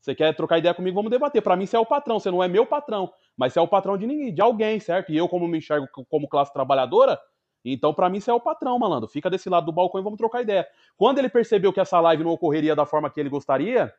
Você 0.00 0.14
quer 0.14 0.34
trocar 0.34 0.58
ideia 0.58 0.72
comigo, 0.72 0.94
vamos 0.94 1.10
debater. 1.10 1.42
Para 1.42 1.56
mim, 1.56 1.66
você 1.66 1.76
é 1.76 1.80
o 1.80 1.84
patrão, 1.84 2.18
você 2.18 2.30
não 2.30 2.42
é 2.42 2.48
meu 2.48 2.64
patrão, 2.64 3.12
mas 3.36 3.52
você 3.52 3.58
é 3.58 3.62
o 3.62 3.68
patrão 3.68 3.98
de 3.98 4.06
ninguém, 4.06 4.32
de 4.32 4.40
alguém, 4.40 4.80
certo? 4.80 5.12
E 5.12 5.16
eu, 5.16 5.28
como 5.28 5.46
me 5.48 5.58
enxergo 5.58 5.86
como 6.08 6.28
classe 6.28 6.52
trabalhadora, 6.52 7.18
então 7.64 7.92
para 7.92 8.08
mim 8.08 8.20
você 8.20 8.30
é 8.30 8.34
o 8.34 8.40
patrão, 8.40 8.78
malandro. 8.78 9.08
Fica 9.08 9.28
desse 9.28 9.48
lado 9.48 9.66
do 9.66 9.72
balcão 9.72 10.00
e 10.00 10.04
vamos 10.04 10.18
trocar 10.18 10.42
ideia. 10.42 10.66
Quando 10.96 11.18
ele 11.18 11.28
percebeu 11.28 11.72
que 11.72 11.80
essa 11.80 12.00
live 12.00 12.24
não 12.24 12.30
ocorreria 12.30 12.74
da 12.76 12.86
forma 12.86 13.10
que 13.10 13.18
ele 13.18 13.28
gostaria, 13.28 13.92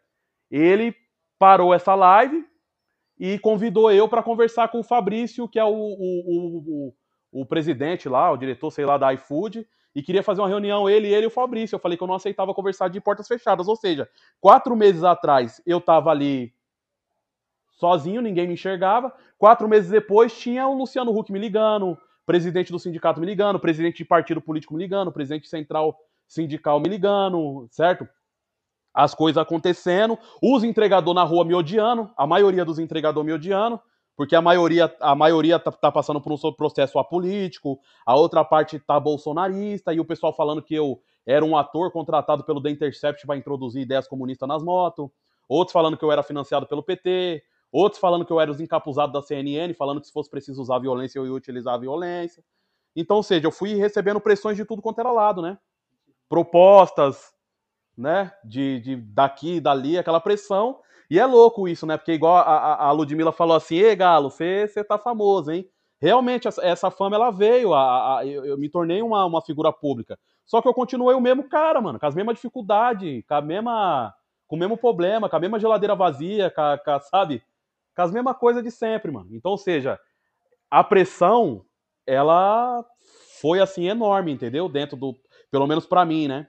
ele 0.49 0.95
parou 1.37 1.73
essa 1.73 1.95
live 1.95 2.45
e 3.19 3.37
convidou 3.39 3.91
eu 3.91 4.07
para 4.07 4.23
conversar 4.23 4.69
com 4.69 4.79
o 4.79 4.83
Fabrício, 4.83 5.47
que 5.47 5.59
é 5.59 5.63
o, 5.63 5.69
o, 5.69 6.93
o, 7.31 7.41
o 7.41 7.45
presidente 7.45 8.07
lá, 8.07 8.31
o 8.31 8.37
diretor, 8.37 8.71
sei 8.71 8.85
lá, 8.85 8.97
da 8.97 9.13
iFood, 9.13 9.67
e 9.93 10.01
queria 10.01 10.23
fazer 10.23 10.41
uma 10.41 10.47
reunião, 10.47 10.89
ele, 10.89 11.13
ele 11.13 11.25
e 11.25 11.27
o 11.27 11.31
Fabrício. 11.31 11.75
Eu 11.75 11.79
falei 11.79 11.97
que 11.97 12.03
eu 12.03 12.07
não 12.07 12.15
aceitava 12.15 12.53
conversar 12.53 12.89
de 12.89 13.01
portas 13.01 13.27
fechadas. 13.27 13.67
Ou 13.67 13.75
seja, 13.75 14.09
quatro 14.39 14.75
meses 14.75 15.03
atrás 15.03 15.61
eu 15.65 15.81
tava 15.81 16.11
ali 16.11 16.53
sozinho, 17.71 18.21
ninguém 18.21 18.47
me 18.47 18.53
enxergava. 18.53 19.13
Quatro 19.37 19.67
meses 19.67 19.89
depois 19.89 20.37
tinha 20.37 20.67
o 20.67 20.77
Luciano 20.77 21.17
Huck 21.17 21.31
me 21.31 21.39
ligando, 21.39 21.97
presidente 22.29 22.71
do 22.71 22.77
sindicato 22.77 23.19
me 23.19 23.25
ligando, 23.25 23.59
presidente 23.59 23.97
de 23.97 24.05
partido 24.05 24.39
político 24.39 24.75
me 24.75 24.83
ligando, 24.83 25.11
presidente 25.11 25.49
central 25.49 25.97
sindical 26.27 26.79
me 26.79 26.87
ligando, 26.87 27.67
certo? 27.71 28.07
As 28.93 29.15
coisas 29.15 29.41
acontecendo, 29.41 30.15
os 30.39 30.63
entregadores 30.63 31.15
na 31.15 31.23
rua 31.23 31.43
me 31.43 31.55
odiando, 31.55 32.11
a 32.15 32.27
maioria 32.27 32.63
dos 32.63 32.77
entregadores 32.77 33.25
me 33.25 33.33
odiando 33.33 33.81
porque 34.15 34.35
a 34.35 34.41
maioria 34.43 34.95
a 34.99 35.15
maioria 35.15 35.57
tá, 35.57 35.71
tá, 35.71 35.91
passando 35.91 36.21
por 36.21 36.31
um 36.31 36.53
processo 36.53 36.99
apolítico, 36.99 37.79
a 38.05 38.15
outra 38.15 38.45
parte 38.45 38.77
tá 38.77 38.99
bolsonarista 38.99 39.91
e 39.91 39.99
o 39.99 40.05
pessoal 40.05 40.31
falando 40.31 40.61
que 40.61 40.75
eu 40.75 41.01
era 41.25 41.43
um 41.43 41.57
ator 41.57 41.91
contratado 41.91 42.43
pelo 42.43 42.61
The 42.61 42.69
Intercept 42.69 43.25
para 43.25 43.37
introduzir 43.37 43.81
ideias 43.81 44.07
comunistas 44.07 44.47
nas 44.47 44.61
motos, 44.61 45.09
outros 45.47 45.73
falando 45.73 45.97
que 45.97 46.05
eu 46.05 46.11
era 46.11 46.21
financiado 46.21 46.67
pelo 46.67 46.83
PT, 46.83 47.41
outros 47.71 47.99
falando 47.99 48.25
que 48.25 48.31
eu 48.31 48.39
era 48.39 48.51
os 48.51 48.59
encapuzados 48.59 49.13
da 49.13 49.21
CNN, 49.21 49.73
falando 49.73 50.01
que 50.01 50.07
se 50.07 50.13
fosse 50.13 50.29
preciso 50.29 50.61
usar 50.61 50.79
violência 50.79 51.19
eu 51.19 51.25
ia 51.25 51.33
utilizar 51.33 51.75
a 51.75 51.77
violência. 51.77 52.43
Então, 52.95 53.17
ou 53.17 53.23
seja, 53.23 53.45
eu 53.45 53.51
fui 53.51 53.75
recebendo 53.75 54.19
pressões 54.19 54.57
de 54.57 54.65
tudo 54.65 54.81
quanto 54.81 54.99
era 54.99 55.11
lado, 55.11 55.41
né? 55.41 55.57
Propostas, 56.27 57.33
né? 57.97 58.31
De, 58.43 58.79
de 58.79 58.95
daqui 58.95 59.59
dali, 59.59 59.97
aquela 59.97 60.19
pressão. 60.19 60.79
E 61.09 61.19
é 61.19 61.25
louco 61.25 61.67
isso, 61.67 61.85
né? 61.85 61.97
Porque 61.97 62.13
igual 62.13 62.35
a, 62.37 62.85
a 62.85 62.91
Ludmilla 62.91 63.31
falou 63.31 63.55
assim, 63.55 63.77
ei, 63.77 63.95
Galo, 63.95 64.29
você 64.29 64.83
tá 64.87 64.97
famoso, 64.97 65.51
hein? 65.51 65.67
Realmente, 66.01 66.47
essa, 66.47 66.65
essa 66.65 66.91
fama, 66.91 67.15
ela 67.15 67.29
veio, 67.29 67.73
a, 67.73 68.19
a, 68.19 68.25
eu, 68.25 68.45
eu, 68.45 68.57
me 68.57 68.69
tornei 68.69 69.01
uma, 69.01 69.25
uma 69.25 69.41
figura 69.41 69.71
pública. 69.73 70.17
Só 70.45 70.61
que 70.61 70.67
eu 70.67 70.73
continuei 70.73 71.15
o 71.15 71.21
mesmo 71.21 71.49
cara, 71.49 71.81
mano, 71.81 71.99
com 71.99 72.05
as 72.05 72.15
mesmas 72.15 72.35
dificuldades, 72.35 73.23
com 73.27 73.33
a 73.33 73.41
mesma... 73.41 74.13
com 74.47 74.55
o 74.55 74.59
mesmo 74.59 74.77
problema, 74.77 75.27
com 75.27 75.35
a 75.35 75.39
mesma 75.39 75.59
geladeira 75.59 75.95
vazia, 75.95 76.49
com, 76.49 76.61
com 76.85 76.99
sabe? 77.01 77.43
Com 77.99 78.03
as 78.03 78.11
mesmas 78.13 78.37
coisas 78.37 78.63
de 78.63 78.71
sempre, 78.71 79.11
mano. 79.11 79.27
Então, 79.33 79.51
ou 79.51 79.57
seja, 79.57 79.99
a 80.71 80.81
pressão, 80.81 81.65
ela 82.07 82.81
foi, 83.41 83.59
assim, 83.59 83.89
enorme, 83.89 84.31
entendeu? 84.31 84.69
Dentro 84.69 84.95
do... 84.95 85.13
Pelo 85.51 85.67
menos 85.67 85.85
para 85.85 86.05
mim, 86.05 86.25
né? 86.25 86.47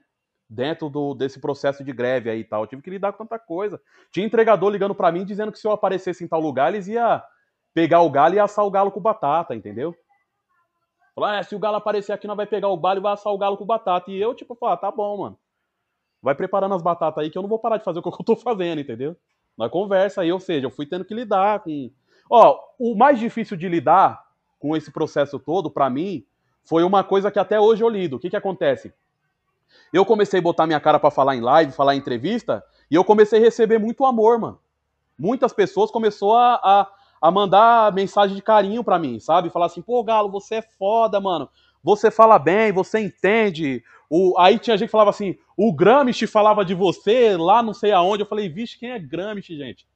dentro 0.49 0.89
do, 0.89 1.13
desse 1.13 1.41
processo 1.41 1.83
de 1.83 1.91
greve 1.91 2.29
aí 2.29 2.39
e 2.39 2.43
tal. 2.45 2.63
Eu 2.63 2.67
tive 2.67 2.81
que 2.81 2.89
lidar 2.89 3.11
com 3.11 3.25
tanta 3.25 3.37
coisa. 3.37 3.81
Tinha 4.13 4.25
entregador 4.25 4.69
ligando 4.69 4.95
para 4.95 5.11
mim 5.11 5.25
dizendo 5.25 5.51
que 5.51 5.59
se 5.59 5.67
eu 5.67 5.73
aparecesse 5.73 6.23
em 6.23 6.27
tal 6.27 6.39
lugar, 6.39 6.73
eles 6.73 6.87
ia 6.87 7.21
pegar 7.73 8.01
o 8.01 8.09
galo 8.09 8.35
e 8.35 8.39
assar 8.39 8.65
o 8.65 8.71
galo 8.71 8.91
com 8.91 9.01
batata, 9.01 9.53
entendeu? 9.53 9.93
Falar, 11.13 11.37
é, 11.37 11.43
se 11.43 11.53
o 11.53 11.59
galo 11.59 11.75
aparecer 11.75 12.13
aqui, 12.13 12.27
nós 12.27 12.37
vai 12.37 12.45
pegar 12.45 12.69
o 12.69 12.77
galo 12.77 12.99
e 12.99 13.01
vai 13.01 13.11
assar 13.13 13.33
o 13.33 13.37
galo 13.37 13.57
com 13.57 13.65
batata. 13.65 14.09
E 14.09 14.21
eu, 14.21 14.33
tipo, 14.33 14.55
falar, 14.55 14.73
ah, 14.73 14.77
tá 14.77 14.91
bom, 14.91 15.17
mano. 15.17 15.39
Vai 16.21 16.33
preparando 16.33 16.75
as 16.75 16.81
batatas 16.81 17.21
aí 17.21 17.29
que 17.29 17.37
eu 17.37 17.41
não 17.41 17.49
vou 17.49 17.59
parar 17.59 17.75
de 17.75 17.83
fazer 17.83 17.99
o 17.99 18.01
que 18.01 18.07
eu 18.07 18.13
tô 18.25 18.37
fazendo, 18.37 18.79
entendeu? 18.79 19.17
Nós 19.57 19.71
conversa 19.71 20.21
aí, 20.21 20.31
ou 20.31 20.39
seja, 20.39 20.65
eu 20.65 20.71
fui 20.71 20.85
tendo 20.85 21.05
que 21.05 21.13
lidar 21.13 21.59
com. 21.61 21.91
Ó, 22.29 22.59
o 22.79 22.95
mais 22.95 23.19
difícil 23.19 23.57
de 23.57 23.67
lidar 23.67 24.23
com 24.59 24.75
esse 24.75 24.91
processo 24.91 25.39
todo, 25.39 25.69
para 25.69 25.89
mim, 25.89 26.25
foi 26.63 26.83
uma 26.83 27.03
coisa 27.03 27.31
que 27.31 27.39
até 27.39 27.59
hoje 27.59 27.83
eu 27.83 27.89
lido. 27.89 28.15
O 28.15 28.19
que 28.19 28.29
que 28.29 28.35
acontece? 28.35 28.93
Eu 29.91 30.05
comecei 30.05 30.39
a 30.39 30.43
botar 30.43 30.67
minha 30.67 30.79
cara 30.79 30.99
para 30.99 31.11
falar 31.11 31.35
em 31.35 31.41
live, 31.41 31.71
falar 31.71 31.95
em 31.95 31.99
entrevista, 31.99 32.63
e 32.89 32.95
eu 32.95 33.03
comecei 33.03 33.39
a 33.39 33.43
receber 33.43 33.79
muito 33.79 34.05
amor, 34.05 34.39
mano. 34.39 34.59
Muitas 35.17 35.53
pessoas 35.53 35.91
começou 35.91 36.35
a, 36.35 36.55
a, 36.55 36.87
a 37.21 37.31
mandar 37.31 37.93
mensagem 37.93 38.35
de 38.35 38.41
carinho 38.41 38.83
para 38.83 38.99
mim, 38.99 39.19
sabe? 39.19 39.49
Falar 39.49 39.67
assim, 39.67 39.81
pô, 39.81 40.03
Galo, 40.03 40.29
você 40.29 40.55
é 40.55 40.61
foda, 40.61 41.19
mano. 41.19 41.49
Você 41.83 42.11
fala 42.11 42.37
bem, 42.37 42.71
você 42.71 42.99
entende. 42.99 43.83
O... 44.09 44.37
Aí 44.37 44.59
tinha 44.59 44.77
gente 44.77 44.87
que 44.87 44.91
falava 44.91 45.09
assim, 45.09 45.37
o 45.57 45.73
Gramsci 45.73 46.27
falava 46.27 46.63
de 46.63 46.73
você 46.73 47.35
lá 47.37 47.63
não 47.63 47.73
sei 47.73 47.91
aonde. 47.91 48.23
Eu 48.23 48.27
falei, 48.27 48.49
vixe, 48.49 48.77
quem 48.77 48.91
é 48.91 48.99
Gramsci, 48.99 49.57
gente? 49.57 49.87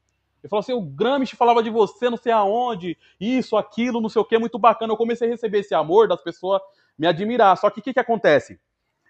Ele 0.43 0.49
falou 0.49 0.61
assim, 0.61 0.73
o 0.73 0.81
Gramsci 0.81 1.35
falava 1.35 1.63
de 1.63 1.69
você 1.69 2.09
não 2.09 2.17
sei 2.17 2.31
aonde, 2.31 2.97
isso, 3.19 3.57
aquilo, 3.57 3.99
não 3.99 4.09
sei 4.09 4.21
o 4.21 4.25
que, 4.25 4.37
muito 4.37 4.59
bacana. 4.59 4.93
Eu 4.93 4.97
comecei 4.97 5.27
a 5.27 5.31
receber 5.31 5.59
esse 5.59 5.73
amor 5.73 6.07
das 6.07 6.21
pessoas 6.21 6.61
me 6.97 7.07
admirar. 7.07 7.57
Só 7.57 7.69
que 7.69 7.79
o 7.79 7.83
que, 7.83 7.93
que 7.93 7.99
acontece? 7.99 8.59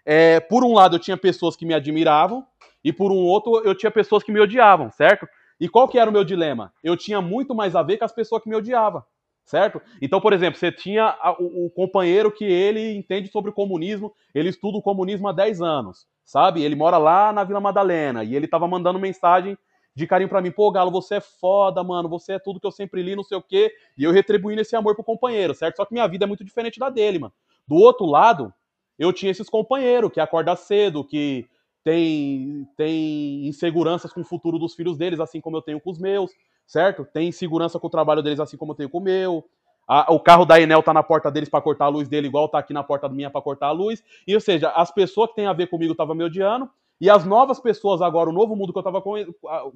É, 0.04 0.40
por 0.40 0.64
um 0.64 0.72
lado, 0.72 0.96
eu 0.96 1.00
tinha 1.00 1.16
pessoas 1.16 1.56
que 1.56 1.66
me 1.66 1.74
admiravam, 1.74 2.46
E 2.82 2.92
por 2.92 3.10
um 3.10 3.16
outro, 3.16 3.62
eu 3.64 3.74
tinha 3.74 3.90
pessoas 3.90 4.22
que 4.22 4.30
me 4.30 4.38
odiavam, 4.40 4.90
certo? 4.92 5.26
E 5.58 5.68
qual 5.68 5.88
que 5.88 5.98
era 5.98 6.08
o 6.08 6.12
meu 6.12 6.22
dilema? 6.22 6.72
Eu 6.84 6.96
tinha 6.96 7.20
muito 7.20 7.54
mais 7.54 7.74
a 7.74 7.82
ver 7.82 7.96
com 7.96 8.04
as 8.04 8.12
pessoas 8.12 8.42
que 8.42 8.48
me 8.48 8.54
odiavam, 8.54 9.02
certo? 9.46 9.80
Então, 10.02 10.20
por 10.20 10.32
exemplo, 10.32 10.58
você 10.58 10.72
tinha 10.72 11.16
o, 11.38 11.66
o, 11.66 11.70
companheiro 11.70 12.32
que 12.32 12.44
ele 12.44 12.96
entende 12.96 13.30
sobre 13.30 13.50
o 13.50 13.54
comunismo, 13.54 14.12
ele 14.34 14.48
estuda 14.48 14.76
o 14.76 14.82
comunismo 14.82 15.28
há 15.28 15.32
10 15.32 15.62
anos, 15.62 16.06
sabe? 16.24 16.62
Ele 16.62 16.74
mora 16.74 16.98
lá 16.98 17.32
na 17.32 17.44
Vila 17.44 17.60
Madalena 17.60 18.24
e 18.24 18.34
ele 18.34 18.48
tava 18.48 18.66
mandando 18.66 18.98
mensagem 18.98 19.56
de 19.94 20.06
carinho 20.06 20.28
para 20.28 20.42
mim, 20.42 20.50
pô, 20.50 20.70
Galo, 20.70 20.90
você 20.90 21.14
é 21.14 21.20
foda, 21.20 21.82
mano, 21.82 22.08
você 22.08 22.34
é 22.34 22.38
tudo 22.38 22.60
que 22.60 22.66
eu 22.66 22.72
sempre 22.72 23.02
li, 23.02 23.16
não 23.16 23.22
sei 23.22 23.38
o 23.38 23.42
quê, 23.42 23.72
e 23.96 24.04
eu 24.04 24.12
retribuindo 24.12 24.60
esse 24.60 24.76
amor 24.76 24.94
pro 24.94 25.04
companheiro, 25.04 25.54
certo? 25.54 25.76
Só 25.76 25.86
que 25.86 25.94
minha 25.94 26.06
vida 26.06 26.26
é 26.26 26.28
muito 26.28 26.44
diferente 26.44 26.78
da 26.78 26.90
dele, 26.90 27.18
mano. 27.18 27.32
Do 27.66 27.76
outro 27.76 28.04
lado, 28.04 28.52
eu 28.98 29.10
tinha 29.12 29.30
esses 29.30 29.48
companheiros 29.48 30.12
que 30.12 30.20
acorda 30.20 30.54
cedo, 30.54 31.02
que 31.02 31.46
tem, 31.82 32.68
tem 32.76 33.46
inseguranças 33.46 34.12
com 34.12 34.20
o 34.20 34.24
futuro 34.24 34.58
dos 34.58 34.74
filhos 34.74 34.98
deles, 34.98 35.20
assim 35.20 35.40
como 35.40 35.56
eu 35.56 35.62
tenho 35.62 35.80
com 35.80 35.90
os 35.90 35.98
meus, 35.98 36.30
certo? 36.66 37.04
Tem 37.04 37.28
insegurança 37.28 37.78
com 37.78 37.86
o 37.86 37.90
trabalho 37.90 38.22
deles, 38.22 38.40
assim 38.40 38.56
como 38.56 38.72
eu 38.72 38.76
tenho 38.76 38.90
com 38.90 38.98
o 38.98 39.02
meu. 39.02 39.44
A, 39.88 40.12
o 40.12 40.18
carro 40.18 40.44
da 40.44 40.60
Enel 40.60 40.82
tá 40.82 40.92
na 40.92 41.02
porta 41.02 41.30
deles 41.30 41.48
para 41.48 41.62
cortar 41.62 41.84
a 41.84 41.88
luz 41.88 42.08
dele, 42.08 42.26
igual 42.26 42.48
tá 42.48 42.58
aqui 42.58 42.72
na 42.72 42.82
porta 42.82 43.08
minha 43.08 43.30
para 43.30 43.40
cortar 43.40 43.68
a 43.68 43.72
luz. 43.72 44.02
E, 44.26 44.34
ou 44.34 44.40
seja, 44.40 44.70
as 44.70 44.90
pessoas 44.90 45.30
que 45.30 45.36
têm 45.36 45.46
a 45.46 45.52
ver 45.52 45.68
comigo 45.68 45.92
estavam 45.92 46.14
me 46.14 46.24
odiando, 46.24 46.68
e 47.00 47.08
as 47.08 47.24
novas 47.24 47.60
pessoas 47.60 48.02
agora, 48.02 48.30
o 48.30 48.32
novo 48.32 48.56
mundo 48.56 48.72
que 48.72 48.78
eu 48.78 48.82
tava 48.82 49.02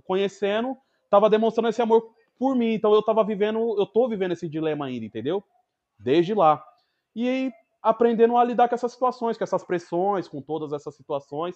conhecendo, 0.05 0.76
tava 1.09 1.30
demonstrando 1.30 1.68
esse 1.68 1.80
amor 1.80 2.11
por 2.38 2.57
mim. 2.57 2.72
Então 2.72 2.93
eu 2.95 3.03
tava 3.03 3.22
vivendo, 3.22 3.59
eu 3.78 3.86
tô 3.86 4.09
vivendo 4.09 4.32
esse 4.32 4.49
dilema 4.49 4.86
ainda, 4.86 5.05
entendeu? 5.05 5.45
Desde 5.99 6.34
lá. 6.34 6.64
E 7.14 7.28
aí, 7.28 7.53
aprendendo 7.82 8.36
a 8.36 8.45
lidar 8.45 8.68
com 8.68 8.74
essas 8.74 8.93
situações, 8.93 9.36
com 9.36 9.45
essas 9.45 9.62
pressões, 9.62 10.26
com 10.26 10.41
todas 10.41 10.72
essas 10.72 10.95
situações. 10.95 11.55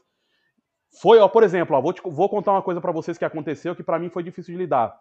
Foi, 1.00 1.18
ó, 1.18 1.28
por 1.28 1.42
exemplo, 1.42 1.76
ó, 1.76 1.80
vou, 1.80 1.92
te, 1.92 2.02
vou 2.04 2.28
contar 2.28 2.52
uma 2.52 2.62
coisa 2.62 2.80
para 2.80 2.92
vocês 2.92 3.18
que 3.18 3.24
aconteceu 3.24 3.74
que 3.74 3.82
para 3.82 3.98
mim 3.98 4.10
foi 4.10 4.22
difícil 4.22 4.54
de 4.54 4.58
lidar. 4.58 4.96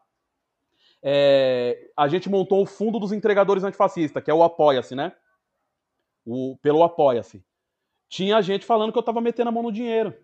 É, 1.04 1.92
a 1.98 2.08
gente 2.08 2.30
montou 2.30 2.64
o 2.64 2.66
fundo 2.66 3.00
dos 3.00 3.12
entregadores 3.12 3.64
antifascistas, 3.64 4.24
que 4.24 4.32
é 4.32 4.34
o 4.34 4.42
Apoia-se, 4.42 4.96
né? 4.96 5.12
O, 6.26 6.58
pelo 6.62 6.82
Apoia-se. 6.82 7.44
Tinha 8.08 8.42
gente 8.42 8.66
falando 8.66 8.92
que 8.92 8.98
eu 8.98 9.04
tava 9.04 9.20
metendo 9.20 9.50
a 9.50 9.52
mão 9.52 9.64
no 9.64 9.72
dinheiro. 9.72 10.16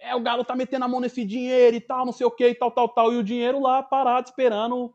É, 0.00 0.14
o 0.14 0.20
Galo 0.20 0.44
tá 0.44 0.56
metendo 0.56 0.84
a 0.84 0.88
mão 0.88 1.00
nesse 1.00 1.24
dinheiro 1.24 1.76
e 1.76 1.80
tal, 1.80 2.04
não 2.04 2.12
sei 2.12 2.26
o 2.26 2.30
que, 2.30 2.48
e 2.48 2.54
tal, 2.54 2.70
tal, 2.70 2.88
tal. 2.88 3.12
E 3.12 3.16
o 3.16 3.22
dinheiro 3.22 3.60
lá 3.60 3.82
parado, 3.82 4.28
esperando 4.28 4.92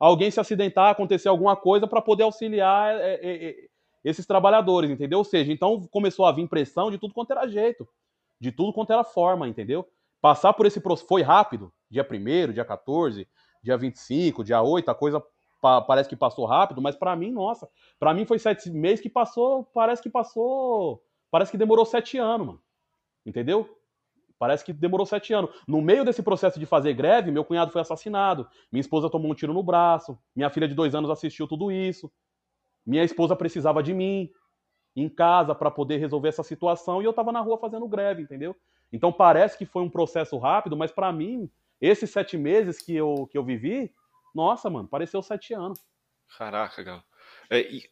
alguém 0.00 0.30
se 0.30 0.40
acidentar, 0.40 0.90
acontecer 0.90 1.28
alguma 1.28 1.54
coisa 1.54 1.86
para 1.86 2.02
poder 2.02 2.24
auxiliar 2.24 2.96
é, 2.96 3.14
é, 3.14 3.48
é, 3.48 3.56
esses 4.02 4.26
trabalhadores, 4.26 4.90
entendeu? 4.90 5.18
Ou 5.18 5.24
seja, 5.24 5.52
então 5.52 5.86
começou 5.88 6.26
a 6.26 6.32
vir 6.32 6.48
pressão 6.48 6.90
de 6.90 6.98
tudo 6.98 7.14
quanto 7.14 7.30
era 7.30 7.46
jeito 7.46 7.86
de 8.40 8.52
tudo 8.52 8.72
quanto 8.72 8.92
era 8.92 9.04
forma, 9.04 9.48
entendeu? 9.48 9.88
Passar 10.20 10.52
por 10.52 10.66
esse 10.66 10.80
processo 10.80 11.08
foi 11.08 11.22
rápido, 11.22 11.72
dia 11.90 12.06
1 12.08 12.52
dia 12.52 12.64
14, 12.64 13.28
dia 13.66 13.76
25, 13.76 14.44
dia 14.44 14.62
8, 14.62 14.88
a 14.88 14.94
coisa 14.94 15.22
pa 15.60 15.80
parece 15.80 16.08
que 16.08 16.16
passou 16.16 16.46
rápido, 16.46 16.80
mas 16.80 16.94
para 16.94 17.16
mim, 17.16 17.32
nossa, 17.32 17.68
para 17.98 18.14
mim 18.14 18.24
foi 18.24 18.38
sete 18.38 18.70
meses 18.70 19.00
que 19.00 19.10
passou, 19.10 19.64
parece 19.64 20.02
que 20.02 20.08
passou, 20.08 21.02
parece 21.30 21.50
que 21.50 21.58
demorou 21.58 21.84
sete 21.84 22.16
anos, 22.16 22.46
mano, 22.46 22.62
entendeu? 23.24 23.68
Parece 24.38 24.64
que 24.64 24.72
demorou 24.72 25.06
sete 25.06 25.32
anos. 25.32 25.50
No 25.66 25.80
meio 25.80 26.04
desse 26.04 26.22
processo 26.22 26.60
de 26.60 26.66
fazer 26.66 26.92
greve, 26.92 27.30
meu 27.30 27.44
cunhado 27.44 27.72
foi 27.72 27.80
assassinado, 27.80 28.46
minha 28.70 28.80
esposa 28.80 29.10
tomou 29.10 29.32
um 29.32 29.34
tiro 29.34 29.52
no 29.52 29.62
braço, 29.62 30.18
minha 30.34 30.50
filha 30.50 30.68
de 30.68 30.74
dois 30.74 30.94
anos 30.94 31.10
assistiu 31.10 31.48
tudo 31.48 31.72
isso, 31.72 32.12
minha 32.86 33.02
esposa 33.02 33.34
precisava 33.34 33.82
de 33.82 33.92
mim, 33.92 34.30
em 34.94 35.08
casa 35.08 35.54
para 35.54 35.70
poder 35.70 35.96
resolver 35.96 36.28
essa 36.28 36.42
situação 36.42 37.02
e 37.02 37.04
eu 37.04 37.10
estava 37.10 37.32
na 37.32 37.40
rua 37.40 37.58
fazendo 37.58 37.88
greve, 37.88 38.22
entendeu? 38.22 38.54
Então 38.92 39.12
parece 39.12 39.58
que 39.58 39.66
foi 39.66 39.82
um 39.82 39.90
processo 39.90 40.38
rápido, 40.38 40.76
mas 40.76 40.92
para 40.92 41.12
mim, 41.12 41.50
esses 41.80 42.10
sete 42.10 42.36
meses 42.36 42.80
que 42.80 42.94
eu, 42.94 43.28
que 43.30 43.36
eu 43.36 43.44
vivi, 43.44 43.92
nossa, 44.34 44.68
mano, 44.70 44.88
pareceu 44.88 45.22
sete 45.22 45.54
anos. 45.54 45.80
Caraca, 46.38 46.82
Galo. 46.82 47.04
É, 47.50 47.60
e, 47.60 47.88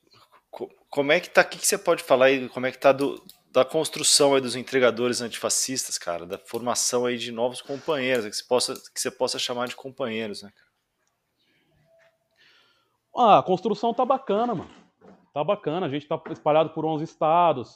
como 0.89 1.13
é 1.13 1.21
que 1.21 1.31
tá, 1.31 1.43
o 1.43 1.45
que, 1.45 1.59
que 1.59 1.67
você 1.67 1.79
pode 1.79 2.03
falar 2.03 2.27
aí, 2.27 2.49
como 2.49 2.67
é 2.67 2.73
que 2.73 2.79
tá 2.79 2.93
do, 2.93 3.23
da 3.51 3.65
construção 3.65 4.35
aí 4.35 4.41
dos 4.41 4.57
entregadores 4.57 5.21
antifascistas, 5.21 5.99
cara, 5.99 6.27
da 6.27 6.39
formação 6.39 7.07
aí 7.07 7.17
de 7.17 7.33
novos 7.33 7.61
companheiros, 7.61 8.27
que 8.27 8.37
você 8.37 8.45
possa, 8.45 8.75
que 8.75 9.01
você 9.01 9.11
possa 9.11 9.39
chamar 9.39 9.69
de 9.69 9.77
companheiros, 9.77 10.43
né? 10.43 10.53
Ah, 13.17 13.39
a 13.39 13.43
construção 13.43 13.95
tá 13.95 14.05
bacana, 14.05 14.55
mano 14.55 14.85
tá 15.35 15.43
bacana, 15.43 15.87
a 15.87 15.89
gente 15.89 16.05
está 16.05 16.21
espalhado 16.31 16.71
por 16.71 16.87
11 16.87 17.03
estados, 17.03 17.75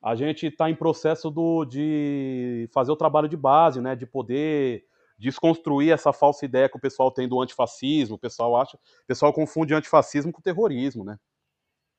a 0.00 0.14
gente 0.14 0.46
está 0.46 0.70
em 0.70 0.74
processo 0.76 1.32
do, 1.32 1.64
de 1.64 2.70
fazer 2.72 2.92
o 2.92 2.96
trabalho 2.96 3.28
de 3.28 3.36
base, 3.36 3.80
né, 3.80 3.96
de 3.96 4.06
poder 4.06 4.84
desconstruir 5.22 5.92
essa 5.92 6.12
falsa 6.12 6.44
ideia 6.44 6.68
que 6.68 6.76
o 6.76 6.80
pessoal 6.80 7.10
tem 7.10 7.28
do 7.28 7.40
antifascismo, 7.40 8.16
o 8.16 8.18
pessoal 8.18 8.56
acha, 8.56 8.76
o 8.76 9.06
pessoal 9.06 9.32
confunde 9.32 9.72
antifascismo 9.72 10.32
com 10.32 10.42
terrorismo, 10.42 11.04
né? 11.04 11.16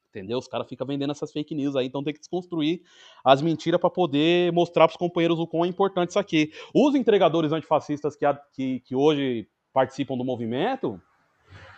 Entendeu? 0.09 0.37
Os 0.37 0.47
caras 0.47 0.67
ficam 0.67 0.85
vendendo 0.85 1.11
essas 1.11 1.31
fake 1.31 1.55
news 1.55 1.75
aí, 1.75 1.87
então 1.87 2.03
tem 2.03 2.13
que 2.13 2.19
desconstruir 2.19 2.83
as 3.23 3.41
mentiras 3.41 3.79
para 3.79 3.89
poder 3.89 4.51
mostrar 4.51 4.87
para 4.87 4.93
os 4.93 4.97
companheiros 4.97 5.39
o 5.39 5.47
quão 5.47 5.65
é 5.65 5.67
importante 5.67 6.09
isso 6.09 6.19
aqui. 6.19 6.51
Os 6.73 6.93
entregadores 6.93 7.51
antifascistas 7.51 8.15
que, 8.15 8.25
que, 8.51 8.79
que 8.81 8.95
hoje 8.95 9.47
participam 9.71 10.15
do 10.15 10.23
movimento, 10.23 11.01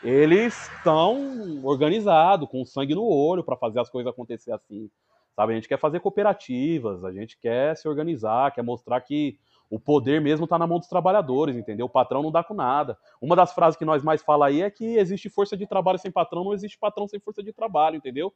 eles 0.03 0.69
estão 0.77 1.63
organizados, 1.63 2.49
com 2.49 2.65
sangue 2.65 2.95
no 2.95 3.05
olho 3.05 3.43
para 3.43 3.55
fazer 3.55 3.79
as 3.79 3.89
coisas 3.89 4.11
acontecer 4.11 4.51
assim. 4.51 4.89
Sabe, 5.35 5.53
a 5.53 5.55
gente 5.55 5.67
quer 5.67 5.79
fazer 5.79 5.99
cooperativas, 5.99 7.03
a 7.03 7.11
gente 7.11 7.37
quer 7.37 7.75
se 7.77 7.87
organizar, 7.87 8.51
quer 8.51 8.63
mostrar 8.63 8.99
que 9.01 9.37
o 9.69 9.79
poder 9.79 10.21
mesmo 10.21 10.45
está 10.45 10.57
na 10.57 10.67
mão 10.67 10.79
dos 10.79 10.87
trabalhadores, 10.87 11.55
entendeu? 11.55 11.87
O 11.87 11.89
patrão 11.89 12.21
não 12.21 12.31
dá 12.31 12.43
com 12.43 12.53
nada. 12.53 12.97
Uma 13.21 13.35
das 13.35 13.53
frases 13.53 13.77
que 13.77 13.85
nós 13.85 14.03
mais 14.03 14.21
fala 14.21 14.47
aí 14.47 14.61
é 14.61 14.69
que 14.69 14.97
existe 14.97 15.29
força 15.29 15.57
de 15.57 15.65
trabalho 15.65 15.97
sem 15.97 16.11
patrão, 16.11 16.43
não 16.43 16.53
existe 16.53 16.77
patrão 16.77 17.07
sem 17.07 17.19
força 17.19 17.41
de 17.41 17.51
trabalho, 17.51 17.97
entendeu? 17.97 18.33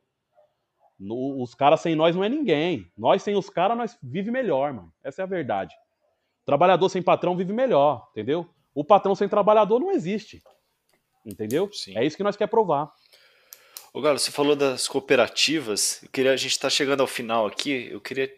No, 0.99 1.41
os 1.41 1.55
caras 1.55 1.80
sem 1.80 1.95
nós 1.95 2.15
não 2.15 2.23
é 2.23 2.30
ninguém. 2.30 2.91
Nós 2.97 3.23
sem 3.23 3.36
os 3.36 3.49
caras, 3.49 3.77
nós 3.77 3.97
vive 4.01 4.32
melhor, 4.32 4.73
mano. 4.73 4.91
Essa 5.03 5.21
é 5.21 5.23
a 5.23 5.27
verdade. 5.27 5.73
Trabalhador 6.45 6.89
sem 6.89 7.01
patrão 7.01 7.38
vive 7.38 7.53
melhor, 7.53 8.07
entendeu? 8.11 8.49
O 8.73 8.84
patrão 8.84 9.15
sem 9.15 9.30
trabalhador 9.30 9.80
não 9.80 9.91
existe. 9.91 10.41
Entendeu? 11.25 11.69
Sim. 11.71 11.97
É 11.97 12.05
isso 12.05 12.17
que 12.17 12.23
nós 12.23 12.36
quer 12.36 12.47
provar. 12.47 12.91
Ô 13.93 14.01
Galo, 14.01 14.19
você 14.19 14.32
falou 14.32 14.55
das 14.55 14.88
cooperativas. 14.88 16.01
Eu 16.03 16.09
queria, 16.09 16.32
a 16.32 16.38
gente 16.38 16.51
está 16.51 16.69
chegando 16.69 17.01
ao 17.01 17.07
final 17.07 17.47
aqui. 17.47 17.89
Eu 17.91 17.99
queria 18.01 18.32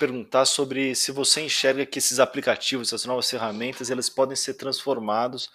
perguntar 0.00 0.46
sobre 0.46 0.94
se 0.94 1.12
você 1.12 1.42
enxerga 1.42 1.84
que 1.84 1.98
esses 1.98 2.18
aplicativos, 2.18 2.88
essas 2.88 3.04
novas 3.04 3.28
ferramentas, 3.28 3.90
elas 3.90 4.08
podem 4.08 4.34
ser 4.34 4.54
transformados 4.54 5.50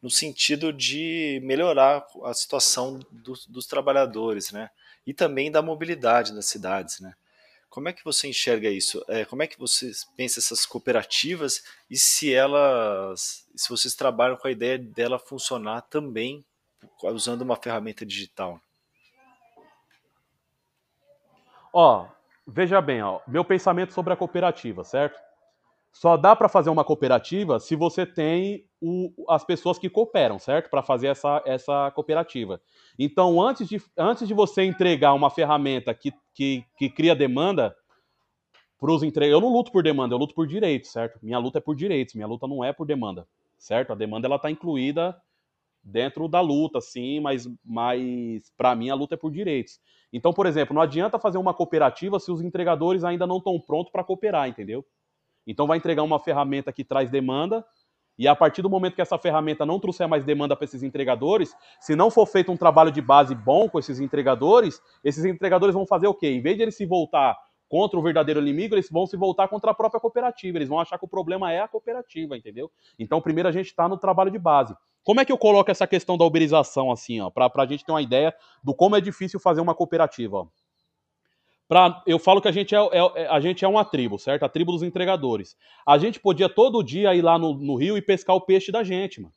no 0.00 0.08
sentido 0.08 0.72
de 0.72 1.40
melhorar 1.42 2.06
a 2.22 2.32
situação 2.32 3.00
dos, 3.10 3.44
dos 3.48 3.66
trabalhadores, 3.66 4.52
né? 4.52 4.70
E 5.04 5.12
também 5.12 5.50
da 5.50 5.60
mobilidade 5.60 6.32
das 6.32 6.46
cidades, 6.46 7.00
né? 7.00 7.12
Como 7.68 7.88
é 7.88 7.92
que 7.92 8.04
você 8.04 8.28
enxerga 8.28 8.70
isso? 8.70 9.04
É, 9.08 9.24
como 9.24 9.42
é 9.42 9.48
que 9.48 9.58
você 9.58 9.90
pensa 10.16 10.38
essas 10.38 10.64
cooperativas 10.64 11.64
e 11.90 11.96
se 11.96 12.32
elas, 12.32 13.48
se 13.56 13.68
vocês 13.68 13.96
trabalham 13.96 14.36
com 14.36 14.46
a 14.46 14.52
ideia 14.52 14.78
dela 14.78 15.18
funcionar 15.18 15.82
também 15.82 16.44
usando 17.02 17.42
uma 17.42 17.56
ferramenta 17.56 18.06
digital? 18.06 18.60
Ó, 21.72 22.08
veja 22.48 22.80
bem, 22.80 23.02
ó, 23.02 23.20
meu 23.28 23.44
pensamento 23.44 23.92
sobre 23.92 24.12
a 24.12 24.16
cooperativa, 24.16 24.82
certo? 24.82 25.20
Só 25.92 26.16
dá 26.16 26.34
para 26.34 26.48
fazer 26.48 26.70
uma 26.70 26.84
cooperativa 26.84 27.58
se 27.60 27.76
você 27.76 28.06
tem 28.06 28.64
o, 28.80 29.12
as 29.28 29.44
pessoas 29.44 29.78
que 29.78 29.90
cooperam, 29.90 30.38
certo? 30.38 30.70
Para 30.70 30.82
fazer 30.82 31.08
essa, 31.08 31.42
essa 31.44 31.90
cooperativa. 31.90 32.60
Então, 32.98 33.40
antes 33.40 33.68
de, 33.68 33.82
antes 33.96 34.26
de 34.26 34.32
você 34.32 34.62
entregar 34.62 35.12
uma 35.12 35.30
ferramenta 35.30 35.92
que, 35.92 36.12
que, 36.32 36.64
que 36.76 36.88
cria 36.88 37.14
demanda 37.14 37.76
para 38.78 38.92
os 38.92 39.02
entregadores, 39.02 39.42
eu 39.42 39.46
não 39.46 39.54
luto 39.54 39.72
por 39.72 39.82
demanda, 39.82 40.14
eu 40.14 40.18
luto 40.18 40.34
por 40.34 40.46
direitos, 40.46 40.90
certo? 40.90 41.18
Minha 41.22 41.38
luta 41.38 41.58
é 41.58 41.60
por 41.60 41.74
direitos, 41.74 42.14
minha 42.14 42.28
luta 42.28 42.46
não 42.46 42.64
é 42.64 42.72
por 42.72 42.86
demanda, 42.86 43.26
certo? 43.58 43.92
A 43.92 43.96
demanda 43.96 44.26
ela 44.26 44.36
está 44.36 44.50
incluída 44.50 45.16
dentro 45.88 46.28
da 46.28 46.40
luta, 46.40 46.80
sim, 46.80 47.20
mas, 47.20 47.48
mas 47.64 48.52
para 48.56 48.74
mim 48.74 48.90
a 48.90 48.94
luta 48.94 49.14
é 49.14 49.18
por 49.18 49.30
direitos. 49.30 49.80
Então, 50.12 50.32
por 50.32 50.46
exemplo, 50.46 50.74
não 50.74 50.82
adianta 50.82 51.18
fazer 51.18 51.38
uma 51.38 51.54
cooperativa 51.54 52.20
se 52.20 52.30
os 52.30 52.40
entregadores 52.40 53.04
ainda 53.04 53.26
não 53.26 53.38
estão 53.38 53.58
prontos 53.60 53.90
para 53.90 54.04
cooperar, 54.04 54.48
entendeu? 54.48 54.84
Então 55.46 55.66
vai 55.66 55.78
entregar 55.78 56.02
uma 56.02 56.18
ferramenta 56.18 56.72
que 56.72 56.84
traz 56.84 57.10
demanda, 57.10 57.64
e 58.18 58.26
a 58.26 58.34
partir 58.34 58.62
do 58.62 58.68
momento 58.68 58.96
que 58.96 59.02
essa 59.02 59.16
ferramenta 59.16 59.64
não 59.64 59.78
trouxer 59.78 60.08
mais 60.08 60.24
demanda 60.24 60.56
para 60.56 60.64
esses 60.64 60.82
entregadores, 60.82 61.54
se 61.80 61.94
não 61.94 62.10
for 62.10 62.26
feito 62.26 62.50
um 62.50 62.56
trabalho 62.56 62.90
de 62.90 63.00
base 63.00 63.34
bom 63.34 63.68
com 63.68 63.78
esses 63.78 64.00
entregadores, 64.00 64.82
esses 65.04 65.24
entregadores 65.24 65.74
vão 65.74 65.86
fazer 65.86 66.08
o 66.08 66.14
quê? 66.14 66.28
Em 66.28 66.42
vez 66.42 66.56
de 66.56 66.62
eles 66.62 66.76
se 66.76 66.84
voltar 66.84 67.36
contra 67.68 67.98
o 67.98 68.02
verdadeiro 68.02 68.40
inimigo, 68.40 68.74
eles 68.74 68.90
vão 68.90 69.06
se 69.06 69.16
voltar 69.16 69.46
contra 69.46 69.70
a 69.70 69.74
própria 69.74 70.00
cooperativa. 70.00 70.58
Eles 70.58 70.68
vão 70.68 70.80
achar 70.80 70.98
que 70.98 71.04
o 71.04 71.08
problema 71.08 71.52
é 71.52 71.60
a 71.60 71.68
cooperativa, 71.68 72.36
entendeu? 72.36 72.70
Então, 72.98 73.20
primeiro 73.20 73.48
a 73.48 73.52
gente 73.52 73.66
está 73.66 73.88
no 73.88 73.98
trabalho 73.98 74.30
de 74.30 74.38
base. 74.38 74.74
Como 75.04 75.20
é 75.20 75.24
que 75.24 75.32
eu 75.32 75.38
coloco 75.38 75.70
essa 75.70 75.86
questão 75.86 76.18
da 76.18 76.24
uberização, 76.24 76.90
assim, 76.90 77.20
ó, 77.20 77.30
para 77.30 77.50
a 77.54 77.66
gente 77.66 77.84
ter 77.84 77.92
uma 77.92 78.02
ideia 78.02 78.34
do 78.62 78.74
como 78.74 78.96
é 78.96 79.00
difícil 79.00 79.40
fazer 79.40 79.60
uma 79.60 79.74
cooperativa? 79.74 80.38
Ó. 80.38 80.48
Pra, 81.68 82.02
eu 82.06 82.18
falo 82.18 82.40
que 82.40 82.48
a 82.48 82.52
gente 82.52 82.74
é, 82.74 82.78
é, 82.78 83.22
é, 83.22 83.28
a 83.28 83.38
gente 83.40 83.62
é 83.62 83.68
uma 83.68 83.84
tribo, 83.84 84.18
certo? 84.18 84.42
A 84.42 84.48
tribo 84.48 84.72
dos 84.72 84.82
entregadores. 84.82 85.54
A 85.86 85.98
gente 85.98 86.18
podia 86.18 86.48
todo 86.48 86.82
dia 86.82 87.14
ir 87.14 87.20
lá 87.20 87.38
no, 87.38 87.52
no 87.54 87.74
rio 87.76 87.96
e 87.96 88.02
pescar 88.02 88.34
o 88.34 88.40
peixe 88.40 88.72
da 88.72 88.82
gente, 88.82 89.20
mano. 89.20 89.34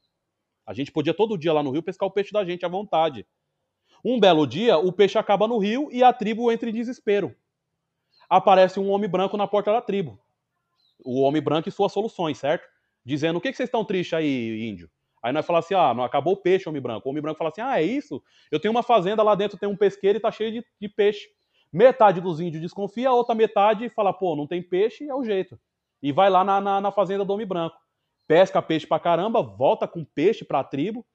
A 0.65 0.73
gente 0.73 0.91
podia 0.91 1.13
todo 1.13 1.37
dia 1.37 1.51
lá 1.51 1.61
no 1.61 1.71
rio 1.71 1.83
pescar 1.83 2.07
o 2.07 2.11
peixe 2.11 2.31
da 2.31 2.45
gente 2.45 2.65
à 2.65 2.69
vontade. 2.69 3.27
Um 4.03 4.17
belo 4.17 4.47
dia, 4.47 4.77
o 4.77 4.93
peixe 4.93 5.17
acaba 5.17 5.45
no 5.45 5.57
rio 5.57 5.89
e 5.91 6.01
a 6.03 6.13
tribo 6.13 6.49
entra 6.49 6.69
em 6.69 6.73
desespero. 6.73 7.35
Aparece 8.29 8.79
um 8.79 8.89
homem 8.89 9.09
branco 9.09 9.35
na 9.35 9.45
porta 9.45 9.73
da 9.73 9.81
tribo. 9.81 10.17
O 11.03 11.21
homem 11.21 11.41
branco 11.41 11.67
e 11.67 11.71
suas 11.71 11.91
soluções, 11.91 12.37
certo? 12.37 12.65
Dizendo: 13.03 13.37
o 13.37 13.41
que, 13.41 13.51
que 13.51 13.57
vocês 13.57 13.67
estão 13.67 13.83
tristes 13.83 14.13
aí, 14.13 14.69
índio? 14.69 14.89
Aí 15.21 15.31
nós 15.31 15.45
falamos 15.45 15.65
assim: 15.65 15.75
ah, 15.75 15.93
não 15.93 16.03
acabou 16.03 16.33
o 16.33 16.37
peixe, 16.37 16.67
homem 16.67 16.81
branco. 16.81 17.07
O 17.07 17.11
homem 17.11 17.21
branco 17.21 17.37
fala 17.37 17.49
assim: 17.49 17.61
ah, 17.61 17.79
é 17.79 17.83
isso? 17.83 18.21
Eu 18.51 18.59
tenho 18.59 18.71
uma 18.71 18.83
fazenda 18.83 19.21
lá 19.21 19.35
dentro, 19.35 19.57
tem 19.57 19.69
um 19.69 19.75
pesqueiro 19.75 20.17
e 20.17 20.21
tá 20.21 20.31
cheio 20.31 20.51
de, 20.51 20.65
de 20.79 20.89
peixe. 20.89 21.27
Metade 21.71 22.19
dos 22.19 22.41
índios 22.41 22.61
desconfia, 22.61 23.09
a 23.09 23.13
outra 23.13 23.33
metade 23.33 23.87
fala, 23.89 24.11
pô, 24.11 24.35
não 24.35 24.45
tem 24.45 24.61
peixe, 24.61 25.07
é 25.07 25.15
o 25.15 25.23
jeito. 25.23 25.57
E 26.03 26.11
vai 26.11 26.29
lá 26.29 26.43
na, 26.43 26.59
na, 26.59 26.81
na 26.81 26.91
fazenda 26.91 27.23
do 27.23 27.31
homem 27.31 27.45
branco. 27.45 27.77
Pesca 28.27 28.61
peixe 28.61 28.85
pra 28.85 28.99
caramba, 28.99 29.41
volta 29.41 29.87
com 29.87 30.03
peixe 30.03 30.43
pra 30.43 30.63
tribo. 30.63 31.05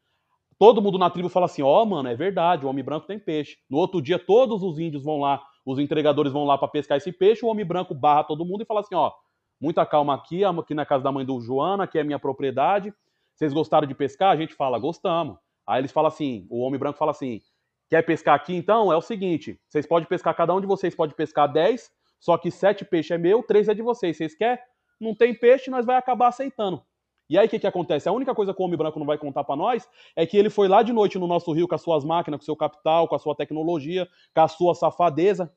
Todo 0.59 0.80
mundo 0.80 0.96
na 0.96 1.11
tribo 1.11 1.28
fala 1.28 1.46
assim: 1.46 1.62
ó, 1.62 1.82
oh, 1.82 1.86
mano, 1.86 2.09
é 2.09 2.14
verdade, 2.14 2.64
o 2.64 2.68
homem 2.68 2.84
branco 2.84 3.07
tem 3.07 3.18
peixe. 3.18 3.59
No 3.68 3.76
outro 3.76 4.00
dia, 4.00 4.18
todos 4.18 4.62
os 4.62 4.78
índios 4.78 5.04
vão 5.04 5.18
lá, 5.20 5.42
os 5.64 5.78
entregadores 5.78 6.32
vão 6.32 6.44
lá 6.44 6.57
para 6.57 6.68
pescar 6.68 6.96
esse 6.96 7.12
peixe, 7.12 7.44
o 7.44 7.48
homem 7.48 7.64
branco 7.64 7.94
barra 7.94 8.24
todo 8.24 8.44
mundo 8.44 8.62
e 8.62 8.66
fala 8.66 8.80
assim: 8.80 8.94
ó, 8.94 9.12
muita 9.61 9.84
calma 9.84 10.14
aqui, 10.14 10.42
aqui 10.44 10.74
na 10.74 10.86
casa 10.86 11.04
da 11.04 11.12
mãe 11.12 11.26
do 11.26 11.38
Joana, 11.40 11.84
aqui 11.84 11.98
é 11.98 12.04
minha 12.04 12.18
propriedade. 12.18 12.94
Vocês 13.37 13.53
gostaram 13.53 13.87
de 13.87 13.95
pescar? 13.95 14.32
A 14.32 14.37
gente 14.37 14.55
fala, 14.55 14.78
gostamos. 14.78 15.37
Aí 15.66 15.80
eles 15.80 15.93
falam 15.93 16.09
assim: 16.09 16.47
o 16.49 16.61
homem 16.61 16.78
branco 16.80 16.99
fala 16.99 17.11
assim: 17.11 17.41
Quer 17.89 18.03
pescar 18.03 18.34
aqui 18.34 18.55
então? 18.55 18.93
É 18.93 18.97
o 18.97 19.03
seguinte: 19.03 19.61
vocês 19.68 19.87
podem 19.87 20.09
pescar, 20.09 20.34
cada 20.34 20.55
um 20.55 20.61
de 20.61 20.66
vocês 20.66 20.95
pode 20.95 21.14
pescar 21.14 21.53
10, 21.53 21.91
só 22.18 22.39
que 22.39 22.51
7 22.51 22.84
peixes 22.84 23.11
é 23.11 23.18
meu, 23.18 23.43
3 23.43 23.68
é 23.68 23.74
de 23.74 23.82
vocês. 23.82 24.16
Vocês 24.16 24.34
querem? 24.34 24.62
Não 24.99 25.14
tem 25.14 25.34
peixe, 25.34 25.70
nós 25.70 25.84
vai 25.84 25.97
acabar 25.97 26.28
aceitando. 26.28 26.82
E 27.28 27.37
aí 27.37 27.47
o 27.47 27.51
que, 27.51 27.59
que 27.59 27.66
acontece? 27.66 28.09
A 28.09 28.12
única 28.12 28.34
coisa 28.34 28.55
que 28.55 28.62
o 28.62 28.64
homem 28.64 28.78
branco 28.78 28.99
não 28.99 29.07
vai 29.07 29.18
contar 29.18 29.45
para 29.45 29.57
nós 29.57 29.89
é 30.14 30.24
que 30.24 30.37
ele 30.37 30.49
foi 30.49 30.68
lá 30.68 30.82
de 30.82 30.93
noite 30.93 31.18
no 31.18 31.26
nosso 31.26 31.53
rio 31.53 31.66
com 31.66 31.74
as 31.74 31.82
suas 31.82 32.05
máquinas, 32.05 32.39
com 32.39 32.45
seu 32.45 32.57
capital, 32.57 33.09
com 33.09 33.16
a 33.16 33.18
sua 33.18 33.34
tecnologia, 33.34 34.09
com 34.32 34.41
a 34.41 34.49
sua 34.49 34.74
safadeza, 34.74 35.53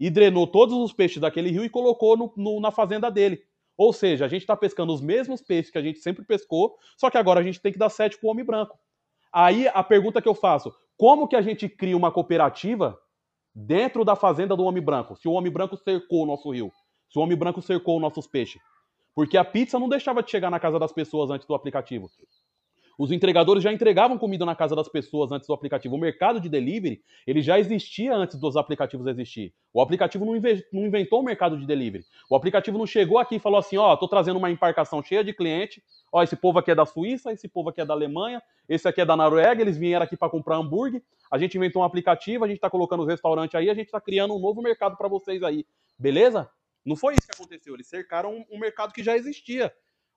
e 0.00 0.10
drenou 0.10 0.46
todos 0.46 0.74
os 0.74 0.92
peixes 0.92 1.20
daquele 1.20 1.50
rio 1.50 1.64
e 1.64 1.68
colocou 1.68 2.16
no, 2.16 2.32
no, 2.36 2.60
na 2.60 2.70
fazenda 2.70 3.10
dele. 3.10 3.42
Ou 3.76 3.92
seja, 3.92 4.24
a 4.24 4.28
gente 4.28 4.42
está 4.42 4.56
pescando 4.56 4.92
os 4.92 5.00
mesmos 5.00 5.42
peixes 5.42 5.70
que 5.70 5.78
a 5.78 5.82
gente 5.82 5.98
sempre 5.98 6.24
pescou, 6.24 6.76
só 6.96 7.10
que 7.10 7.18
agora 7.18 7.40
a 7.40 7.42
gente 7.42 7.60
tem 7.60 7.72
que 7.72 7.78
dar 7.78 7.90
sete 7.90 8.18
para 8.18 8.26
o 8.26 8.30
homem 8.30 8.44
branco. 8.44 8.78
Aí 9.32 9.68
a 9.68 9.82
pergunta 9.82 10.22
que 10.22 10.28
eu 10.28 10.34
faço: 10.34 10.74
como 10.96 11.28
que 11.28 11.36
a 11.36 11.42
gente 11.42 11.68
cria 11.68 11.96
uma 11.96 12.10
cooperativa 12.10 12.98
dentro 13.54 14.04
da 14.04 14.16
fazenda 14.16 14.56
do 14.56 14.64
homem 14.64 14.82
branco? 14.82 15.16
Se 15.16 15.28
o 15.28 15.32
homem 15.32 15.52
branco 15.52 15.76
cercou 15.76 16.22
o 16.22 16.26
nosso 16.26 16.50
rio, 16.50 16.72
se 17.10 17.18
o 17.18 17.22
homem 17.22 17.36
branco 17.36 17.60
cercou 17.60 17.96
os 17.96 18.02
nossos 18.02 18.26
peixes. 18.26 18.62
Porque 19.14 19.36
a 19.36 19.44
pizza 19.44 19.78
não 19.78 19.88
deixava 19.88 20.22
de 20.22 20.30
chegar 20.30 20.50
na 20.50 20.60
casa 20.60 20.78
das 20.78 20.92
pessoas 20.92 21.30
antes 21.30 21.46
do 21.46 21.54
aplicativo. 21.54 22.08
Os 22.98 23.12
entregadores 23.12 23.62
já 23.62 23.70
entregavam 23.70 24.16
comida 24.16 24.46
na 24.46 24.56
casa 24.56 24.74
das 24.74 24.88
pessoas 24.88 25.30
antes 25.30 25.46
do 25.46 25.52
aplicativo. 25.52 25.94
O 25.94 25.98
mercado 25.98 26.40
de 26.40 26.48
delivery, 26.48 27.02
ele 27.26 27.42
já 27.42 27.58
existia 27.58 28.14
antes 28.14 28.38
dos 28.38 28.56
aplicativos 28.56 29.06
existir. 29.06 29.52
O 29.72 29.82
aplicativo 29.82 30.24
não 30.24 30.86
inventou 30.86 31.20
o 31.20 31.22
mercado 31.22 31.58
de 31.58 31.66
delivery. 31.66 32.04
O 32.30 32.34
aplicativo 32.34 32.78
não 32.78 32.86
chegou 32.86 33.18
aqui 33.18 33.36
e 33.36 33.38
falou 33.38 33.58
assim, 33.58 33.76
ó, 33.76 33.92
oh, 33.92 33.96
tô 33.98 34.08
trazendo 34.08 34.38
uma 34.38 34.50
embarcação 34.50 35.02
cheia 35.02 35.22
de 35.22 35.34
cliente, 35.34 35.82
ó, 36.10 36.22
esse 36.22 36.34
povo 36.34 36.58
aqui 36.58 36.70
é 36.70 36.74
da 36.74 36.86
Suíça, 36.86 37.30
esse 37.32 37.46
povo 37.46 37.68
aqui 37.68 37.82
é 37.82 37.84
da 37.84 37.92
Alemanha, 37.92 38.42
esse 38.66 38.88
aqui 38.88 39.02
é 39.02 39.04
da 39.04 39.14
Noruega, 39.14 39.60
eles 39.60 39.76
vieram 39.76 40.04
aqui 40.04 40.16
para 40.16 40.30
comprar 40.30 40.56
hambúrguer, 40.56 41.02
a 41.30 41.36
gente 41.36 41.56
inventou 41.56 41.82
um 41.82 41.84
aplicativo, 41.84 42.44
a 42.44 42.48
gente 42.48 42.60
tá 42.60 42.70
colocando 42.70 43.02
os 43.02 43.08
restaurantes 43.08 43.54
aí, 43.54 43.68
a 43.68 43.74
gente 43.74 43.90
tá 43.90 44.00
criando 44.00 44.34
um 44.34 44.38
novo 44.38 44.62
mercado 44.62 44.96
para 44.96 45.08
vocês 45.08 45.42
aí. 45.42 45.66
Beleza? 45.98 46.48
Não 46.82 46.96
foi 46.96 47.14
isso 47.14 47.26
que 47.26 47.34
aconteceu, 47.34 47.74
eles 47.74 47.88
cercaram 47.88 48.46
um 48.50 48.58
mercado 48.58 48.92
que 48.94 49.02
já 49.02 49.16
existia. 49.16 49.70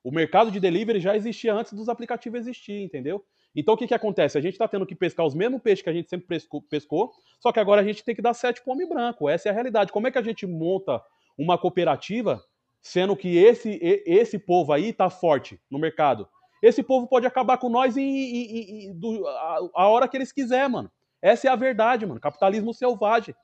O 0.04 0.12
mercado 0.12 0.52
de 0.52 0.60
delivery 0.60 1.00
já 1.00 1.16
existia 1.16 1.54
antes 1.54 1.74
dos 1.74 1.89
aplicativos 1.89 2.39
existir, 2.39 2.82
entendeu? 2.82 3.24
Então 3.56 3.74
o 3.74 3.78
que, 3.78 3.88
que 3.88 3.93
acontece? 3.93 4.38
A 4.38 4.41
gente 4.41 4.54
está 4.54 4.68
tendo 4.68 4.86
que 4.86 4.95
pescar 4.95 5.26
os 5.26 5.34
mesmos 5.34 5.62
peixes 5.62 5.84
que 5.84 5.89
a 5.89 5.93
gente 5.93 6.10
sempre 6.10 6.28
pescou, 6.28 6.62
pescou, 6.62 7.12
só 7.39 7.52
que 7.52 7.60
agora 7.60 7.82
a 7.82 7.84
gente 7.84 8.04
tem 8.04 8.16
que 8.16 8.22
dar 8.22 8.34
sete 8.34 8.62
para 8.64 8.74
homem 8.74 8.88
branco. 8.88 9.28
Essa 9.28 9.50
é 9.50 9.52
a 9.52 9.54
realidade. 9.54 9.91
Como 9.91 10.08
é 10.08 10.12
que 10.12 10.18
a 10.18 10.24
gente 10.24 10.45
monta 10.45 11.02
uma 11.38 11.58
cooperativa, 11.58 12.41
sendo 12.82 13.16
que 13.16 13.38
esse, 13.38 13.80
esse 14.06 14.38
povo 14.38 14.72
aí 14.72 14.89
está 14.89 15.10
forte 15.10 15.60
no 15.70 15.80
mercado? 15.80 16.28
Esse 16.62 16.84
povo 16.84 17.08
pode 17.08 17.26
acabar 17.26 17.58
com 17.58 17.70
nós 17.70 17.97
em, 17.97 18.04
em, 18.04 18.86
em, 18.86 18.93
do, 18.93 19.26
a, 19.28 19.70
a 19.76 19.88
hora 19.88 20.08
que 20.08 20.18
eles 20.18 20.32
quiser, 20.32 20.68
mano. 20.70 20.91
Essa 21.22 21.47
é 21.47 21.52
a 21.52 21.56
verdade, 21.56 22.06
mano. 22.06 22.20
Capitalismo 22.20 22.74
selvagem. 22.74 23.36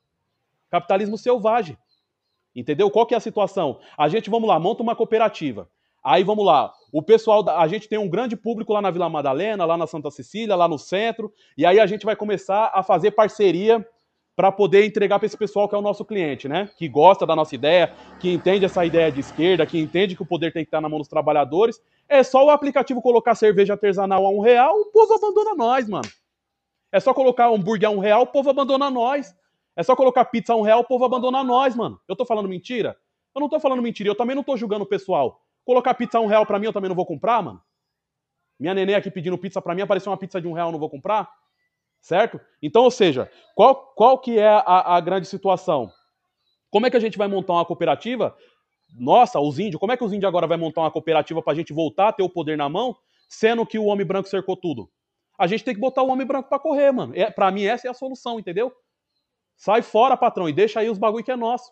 Capitalismo 0.70 1.18
selvagem. 1.18 1.78
Entendeu? 2.56 2.90
Qual 2.90 3.06
que 3.06 3.14
é 3.14 3.18
a 3.18 3.22
situação? 3.22 3.80
A 3.98 4.08
gente, 4.08 4.30
vamos 4.30 4.48
lá, 4.48 4.60
monta 4.60 4.84
uma 4.84 4.96
cooperativa. 4.96 5.70
Aí 6.06 6.24
vamos 6.24 6.46
lá, 6.46 6.72
o 6.92 7.02
pessoal, 7.02 7.44
a 7.50 7.68
gente 7.68 7.90
tem 7.90 7.98
um 7.98 8.08
grande 8.08 8.38
público 8.38 8.72
lá 8.72 8.80
na 8.80 8.92
Vila 8.92 9.10
Madalena, 9.10 9.66
lá 9.66 9.76
na 9.76 9.88
Santa 9.88 10.12
Cecília, 10.12 10.56
lá 10.56 10.68
no 10.68 10.78
centro, 10.78 11.34
e 11.58 11.66
aí 11.66 11.80
a 11.80 11.88
gente 11.88 12.06
vai 12.06 12.16
começar 12.16 12.72
a 12.76 12.84
fazer 12.84 13.10
parceria 13.10 13.84
para 14.36 14.52
poder 14.52 14.86
entregar 14.86 15.18
para 15.18 15.26
esse 15.26 15.36
pessoal 15.36 15.68
que 15.68 15.74
é 15.74 15.78
o 15.80 15.82
nosso 15.82 16.06
cliente, 16.06 16.48
né? 16.48 16.70
Que 16.78 16.88
gosta 16.88 17.26
da 17.26 17.36
nossa 17.36 17.56
ideia, 17.56 17.92
que 18.20 18.32
entende 18.32 18.66
essa 18.66 18.86
ideia 18.86 19.12
de 19.12 19.20
esquerda, 19.20 19.66
que 19.66 19.80
entende 19.80 20.16
que 20.16 20.22
o 20.22 20.26
poder 20.28 20.54
tem 20.54 20.64
que 20.64 20.68
estar 20.68 20.80
na 20.80 20.88
mão 20.88 21.00
dos 21.00 21.08
trabalhadores. 21.08 21.82
É 22.08 22.22
só 22.22 22.46
o 22.46 22.52
aplicativo 22.52 23.02
colocar 23.02 23.34
cerveja 23.34 23.74
artesanal 23.74 24.28
a 24.28 24.30
um 24.30 24.42
real, 24.42 24.80
o 24.80 24.86
povo 24.92 25.12
abandona 25.12 25.56
nós, 25.56 25.90
mano. 25.90 26.08
É 26.92 27.00
só 27.00 27.16
colocar 27.16 27.48
hambúrguer 27.48 27.90
a 27.90 27.92
um 27.92 27.98
real, 27.98 28.22
o 28.22 28.28
povo 28.28 28.52
abandona 28.52 28.92
nós. 28.92 29.36
É 29.76 29.82
só 29.82 29.96
colocar 29.96 30.24
pizza 30.26 30.54
a 30.54 30.56
um 30.56 30.62
real, 30.62 30.82
o 30.82 30.86
povo 30.86 31.04
abandona 31.04 31.44
nós, 31.44 31.76
mano. 31.76 32.00
Eu 32.08 32.16
tô 32.16 32.26
falando 32.26 32.48
mentira? 32.48 32.96
Eu 33.34 33.42
não 33.42 33.50
tô 33.50 33.60
falando 33.60 33.82
mentira, 33.82 34.08
eu 34.08 34.16
também 34.16 34.36
não 34.36 34.44
tô 34.44 34.56
julgando 34.56 34.84
o 34.84 34.88
pessoal. 34.88 35.42
Colocar 35.66 35.94
pizza 35.96 36.20
a 36.20 36.22
um 36.22 36.28
real 36.28 36.46
pra 36.46 36.60
mim, 36.60 36.68
eu 36.68 36.74
também 36.74 36.88
não 36.88 36.96
vou 36.96 37.06
comprar, 37.06 37.42
mano. 37.42 37.62
Minha 38.60 38.74
neném 38.74 38.96
aqui 38.96 39.12
pedindo 39.12 39.38
pizza 39.38 39.62
pra 39.62 39.76
mim, 39.76 39.82
apareceu 39.82 40.12
uma 40.12 40.18
pizza 40.18 40.40
de 40.40 40.48
um 40.48 40.54
real, 40.54 40.70
eu 40.70 40.72
não 40.72 40.80
vou 40.80 40.90
comprar. 40.90 41.30
Certo? 42.00 42.40
Então, 42.62 42.84
ou 42.84 42.92
seja, 42.92 43.30
qual, 43.56 43.76
qual 43.96 44.20
que 44.20 44.38
é 44.38 44.48
a, 44.48 44.96
a 44.96 45.00
grande 45.02 45.28
situação? 45.28 45.92
Como 46.70 46.86
é 46.86 46.92
que 46.92 46.98
a 46.98 47.00
gente 47.00 47.18
vai 47.18 47.28
montar 47.28 47.54
uma 47.54 47.66
cooperativa? 47.66 48.36
Nossa, 48.98 49.40
os 49.40 49.58
índios, 49.58 49.80
como 49.80 49.92
é 49.92 49.98
que 49.98 50.04
os 50.04 50.14
índios 50.14 50.28
agora 50.28 50.46
vai 50.46 50.58
montar 50.58 50.82
uma 50.82 50.92
cooperativa 50.92 51.42
pra 51.42 51.56
gente 51.56 51.74
voltar 51.74 52.10
a 52.10 52.14
ter 52.14 52.22
o 52.22 52.30
poder 52.30 52.58
na 52.58 52.70
mão, 52.70 52.96
sendo 53.28 53.66
que 53.66 53.80
o 53.80 53.86
homem 53.86 54.06
branco 54.06 54.30
cercou 54.30 54.56
tudo? 54.56 54.90
A 55.38 55.48
gente 55.48 55.64
tem 55.64 55.74
que 55.74 55.80
botar 55.80 56.04
o 56.04 56.10
homem 56.10 56.26
branco 56.26 56.48
para 56.48 56.60
correr, 56.60 56.92
mano. 56.92 57.14
É, 57.16 57.30
para 57.30 57.52
mim 57.52 57.66
essa 57.66 57.88
é 57.88 57.92
a 57.92 57.94
solução, 57.94 58.40
entendeu? 58.40 58.72
Sai 59.58 59.82
fora, 59.82 60.16
patrão, 60.16 60.48
e 60.48 60.54
deixa 60.54 60.80
aí 60.80 60.90
os 60.90 60.98
bagulho 60.98 61.24
que 61.24 61.32
é 61.32 61.36
nosso. 61.36 61.72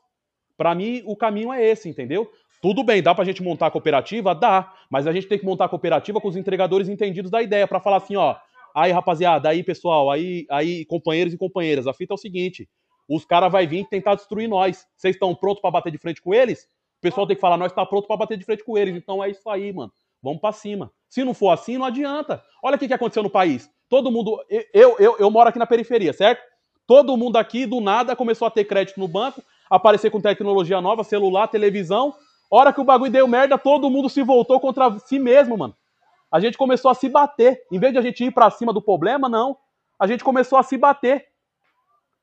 Para 0.58 0.74
mim 0.74 1.02
o 1.06 1.16
caminho 1.16 1.54
é 1.54 1.64
esse, 1.64 1.88
entendeu? 1.88 2.30
Tudo 2.64 2.82
bem, 2.82 3.04
dá 3.04 3.14
pra 3.14 3.26
gente 3.26 3.44
montar 3.44 3.68
a 3.68 3.72
cooperativa? 3.72 4.34
Dá, 4.34 4.74
mas 4.90 5.06
a 5.06 5.12
gente 5.12 5.28
tem 5.28 5.38
que 5.38 5.44
montar 5.44 5.66
a 5.66 5.70
cooperativa 5.70 6.22
com 6.22 6.30
os 6.30 6.38
entregadores 6.38 6.88
entendidos 6.88 7.30
da 7.30 7.42
ideia, 7.42 7.68
para 7.68 7.82
falar 7.82 7.98
assim, 7.98 8.16
ó, 8.16 8.38
aí 8.74 8.90
rapaziada, 8.90 9.50
aí 9.50 9.62
pessoal, 9.62 10.10
aí, 10.10 10.46
aí 10.50 10.86
companheiros 10.86 11.34
e 11.34 11.38
companheiras, 11.38 11.88
a 11.88 11.94
fita 11.94 12.14
é 12.14 12.16
o 12.16 12.18
seguinte, 12.18 12.70
os 13.10 13.26
caras 13.26 13.52
vão 13.52 13.68
vir 13.68 13.86
tentar 13.90 14.16
destruir 14.16 14.48
nós. 14.48 14.88
Vocês 14.96 15.14
estão 15.14 15.36
prontos 15.36 15.60
para 15.62 15.72
bater 15.72 15.92
de 15.92 15.98
frente 15.98 16.22
com 16.22 16.34
eles? 16.34 16.64
O 17.00 17.02
pessoal 17.02 17.28
tem 17.28 17.36
que 17.36 17.42
falar, 17.42 17.58
nós 17.58 17.70
está 17.70 17.86
pronto 17.86 18.08
para 18.08 18.16
bater 18.16 18.38
de 18.38 18.46
frente 18.46 18.64
com 18.64 18.78
eles. 18.78 18.96
Então 18.96 19.22
é 19.22 19.30
isso 19.30 19.50
aí, 19.50 19.74
mano. 19.74 19.92
Vamos 20.22 20.40
para 20.40 20.54
cima. 20.54 20.90
Se 21.10 21.22
não 21.22 21.34
for 21.34 21.50
assim, 21.50 21.78
não 21.78 21.88
adianta. 21.88 22.42
Olha 22.64 22.78
o 22.78 22.80
que, 22.80 22.88
que 22.88 22.94
aconteceu 22.94 23.24
no 23.24 23.30
país. 23.30 23.70
Todo 23.90 24.10
mundo. 24.10 24.42
Eu, 24.74 24.96
eu, 24.98 25.18
eu 25.20 25.30
moro 25.30 25.50
aqui 25.50 25.60
na 25.60 25.68
periferia, 25.68 26.14
certo? 26.14 26.42
Todo 26.88 27.18
mundo 27.18 27.36
aqui, 27.36 27.66
do 27.66 27.82
nada, 27.82 28.16
começou 28.16 28.48
a 28.48 28.52
ter 28.52 28.64
crédito 28.64 29.02
no 29.02 29.08
banco, 29.10 29.44
aparecer 29.70 30.10
com 30.10 30.22
tecnologia 30.22 30.80
nova, 30.80 31.04
celular, 31.04 31.50
televisão. 31.50 32.16
Hora 32.50 32.72
que 32.72 32.82
o 32.82 32.84
bagulho 32.84 33.12
deu 33.12 33.28
merda, 33.28 33.58
todo 33.58 33.90
mundo 33.90 34.10
se 34.10 34.22
voltou 34.22 34.60
contra 34.60 34.98
si 35.00 35.18
mesmo, 35.20 35.58
mano. 35.58 35.76
A 36.32 36.40
gente 36.40 36.58
começou 36.58 36.90
a 36.90 36.96
se 36.96 37.08
bater. 37.08 37.62
Em 37.72 37.80
vez 37.80 37.94
de 37.94 38.00
a 38.00 38.02
gente 38.02 38.24
ir 38.24 38.32
para 38.32 38.50
cima 38.50 38.74
do 38.74 38.82
problema, 38.82 39.30
não. 39.30 39.58
A 40.00 40.08
gente 40.08 40.24
começou 40.24 40.58
a 40.58 40.64
se 40.64 40.78
bater. 40.78 41.28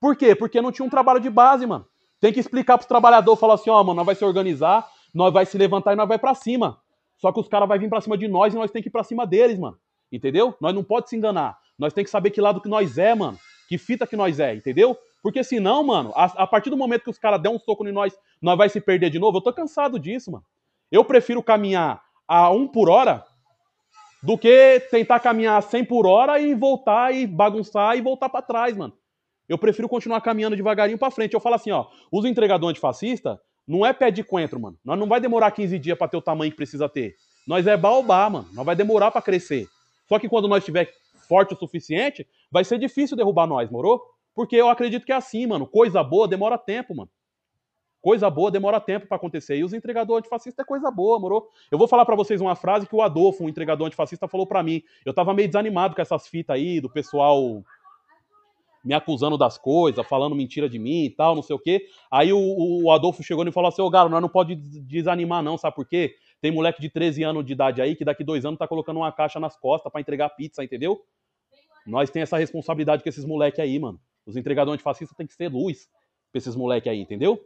Por 0.00 0.16
quê? 0.16 0.34
Porque 0.34 0.60
não 0.60 0.72
tinha 0.72 0.84
um 0.84 0.90
trabalho 0.90 1.20
de 1.20 1.30
base, 1.30 1.66
mano. 1.66 1.86
Tem 2.20 2.32
que 2.32 2.40
explicar 2.40 2.76
pros 2.76 2.88
trabalhadores, 2.88 3.40
falar 3.40 3.54
assim, 3.54 3.70
ó, 3.70 3.80
oh, 3.80 3.84
mano, 3.84 3.96
nós 3.96 4.06
vai 4.06 4.14
se 4.14 4.24
organizar, 4.24 4.86
nós 5.14 5.32
vai 5.32 5.46
se 5.46 5.56
levantar 5.56 5.92
e 5.92 5.96
nós 5.96 6.08
vai 6.08 6.18
para 6.18 6.34
cima. 6.34 6.78
Só 7.18 7.30
que 7.32 7.38
os 7.38 7.48
caras 7.48 7.68
vão 7.68 7.78
vir 7.78 7.88
para 7.88 8.00
cima 8.00 8.16
de 8.16 8.26
nós 8.26 8.52
e 8.52 8.56
nós 8.56 8.70
tem 8.70 8.82
que 8.82 8.88
ir 8.88 8.92
para 8.92 9.04
cima 9.04 9.26
deles, 9.26 9.58
mano. 9.58 9.78
Entendeu? 10.10 10.54
Nós 10.60 10.74
não 10.74 10.82
pode 10.82 11.08
se 11.08 11.16
enganar. 11.16 11.58
Nós 11.78 11.92
tem 11.92 12.02
que 12.02 12.10
saber 12.10 12.30
que 12.30 12.40
lado 12.40 12.60
que 12.60 12.68
nós 12.68 12.98
é, 12.98 13.14
mano. 13.14 13.38
Que 13.68 13.78
fita 13.78 14.06
que 14.06 14.16
nós 14.16 14.40
é, 14.40 14.54
entendeu? 14.54 14.96
Porque 15.22 15.44
senão, 15.44 15.84
mano, 15.84 16.12
a, 16.14 16.24
a 16.24 16.46
partir 16.46 16.70
do 16.70 16.76
momento 16.76 17.04
que 17.04 17.10
os 17.10 17.18
caras 17.18 17.40
der 17.40 17.50
um 17.50 17.58
soco 17.58 17.86
em 17.86 17.92
nós, 17.92 18.12
nós 18.40 18.56
vai 18.56 18.68
se 18.68 18.80
perder 18.80 19.10
de 19.10 19.18
novo. 19.18 19.38
Eu 19.38 19.42
tô 19.42 19.52
cansado 19.52 19.98
disso, 19.98 20.30
mano. 20.30 20.44
Eu 20.90 21.04
prefiro 21.04 21.42
caminhar 21.42 22.02
a 22.26 22.50
1 22.50 22.68
por 22.68 22.88
hora 22.88 23.24
do 24.22 24.36
que 24.36 24.80
tentar 24.90 25.20
caminhar 25.20 25.58
a 25.58 25.62
100 25.62 25.84
por 25.84 26.06
hora 26.06 26.38
e 26.40 26.54
voltar 26.54 27.14
e 27.14 27.26
bagunçar 27.26 27.96
e 27.96 28.00
voltar 28.00 28.28
para 28.28 28.42
trás, 28.42 28.76
mano. 28.76 28.92
Eu 29.48 29.58
prefiro 29.58 29.88
continuar 29.88 30.20
caminhando 30.20 30.56
devagarinho 30.56 30.98
para 30.98 31.10
frente. 31.10 31.34
Eu 31.34 31.40
falo 31.40 31.56
assim, 31.56 31.70
ó, 31.70 31.86
os 32.10 32.24
entregadores 32.24 32.70
antifascista 32.70 33.40
não 33.66 33.84
é 33.84 33.92
pé 33.92 34.10
de 34.10 34.22
coentro, 34.22 34.60
mano. 34.60 34.78
Nós 34.84 34.98
não 34.98 35.06
vai 35.06 35.20
demorar 35.20 35.50
15 35.50 35.78
dias 35.78 35.98
para 35.98 36.08
ter 36.08 36.16
o 36.16 36.22
tamanho 36.22 36.50
que 36.50 36.56
precisa 36.56 36.88
ter. 36.88 37.14
Nós 37.46 37.66
é 37.66 37.76
baobá, 37.76 38.28
mano. 38.30 38.48
Nós 38.52 38.64
vai 38.64 38.76
demorar 38.76 39.10
para 39.10 39.22
crescer. 39.22 39.66
Só 40.08 40.18
que 40.18 40.28
quando 40.28 40.48
nós 40.48 40.58
estiver 40.58 40.90
forte 41.28 41.54
o 41.54 41.56
suficiente, 41.56 42.26
vai 42.50 42.64
ser 42.64 42.78
difícil 42.78 43.16
derrubar 43.16 43.46
nós, 43.46 43.70
morou? 43.70 44.02
Porque 44.40 44.56
eu 44.56 44.70
acredito 44.70 45.04
que 45.04 45.12
é 45.12 45.16
assim, 45.16 45.46
mano. 45.46 45.66
Coisa 45.66 46.02
boa 46.02 46.26
demora 46.26 46.56
tempo, 46.56 46.96
mano. 46.96 47.10
Coisa 48.00 48.30
boa 48.30 48.50
demora 48.50 48.80
tempo 48.80 49.06
para 49.06 49.18
acontecer. 49.18 49.58
E 49.58 49.64
os 49.64 49.74
entregadores 49.74 50.20
antifascistas 50.20 50.64
é 50.64 50.66
coisa 50.66 50.90
boa, 50.90 51.20
moro? 51.20 51.46
Eu 51.70 51.76
vou 51.76 51.86
falar 51.86 52.06
para 52.06 52.16
vocês 52.16 52.40
uma 52.40 52.56
frase 52.56 52.86
que 52.86 52.96
o 52.96 53.02
Adolfo, 53.02 53.44
um 53.44 53.50
entregador 53.50 53.86
antifascista, 53.86 54.26
falou 54.26 54.46
para 54.46 54.62
mim. 54.62 54.82
Eu 55.04 55.12
tava 55.12 55.34
meio 55.34 55.46
desanimado 55.46 55.94
com 55.94 56.00
essas 56.00 56.26
fitas 56.26 56.56
aí, 56.56 56.80
do 56.80 56.88
pessoal 56.88 57.62
me 58.82 58.94
acusando 58.94 59.36
das 59.36 59.58
coisas, 59.58 60.06
falando 60.06 60.34
mentira 60.34 60.70
de 60.70 60.78
mim 60.78 61.04
e 61.04 61.10
tal, 61.10 61.34
não 61.34 61.42
sei 61.42 61.54
o 61.54 61.58
quê. 61.58 61.84
Aí 62.10 62.32
o, 62.32 62.40
o 62.82 62.90
Adolfo 62.90 63.22
chegou 63.22 63.46
e 63.46 63.52
falou 63.52 63.68
assim: 63.68 63.82
Ô 63.82 63.90
Galo, 63.90 64.08
nós 64.08 64.22
não 64.22 64.28
pode 64.30 64.56
desanimar, 64.56 65.42
não, 65.42 65.58
sabe 65.58 65.76
por 65.76 65.86
quê? 65.86 66.14
Tem 66.40 66.50
moleque 66.50 66.80
de 66.80 66.88
13 66.88 67.24
anos 67.24 67.44
de 67.44 67.52
idade 67.52 67.82
aí 67.82 67.94
que 67.94 68.06
daqui 68.06 68.24
dois 68.24 68.46
anos 68.46 68.58
tá 68.58 68.66
colocando 68.66 68.96
uma 68.96 69.12
caixa 69.12 69.38
nas 69.38 69.54
costas 69.54 69.92
para 69.92 70.00
entregar 70.00 70.30
pizza, 70.30 70.64
entendeu? 70.64 70.98
Nós 71.86 72.08
tem 72.08 72.22
essa 72.22 72.38
responsabilidade 72.38 73.02
com 73.02 73.08
esses 73.10 73.26
moleque 73.26 73.60
aí, 73.60 73.78
mano. 73.78 74.00
Os 74.26 74.36
entregadores 74.36 74.74
antifascistas 74.74 75.16
tem 75.16 75.26
que 75.26 75.34
ser 75.34 75.48
luz 75.48 75.88
pra 76.30 76.38
esses 76.38 76.54
moleque 76.54 76.88
aí, 76.88 77.00
entendeu? 77.00 77.40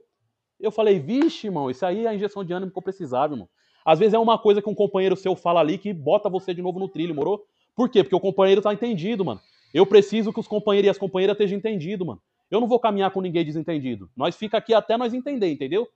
Eu 0.60 0.70
falei, 0.70 0.98
vixe, 0.98 1.46
irmão, 1.46 1.70
isso 1.70 1.84
aí 1.84 2.04
é 2.04 2.08
a 2.08 2.14
injeção 2.14 2.44
de 2.44 2.52
ânimo 2.52 2.70
que 2.70 2.78
eu 2.78 2.82
precisava, 2.82 3.34
irmão. 3.34 3.48
Às 3.84 3.98
vezes 3.98 4.14
é 4.14 4.18
uma 4.18 4.38
coisa 4.38 4.62
que 4.62 4.68
um 4.68 4.74
companheiro 4.74 5.16
seu 5.16 5.36
fala 5.36 5.60
ali 5.60 5.76
que 5.76 5.92
bota 5.92 6.28
você 6.28 6.54
de 6.54 6.62
novo 6.62 6.78
no 6.78 6.88
trilho, 6.88 7.14
morou? 7.14 7.44
Por 7.74 7.88
quê? 7.88 8.02
Porque 8.02 8.14
o 8.14 8.20
companheiro 8.20 8.62
tá 8.62 8.72
entendido, 8.72 9.24
mano. 9.24 9.40
Eu 9.74 9.84
preciso 9.84 10.32
que 10.32 10.40
os 10.40 10.46
companheiros 10.46 10.86
e 10.86 10.90
as 10.90 10.98
companheiras 10.98 11.34
estejam 11.34 11.58
entendidos, 11.58 12.06
mano. 12.06 12.22
Eu 12.50 12.60
não 12.60 12.68
vou 12.68 12.78
caminhar 12.78 13.10
com 13.10 13.20
ninguém 13.20 13.44
desentendido. 13.44 14.08
Nós 14.16 14.36
fica 14.36 14.56
aqui 14.56 14.72
até 14.72 14.96
nós 14.96 15.12
entender, 15.12 15.50
entendeu? 15.50 15.88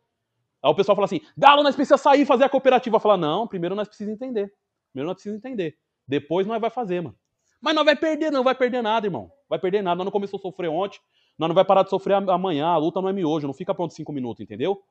Aí 0.63 0.71
o 0.71 0.75
pessoal 0.75 0.97
fala 0.97 1.05
assim, 1.05 1.21
Galo, 1.37 1.63
nós 1.63 1.77
precisamos 1.77 2.03
sair 2.03 2.27
fazer 2.27 2.45
a 2.45 2.49
cooperativa. 2.49 2.99
Fala, 2.99 3.17
não, 3.17 3.47
primeiro 3.47 3.75
nós 3.77 3.87
precisamos 3.87 4.17
entender. 4.21 4.53
Primeiro 4.93 5.09
nós 5.09 5.15
precisamos 5.15 5.45
entender. 5.45 5.77
Depois 6.07 6.47
nós 6.47 6.61
vai 6.61 6.71
fazer, 6.71 7.01
mano. 7.01 7.17
Mas 7.61 7.75
nós 7.75 7.85
vai 7.85 7.95
perder, 7.95 8.33
não 8.33 8.43
vai 8.43 8.55
perder 8.55 8.83
nada, 8.83 9.07
irmão. 9.07 9.31
Vai 9.49 9.59
perder 9.59 9.83
nada. 9.83 9.97
Nós 9.97 10.05
não 10.05 10.13
começou 10.13 10.39
a 10.39 10.41
sofrer 10.41 10.69
ontem. 10.69 11.01
Nós 11.39 11.49
não 11.49 11.55
vai 11.55 11.65
parar 11.65 11.83
de 11.83 11.91
sofrer 11.91 12.15
amanhã. 12.15 12.67
A 12.67 12.77
luta 12.77 13.01
não 13.01 13.09
é 13.09 13.13
miojo. 13.13 13.47
Não 13.47 13.55
fica 13.55 13.75
pronto 13.75 13.95
cinco 13.95 14.13
minutos, 14.13 14.41
entendeu? 14.41 14.83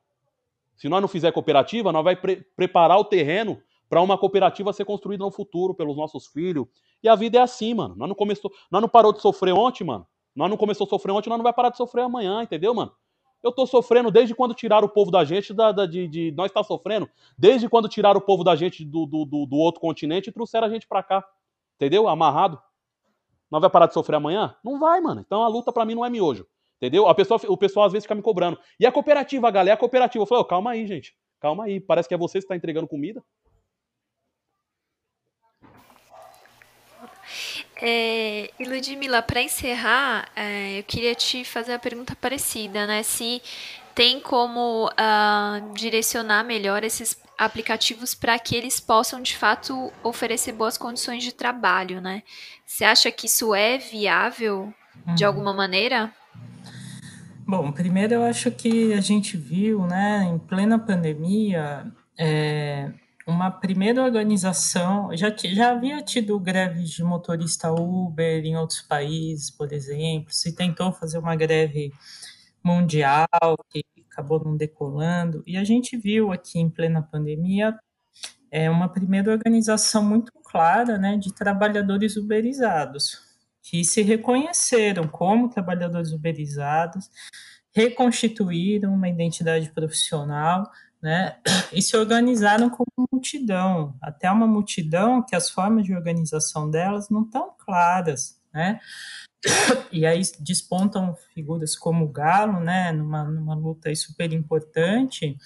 Se 0.75 0.87
nós 0.87 1.01
não 1.01 1.07
fizer 1.07 1.31
cooperativa, 1.31 1.91
nós 1.91 2.03
vai 2.03 2.15
pre 2.15 2.37
preparar 2.55 2.97
o 2.99 3.03
terreno 3.03 3.61
para 3.89 4.01
uma 4.01 4.17
cooperativa 4.17 4.73
ser 4.73 4.85
construída 4.85 5.23
no 5.23 5.31
futuro 5.31 5.73
pelos 5.73 5.95
nossos 5.95 6.27
filhos. 6.27 6.67
E 7.01 7.09
a 7.09 7.15
vida 7.15 7.37
é 7.37 7.41
assim, 7.41 7.73
mano. 7.73 7.95
Nós 7.95 8.07
não 8.07 8.15
começou, 8.15 8.51
nós 8.69 8.81
não 8.81 8.89
parou 8.89 9.13
de 9.13 9.21
sofrer 9.21 9.53
ontem, 9.53 9.83
mano. 9.83 10.05
Nós 10.35 10.49
não 10.49 10.57
começou 10.57 10.85
a 10.85 10.89
sofrer 10.89 11.11
ontem, 11.11 11.29
nós 11.29 11.37
não 11.37 11.43
vai 11.43 11.53
parar 11.53 11.69
de 11.69 11.77
sofrer 11.77 12.03
amanhã, 12.03 12.43
entendeu, 12.43 12.73
mano? 12.73 12.91
Eu 13.43 13.51
tô 13.51 13.65
sofrendo 13.65 14.11
desde 14.11 14.35
quando 14.35 14.53
tiraram 14.53 14.87
o 14.87 14.89
povo 14.89 15.09
da 15.09 15.23
gente, 15.23 15.53
da, 15.53 15.71
da 15.71 15.85
de, 15.85 16.07
de, 16.07 16.31
nós 16.31 16.51
tá 16.51 16.63
sofrendo 16.63 17.09
desde 17.37 17.69
quando 17.69 17.87
tiraram 17.87 18.19
o 18.19 18.21
povo 18.21 18.43
da 18.43 18.55
gente 18.55 18.83
do, 18.83 19.05
do, 19.05 19.25
do, 19.25 19.45
do 19.45 19.55
outro 19.55 19.79
continente 19.79 20.29
e 20.29 20.33
trouxeram 20.33 20.67
a 20.67 20.69
gente 20.69 20.87
para 20.87 21.01
cá, 21.01 21.23
entendeu? 21.75 22.07
Amarrado. 22.07 22.61
Nós 23.49 23.61
vai 23.61 23.69
parar 23.69 23.87
de 23.87 23.93
sofrer 23.93 24.15
amanhã? 24.17 24.55
Não 24.63 24.79
vai, 24.79 24.99
mano. 24.99 25.21
Então 25.25 25.43
a 25.43 25.47
luta 25.47 25.71
para 25.71 25.85
mim 25.85 25.95
não 25.95 26.05
é 26.05 26.09
miojo, 26.09 26.45
entendeu? 26.77 27.07
A 27.07 27.15
pessoa, 27.15 27.39
o 27.47 27.57
pessoal 27.57 27.85
às 27.85 27.91
vezes 27.91 28.05
fica 28.05 28.15
me 28.15 28.21
cobrando. 28.21 28.59
E 28.79 28.85
a 28.85 28.91
cooperativa, 28.91 29.49
galera, 29.49 29.75
a 29.75 29.79
cooperativa. 29.79 30.21
Eu 30.21 30.27
falei, 30.27 30.41
oh, 30.41 30.45
calma 30.45 30.71
aí, 30.71 30.85
gente. 30.85 31.15
Calma 31.39 31.65
aí. 31.65 31.79
Parece 31.79 32.07
que 32.07 32.13
é 32.13 32.17
você 32.17 32.39
que 32.39 32.45
está 32.45 32.55
entregando 32.55 32.87
comida. 32.87 33.23
É, 37.81 38.49
e 38.59 38.65
Ludmila, 38.65 39.21
para 39.21 39.41
encerrar, 39.41 40.29
é, 40.35 40.79
eu 40.79 40.83
queria 40.83 41.13
te 41.13 41.43
fazer 41.43 41.73
uma 41.73 41.79
pergunta 41.79 42.15
parecida, 42.15 42.87
né? 42.87 43.03
Se 43.03 43.41
tem 43.93 44.19
como 44.19 44.87
uh, 44.87 45.73
direcionar 45.73 46.43
melhor 46.43 46.83
esses 46.83 47.17
aplicativos 47.37 48.15
para 48.15 48.37
que 48.39 48.55
eles 48.55 48.79
possam 48.79 49.21
de 49.21 49.37
fato 49.37 49.91
oferecer 50.03 50.53
boas 50.53 50.77
condições 50.77 51.23
de 51.23 51.31
trabalho, 51.31 52.01
né? 52.01 52.23
Você 52.65 52.83
acha 52.83 53.11
que 53.11 53.27
isso 53.27 53.53
é 53.53 53.77
viável 53.77 54.73
de 55.15 55.23
uhum. 55.23 55.29
alguma 55.29 55.53
maneira? 55.53 56.11
Bom, 57.45 57.71
primeiro 57.71 58.15
eu 58.15 58.23
acho 58.23 58.51
que 58.51 58.93
a 58.93 58.99
gente 58.99 59.37
viu, 59.37 59.85
né, 59.85 60.27
em 60.29 60.37
plena 60.37 60.77
pandemia, 60.77 61.85
é, 62.17 62.91
uma 63.25 63.51
primeira 63.51 64.03
organização, 64.03 65.15
já, 65.15 65.33
já 65.37 65.71
havia 65.71 66.01
tido 66.01 66.39
greves 66.39 66.89
de 66.89 67.03
motorista 67.03 67.71
Uber 67.71 68.45
em 68.45 68.57
outros 68.57 68.81
países, 68.81 69.49
por 69.49 69.71
exemplo, 69.71 70.33
se 70.33 70.55
tentou 70.55 70.91
fazer 70.91 71.19
uma 71.19 71.35
greve 71.35 71.93
mundial 72.63 73.27
que 73.69 73.83
acabou 74.17 74.43
não 74.43 74.57
decolando, 74.57 75.43
e 75.45 75.55
a 75.55 75.63
gente 75.63 75.95
viu 75.95 76.31
aqui 76.31 76.59
em 76.59 76.69
plena 76.69 77.03
pandemia 77.03 77.77
é 78.49 78.69
uma 78.69 78.89
primeira 78.89 79.31
organização 79.31 80.03
muito 80.03 80.31
clara 80.43 80.97
né, 80.97 81.17
de 81.17 81.33
trabalhadores 81.33 82.15
uberizados, 82.15 83.19
que 83.61 83.83
se 83.83 84.01
reconheceram 84.01 85.07
como 85.07 85.49
trabalhadores 85.49 86.11
uberizados, 86.11 87.09
reconstituíram 87.75 88.93
uma 88.93 89.09
identidade 89.09 89.69
profissional, 89.71 90.63
né, 91.01 91.37
e 91.71 91.81
se 91.81 91.95
organizaram 91.95 92.69
como 92.69 92.87
multidão, 93.11 93.95
até 94.01 94.31
uma 94.31 94.47
multidão 94.47 95.21
que 95.21 95.35
as 95.35 95.49
formas 95.49 95.85
de 95.85 95.93
organização 95.93 96.71
delas 96.71 97.09
não 97.09 97.23
estão 97.23 97.53
claras, 97.57 98.41
né, 98.51 98.79
e 99.91 100.05
aí 100.05 100.21
despontam 100.39 101.15
figuras 101.33 101.75
como 101.75 102.05
o 102.05 102.09
Galo, 102.09 102.59
né, 102.59 102.91
numa, 102.91 103.23
numa 103.23 103.55
luta 103.55 103.93
super 103.95 104.31
importante, 104.33 105.37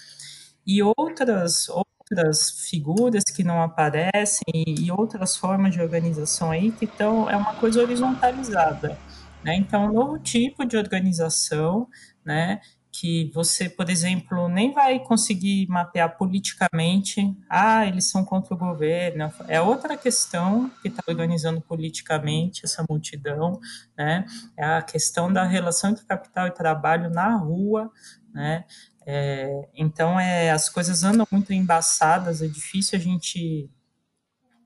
e 0.66 0.82
outras, 0.98 1.68
outras 1.70 2.52
figuras 2.70 3.24
que 3.24 3.44
não 3.44 3.62
aparecem 3.62 4.44
e, 4.54 4.86
e 4.86 4.92
outras 4.92 5.36
formas 5.36 5.74
de 5.74 5.82
organização 5.82 6.52
aí 6.52 6.72
que 6.72 6.86
estão, 6.86 7.30
é 7.30 7.36
uma 7.36 7.56
coisa 7.56 7.82
horizontalizada, 7.82 8.98
né, 9.44 9.56
então, 9.56 9.86
um 9.86 9.94
novo 9.94 10.20
tipo 10.20 10.66
de 10.66 10.78
organização, 10.78 11.88
né, 12.24 12.62
que 12.92 13.32
você, 13.34 13.70
por 13.70 13.90
exemplo, 13.90 14.50
nem 14.50 14.74
vai 14.74 15.00
conseguir 15.00 15.66
mapear 15.70 16.18
politicamente, 16.18 17.36
ah, 17.50 17.86
eles 17.86 18.10
são 18.10 18.26
contra 18.26 18.54
o 18.54 18.58
governo. 18.58 19.32
É 19.48 19.62
outra 19.62 19.96
questão 19.96 20.70
que 20.82 20.90
está 20.90 21.02
organizando 21.08 21.62
politicamente 21.62 22.66
essa 22.66 22.86
multidão, 22.90 23.60
né? 23.98 24.26
É 24.58 24.66
a 24.66 24.82
questão 24.82 25.32
da 25.32 25.44
relação 25.44 25.92
entre 25.92 26.06
capital 26.06 26.48
e 26.48 26.52
trabalho 26.52 27.10
na 27.10 27.36
rua, 27.38 27.90
né? 28.34 28.66
É, 29.06 29.70
então, 29.74 30.20
é, 30.20 30.52
as 30.52 30.70
coisas 30.70 31.04
andam 31.04 31.26
muito 31.32 31.54
embaçadas, 31.54 32.42
é 32.42 32.48
difícil 32.48 33.00
a 33.00 33.02
gente 33.02 33.70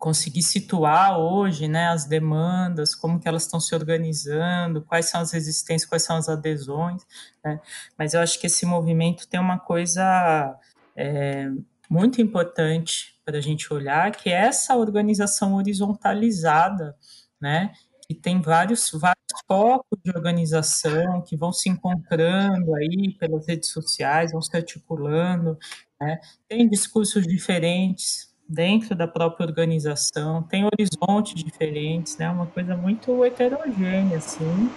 conseguir 0.05 0.43
situar 0.43 1.17
hoje 1.17 1.67
né, 1.67 1.87
as 1.87 2.05
demandas, 2.05 2.93
como 2.93 3.19
que 3.19 3.27
elas 3.27 3.41
estão 3.41 3.59
se 3.59 3.73
organizando, 3.73 4.83
quais 4.83 5.07
são 5.07 5.19
as 5.19 5.31
resistências, 5.31 5.89
quais 5.89 6.03
são 6.03 6.15
as 6.15 6.29
adesões, 6.29 7.01
né? 7.43 7.59
mas 7.97 8.13
eu 8.13 8.21
acho 8.21 8.39
que 8.39 8.45
esse 8.45 8.67
movimento 8.67 9.27
tem 9.27 9.39
uma 9.39 9.57
coisa 9.57 10.55
é, 10.95 11.49
muito 11.89 12.21
importante 12.21 13.19
para 13.25 13.39
a 13.39 13.41
gente 13.41 13.73
olhar, 13.73 14.11
que 14.11 14.29
é 14.29 14.33
essa 14.33 14.75
organização 14.75 15.55
horizontalizada, 15.55 16.95
né, 17.41 17.73
que 18.07 18.13
tem 18.13 18.39
vários, 18.39 18.91
vários 18.91 19.17
focos 19.47 19.99
de 20.03 20.11
organização 20.11 21.23
que 21.23 21.35
vão 21.35 21.51
se 21.51 21.67
encontrando 21.67 22.75
aí 22.75 23.11
pelas 23.17 23.47
redes 23.47 23.71
sociais, 23.71 24.33
vão 24.33 24.41
se 24.43 24.55
articulando, 24.55 25.57
né? 25.99 26.19
tem 26.47 26.69
discursos 26.69 27.25
diferentes, 27.25 28.34
dentro 28.47 28.95
da 28.95 29.07
própria 29.07 29.45
organização, 29.45 30.43
tem 30.43 30.65
horizontes 30.65 31.43
diferentes, 31.43 32.17
né? 32.17 32.29
Uma 32.29 32.45
coisa 32.45 32.75
muito 32.75 33.23
heterogênea, 33.23 34.17
assim. 34.17 34.69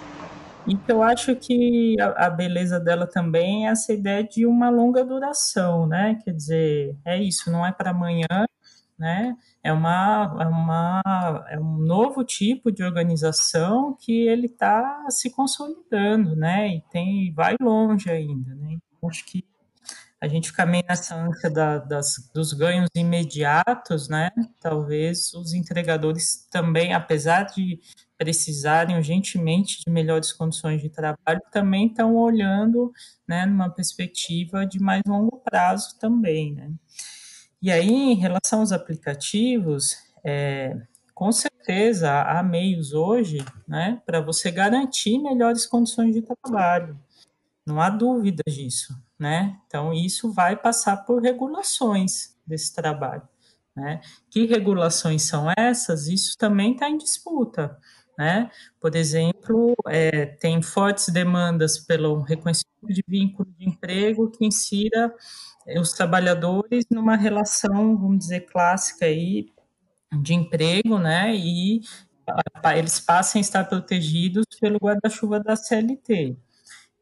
E 0.67 0.75
que 0.75 0.91
eu 0.91 1.01
acho 1.01 1.35
que 1.35 1.95
a, 1.99 2.27
a, 2.27 2.29
beleza 2.29 2.79
dela 2.79 3.07
também 3.07 3.67
é 3.67 3.71
essa 3.71 3.93
ideia 3.93 4.23
de 4.23 4.45
uma 4.45 4.69
longa 4.69 5.03
duração, 5.03 5.87
né? 5.87 6.19
Quer 6.23 6.33
dizer, 6.33 6.97
é 7.05 7.17
isso, 7.21 7.51
não 7.51 7.65
é 7.65 7.71
para 7.71 7.91
amanhã, 7.91 8.27
né? 8.97 9.35
É, 9.63 9.71
uma, 9.71 10.37
é, 10.39 10.45
uma, 10.45 11.01
é 11.49 11.59
um 11.59 11.77
novo 11.77 12.23
tipo 12.23 12.71
de 12.71 12.83
organização 12.83 13.95
que 13.99 14.27
ele 14.27 14.47
está 14.47 15.05
se 15.09 15.29
consolidando, 15.29 16.35
né? 16.35 16.75
E 16.75 16.81
tem, 16.91 17.33
vai 17.33 17.55
longe 17.61 18.09
ainda, 18.11 18.53
né? 18.55 18.77
Então, 18.97 19.09
acho 19.09 19.25
que 19.25 19.43
a 20.21 20.27
gente 20.27 20.49
fica 20.49 20.65
meio 20.65 20.83
nessa 20.87 21.15
ânsia 21.15 21.49
da, 21.49 21.77
das, 21.77 22.29
dos 22.33 22.51
ganhos 22.51 22.89
imediatos, 22.93 24.09
né? 24.09 24.29
Talvez 24.59 25.33
os 25.33 25.53
entregadores 25.53 26.45
também, 26.51 26.93
apesar 26.93 27.43
de 27.43 27.79
precisarem 28.17 28.97
urgentemente 28.97 29.81
de 29.85 29.89
melhores 29.89 30.33
condições 30.33 30.81
de 30.81 30.89
trabalho, 30.89 31.41
também 31.51 31.87
estão 31.87 32.17
olhando, 32.17 32.91
né, 33.25 33.45
numa 33.45 33.69
perspectiva 33.69 34.65
de 34.65 34.77
mais 34.77 35.01
longo 35.07 35.37
prazo 35.37 35.97
também, 35.97 36.53
né? 36.53 36.69
E 37.61 37.71
aí, 37.71 37.89
em 37.89 38.15
relação 38.15 38.59
aos 38.59 38.73
aplicativos, 38.73 39.95
é, 40.23 40.75
com 41.13 41.31
certeza 41.31 42.21
há 42.23 42.43
meios 42.43 42.93
hoje, 42.93 43.37
né, 43.67 44.01
para 44.05 44.19
você 44.19 44.51
garantir 44.51 45.17
melhores 45.19 45.65
condições 45.65 46.13
de 46.13 46.21
trabalho. 46.21 46.99
Não 47.65 47.81
há 47.81 47.89
dúvida 47.89 48.43
disso, 48.47 48.93
né? 49.19 49.59
Então, 49.67 49.93
isso 49.93 50.31
vai 50.31 50.55
passar 50.55 50.97
por 51.05 51.21
regulações 51.21 52.35
desse 52.45 52.73
trabalho. 52.73 53.27
Né? 53.75 54.01
Que 54.29 54.45
regulações 54.45 55.23
são 55.23 55.47
essas? 55.57 56.07
Isso 56.07 56.37
também 56.37 56.73
está 56.73 56.89
em 56.89 56.97
disputa. 56.97 57.77
Né? 58.17 58.51
Por 58.81 58.95
exemplo, 58.95 59.75
é, 59.87 60.25
tem 60.25 60.61
fortes 60.61 61.09
demandas 61.09 61.79
pelo 61.79 62.21
reconhecimento 62.21 62.87
de 62.87 63.03
vínculo 63.07 63.49
de 63.57 63.67
emprego 63.67 64.29
que 64.29 64.45
insira 64.45 65.13
eh, 65.67 65.79
os 65.79 65.93
trabalhadores 65.93 66.85
numa 66.91 67.15
relação, 67.15 67.97
vamos 67.97 68.19
dizer, 68.19 68.41
clássica 68.41 69.05
aí, 69.05 69.47
de 70.21 70.33
emprego, 70.33 70.97
né? 70.99 71.35
E 71.35 71.81
eles 72.77 72.99
passem 72.99 73.39
a 73.39 73.41
estar 73.41 73.65
protegidos 73.65 74.45
pelo 74.59 74.77
guarda-chuva 74.79 75.39
da 75.39 75.55
CLT. 75.55 76.37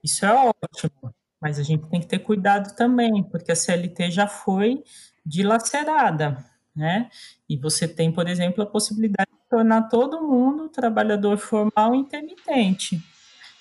Isso 0.04 0.26
é 0.26 0.34
ótimo, 0.34 1.14
mas 1.42 1.60
a 1.60 1.64
gente 1.64 1.86
tem 1.88 2.00
que 2.00 2.08
ter 2.08 2.20
cuidado 2.20 2.76
também, 2.76 3.24
porque 3.24 3.52
a 3.52 3.56
CLT 3.56 4.12
já 4.12 4.28
foi 4.28 4.84
dilacerada, 5.26 6.44
né? 6.76 7.10
E 7.50 7.58
você 7.58 7.88
tem, 7.88 8.12
por 8.12 8.28
exemplo, 8.28 8.64
a 8.64 8.68
possibilidade 8.68 9.30
de 9.32 9.50
tornar 9.50 9.84
todo 9.84 10.22
mundo 10.22 10.70
trabalhador 10.70 11.38
formal 11.38 11.94
intermitente. 11.94 13.02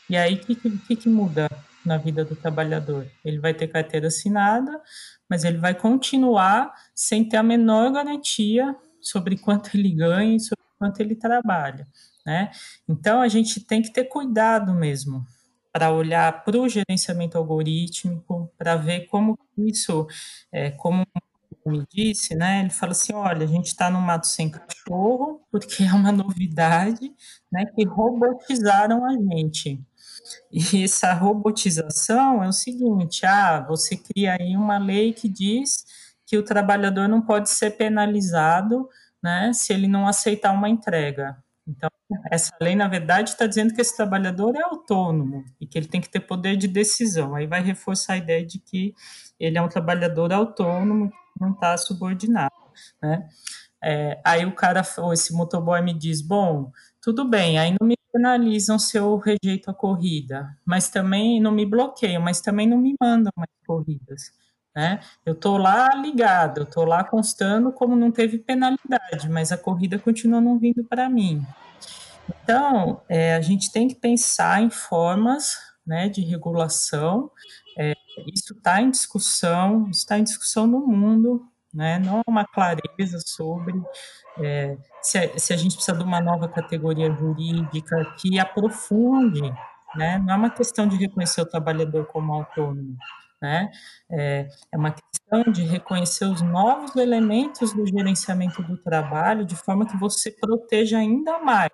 E 0.09 0.17
aí, 0.17 0.35
o 0.35 0.39
que, 0.39 0.55
que, 0.55 0.97
que 0.97 1.09
muda 1.09 1.49
na 1.85 1.99
vida 1.99 2.25
do 2.25 2.37
trabalhador? 2.37 3.07
Ele 3.25 3.39
vai 3.39 3.53
ter 3.53 3.69
carteira 3.69 4.07
assinada, 4.07 4.81
mas 5.29 5.45
ele 5.45 5.59
vai 5.59 5.75
continuar 5.75 6.73
sem 6.95 7.29
ter 7.29 7.37
a 7.37 7.43
menor 7.43 7.93
garantia 7.93 8.75
sobre 9.01 9.37
quanto 9.37 9.77
ele 9.77 9.91
ganha 9.91 10.37
e 10.37 10.41
sobre 10.41 10.65
quanto 10.79 11.01
ele 11.01 11.15
trabalha, 11.15 11.87
né? 12.25 12.51
Então, 12.89 13.21
a 13.21 13.29
gente 13.29 13.61
tem 13.61 13.83
que 13.83 13.93
ter 13.93 14.05
cuidado 14.05 14.73
mesmo 14.75 15.27
para 15.77 15.93
olhar 15.93 16.43
para 16.43 16.59
o 16.59 16.67
gerenciamento 16.67 17.37
algorítmico, 17.37 18.51
para 18.57 18.77
ver 18.77 19.09
como 19.09 19.39
isso, 19.59 20.07
é, 20.51 20.71
como 20.71 21.07
me 21.67 21.85
disse, 21.93 22.35
né? 22.35 22.61
Ele 22.61 22.71
fala 22.71 22.93
assim: 22.93 23.13
olha, 23.13 23.45
a 23.45 23.47
gente 23.47 23.67
está 23.67 23.91
no 23.91 24.01
mato 24.01 24.27
sem 24.27 24.51
cachorro, 24.51 25.43
porque 25.53 25.83
é 25.85 25.93
uma 25.93 26.11
novidade, 26.11 27.13
né? 27.53 27.67
Que 27.67 27.85
robotizaram 27.85 29.05
a 29.05 29.13
gente. 29.13 29.79
E 30.51 30.85
essa 30.85 31.13
robotização 31.13 32.43
é 32.43 32.49
o 32.49 32.53
seguinte: 32.53 33.27
ah, 33.27 33.61
você 33.69 33.99
cria 33.99 34.35
aí 34.41 34.57
uma 34.57 34.79
lei 34.79 35.13
que 35.13 35.29
diz 35.29 35.85
que 36.25 36.39
o 36.39 36.43
trabalhador 36.43 37.07
não 37.07 37.21
pode 37.21 37.51
ser 37.51 37.73
penalizado, 37.73 38.89
né? 39.23 39.53
Se 39.53 39.75
ele 39.75 39.87
não 39.89 40.09
aceitar 40.09 40.53
uma 40.53 40.71
entrega. 40.71 41.37
Então, 41.67 41.91
essa 42.31 42.53
lei, 42.61 42.77
na 42.77 42.87
verdade, 42.89 43.31
está 43.31 43.47
dizendo 43.47 43.75
que 43.75 43.81
esse 43.81 43.97
trabalhador 43.97 44.55
é 44.55 44.63
autônomo 44.63 45.45
e 45.61 45.67
que 45.67 45.77
ele 45.77 45.89
tem 45.89 46.01
que 46.01 46.09
ter 46.09 46.21
poder 46.21 46.57
de 46.57 46.69
decisão. 46.69 47.35
Aí 47.35 47.47
vai 47.47 47.61
reforçar 47.63 48.15
a 48.15 48.19
ideia 48.19 48.47
de 48.47 48.59
que 48.59 48.95
ele 49.39 49.59
é 49.59 49.63
um 49.63 49.69
trabalhador 49.69 50.33
autônomo, 50.33 51.13
não 51.41 51.53
está 51.53 51.77
subordinado, 51.77 52.55
né? 53.03 53.29
É, 53.83 54.21
aí 54.25 54.45
o 54.47 54.55
cara, 54.55 54.83
ou 54.99 55.13
esse 55.13 55.33
motoboy 55.35 55.81
me 55.83 55.95
diz, 55.95 56.21
bom, 56.23 56.73
tudo 57.01 57.25
bem, 57.29 57.59
aí 57.59 57.75
não 57.79 57.87
me 57.87 57.97
penalizam 58.13 58.79
se 58.79 58.97
eu 58.99 59.17
rejeito 59.19 59.71
a 59.71 59.75
corrida, 59.75 60.57
mas 60.65 60.89
também 60.89 61.41
não 61.41 61.53
me 61.53 61.67
bloqueiam, 61.67 62.23
mas 62.23 62.41
também 62.41 62.67
não 62.67 62.79
me 62.79 62.95
mandam 63.01 63.33
mais 63.37 63.51
corridas, 63.67 64.33
né? 64.77 65.01
Eu 65.25 65.33
estou 65.33 65.57
lá 65.57 65.89
ligado, 65.95 66.59
eu 66.59 66.65
estou 66.65 66.85
lá 66.85 67.03
constando 67.03 67.73
como 67.73 67.97
não 67.97 68.13
teve 68.13 68.39
penalidade, 68.39 69.29
mas 69.29 69.51
a 69.51 69.57
corrida 69.57 69.99
continua 69.99 70.41
não 70.41 70.59
vindo 70.59 70.85
para 70.85 71.09
mim. 71.09 71.45
Então, 72.29 73.01
é, 73.09 73.35
a 73.35 73.41
gente 73.41 73.73
tem 73.73 73.89
que 73.89 73.95
pensar 73.95 74.63
em 74.63 74.71
formas 74.71 75.57
né, 75.87 76.09
de 76.09 76.21
regulação 76.21 77.31
é, 77.77 77.93
isso 78.33 78.55
está 78.55 78.81
em 78.81 78.91
discussão, 78.91 79.89
está 79.91 80.19
em 80.19 80.25
discussão 80.25 80.67
no 80.67 80.87
mundo, 80.87 81.47
né? 81.73 81.99
não 81.99 82.21
há 82.21 82.23
uma 82.27 82.47
clareza 82.47 83.19
sobre 83.21 83.75
é, 84.39 84.79
se, 85.03 85.19
a, 85.19 85.39
se, 85.39 85.53
a, 85.53 85.57
gente 85.57 85.75
precisa 85.75 85.97
de 85.97 86.03
uma 86.03 86.21
nova 86.21 86.49
categoria 86.49 87.13
jurídica 87.13 88.15
que 88.19 88.39
aprofunde, 88.39 89.43
né? 89.95 90.19
não 90.19 90.33
é 90.33 90.37
uma 90.37 90.51
questão 90.51 90.89
de 90.89 90.97
reconhecer 90.97 91.43
o 91.43 91.47
trabalhador 91.47 92.07
como 92.07 92.33
autônomo, 92.33 92.97
né? 93.41 93.71
é, 94.11 94.49
é 94.73 94.77
uma 94.77 94.93
questão 94.93 95.53
de 95.53 95.63
reconhecer 95.63 96.25
os 96.25 96.41
novos 96.41 96.97
elementos 96.97 97.73
do 97.73 97.87
gerenciamento 97.87 98.63
do 98.63 98.77
trabalho 98.77 99.45
de 99.45 99.57
forma 99.57 99.87
que 99.87 99.97
você 99.97 100.31
proteja 100.31 100.99
ainda 100.99 101.39
mais 101.41 101.71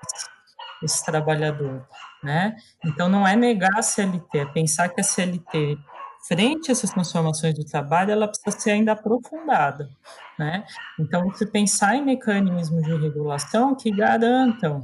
esse 0.82 1.04
trabalhador, 1.04 1.86
né? 2.22 2.56
Então 2.84 3.08
não 3.08 3.26
é 3.26 3.36
negar 3.36 3.78
a 3.78 3.82
CLT, 3.82 4.38
é 4.38 4.46
pensar 4.46 4.88
que 4.88 5.00
a 5.00 5.04
CLT 5.04 5.78
frente 6.22 6.70
a 6.70 6.72
essas 6.72 6.90
transformações 6.90 7.54
do 7.54 7.64
trabalho, 7.64 8.12
ela 8.12 8.28
precisa 8.28 8.58
ser 8.58 8.70
ainda 8.70 8.92
aprofundada, 8.92 9.90
né? 10.38 10.64
Então, 10.98 11.24
você 11.24 11.44
pensar 11.44 11.96
em 11.96 12.04
mecanismos 12.04 12.82
de 12.84 12.96
regulação 12.96 13.74
que 13.74 13.90
garantam 13.90 14.82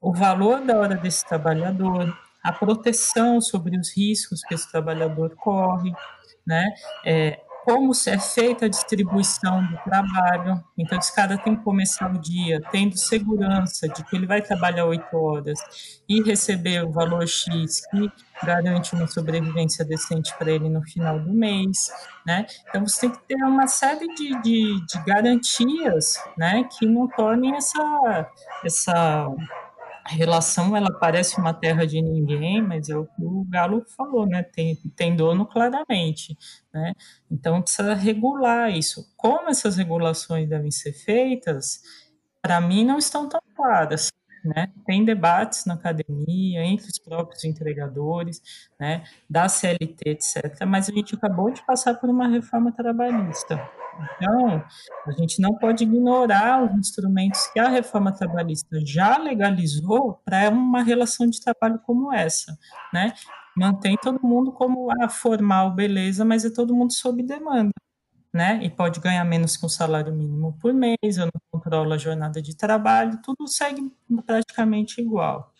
o 0.00 0.12
valor 0.12 0.60
da 0.60 0.78
hora 0.78 0.94
desse 0.94 1.26
trabalhador, 1.26 2.16
a 2.42 2.52
proteção 2.52 3.40
sobre 3.40 3.78
os 3.78 3.94
riscos 3.94 4.42
que 4.42 4.54
esse 4.54 4.70
trabalhador 4.70 5.34
corre, 5.36 5.92
né? 6.48 6.66
É, 7.04 7.40
como 7.68 7.92
é 8.06 8.18
feita 8.18 8.64
a 8.64 8.68
distribuição 8.68 9.62
do 9.66 9.76
trabalho. 9.84 10.64
Então, 10.78 10.98
esse 10.98 11.14
cara 11.14 11.36
tem 11.36 11.54
que 11.54 11.62
começar 11.62 12.10
o 12.10 12.18
dia 12.18 12.62
tendo 12.72 12.96
segurança 12.96 13.86
de 13.86 14.02
que 14.04 14.16
ele 14.16 14.26
vai 14.26 14.40
trabalhar 14.40 14.86
oito 14.86 15.14
horas 15.14 15.58
e 16.08 16.22
receber 16.22 16.82
o 16.82 16.90
valor 16.90 17.28
X 17.28 17.82
que 17.90 18.10
garante 18.42 18.94
uma 18.94 19.06
sobrevivência 19.06 19.84
decente 19.84 20.34
para 20.38 20.50
ele 20.50 20.70
no 20.70 20.82
final 20.82 21.20
do 21.20 21.30
mês, 21.30 21.90
né? 22.26 22.46
Então, 22.70 22.86
você 22.86 23.00
tem 23.02 23.10
que 23.10 23.20
ter 23.28 23.44
uma 23.44 23.66
série 23.66 24.06
de, 24.14 24.40
de, 24.40 24.86
de 24.86 25.04
garantias, 25.04 26.14
né, 26.38 26.66
que 26.72 26.86
não 26.86 27.06
tornem 27.06 27.54
essa, 27.54 28.30
essa 28.64 29.30
a 30.08 30.10
relação 30.10 30.74
ela 30.74 30.90
parece 30.98 31.38
uma 31.38 31.52
terra 31.52 31.86
de 31.86 32.00
ninguém, 32.00 32.62
mas 32.62 32.88
é 32.88 32.96
o 32.96 33.04
que 33.04 33.22
o 33.22 33.44
Galo 33.44 33.84
falou, 33.94 34.26
né? 34.26 34.42
Tem, 34.42 34.74
tem 34.96 35.14
dono 35.14 35.44
claramente, 35.44 36.34
né? 36.72 36.94
Então 37.30 37.60
precisa 37.60 37.92
regular 37.92 38.70
isso. 38.70 39.12
Como 39.18 39.50
essas 39.50 39.76
regulações 39.76 40.48
devem 40.48 40.70
ser 40.70 40.94
feitas, 40.94 41.82
para 42.40 42.58
mim 42.58 42.86
não 42.86 42.96
estão 42.96 43.28
tão 43.28 43.40
claras. 43.54 44.10
Né? 44.42 44.72
Tem 44.86 45.04
debates 45.04 45.66
na 45.66 45.74
academia, 45.74 46.64
entre 46.64 46.86
os 46.86 46.98
próprios 46.98 47.44
entregadores, 47.44 48.40
né? 48.80 49.04
da 49.28 49.46
CLT, 49.46 50.08
etc. 50.08 50.64
Mas 50.66 50.88
a 50.88 50.92
gente 50.92 51.14
acabou 51.16 51.50
de 51.50 51.60
passar 51.66 51.94
por 51.94 52.08
uma 52.08 52.28
reforma 52.28 52.72
trabalhista. 52.72 53.60
Então, 53.98 54.64
a 55.06 55.12
gente 55.12 55.40
não 55.40 55.54
pode 55.54 55.84
ignorar 55.84 56.64
os 56.64 56.72
instrumentos 56.78 57.46
que 57.48 57.58
a 57.58 57.68
reforma 57.68 58.12
trabalhista 58.12 58.78
já 58.84 59.18
legalizou 59.18 60.20
para 60.24 60.48
uma 60.50 60.82
relação 60.82 61.26
de 61.26 61.40
trabalho 61.40 61.80
como 61.80 62.12
essa, 62.12 62.56
né? 62.92 63.12
Mantém 63.56 63.96
todo 64.00 64.20
mundo 64.22 64.52
como 64.52 64.88
a 65.02 65.08
formal, 65.08 65.74
beleza, 65.74 66.24
mas 66.24 66.44
é 66.44 66.50
todo 66.50 66.74
mundo 66.74 66.92
sob 66.92 67.22
demanda, 67.22 67.72
né? 68.32 68.60
E 68.62 68.70
pode 68.70 69.00
ganhar 69.00 69.24
menos 69.24 69.56
que 69.56 69.66
um 69.66 69.68
salário 69.68 70.14
mínimo 70.14 70.56
por 70.60 70.72
mês, 70.72 71.16
eu 71.16 71.26
não 71.26 71.40
controlo 71.50 71.92
a 71.92 71.98
jornada 71.98 72.40
de 72.40 72.56
trabalho, 72.56 73.20
tudo 73.22 73.48
segue 73.48 73.92
praticamente 74.24 75.00
igual. 75.00 75.52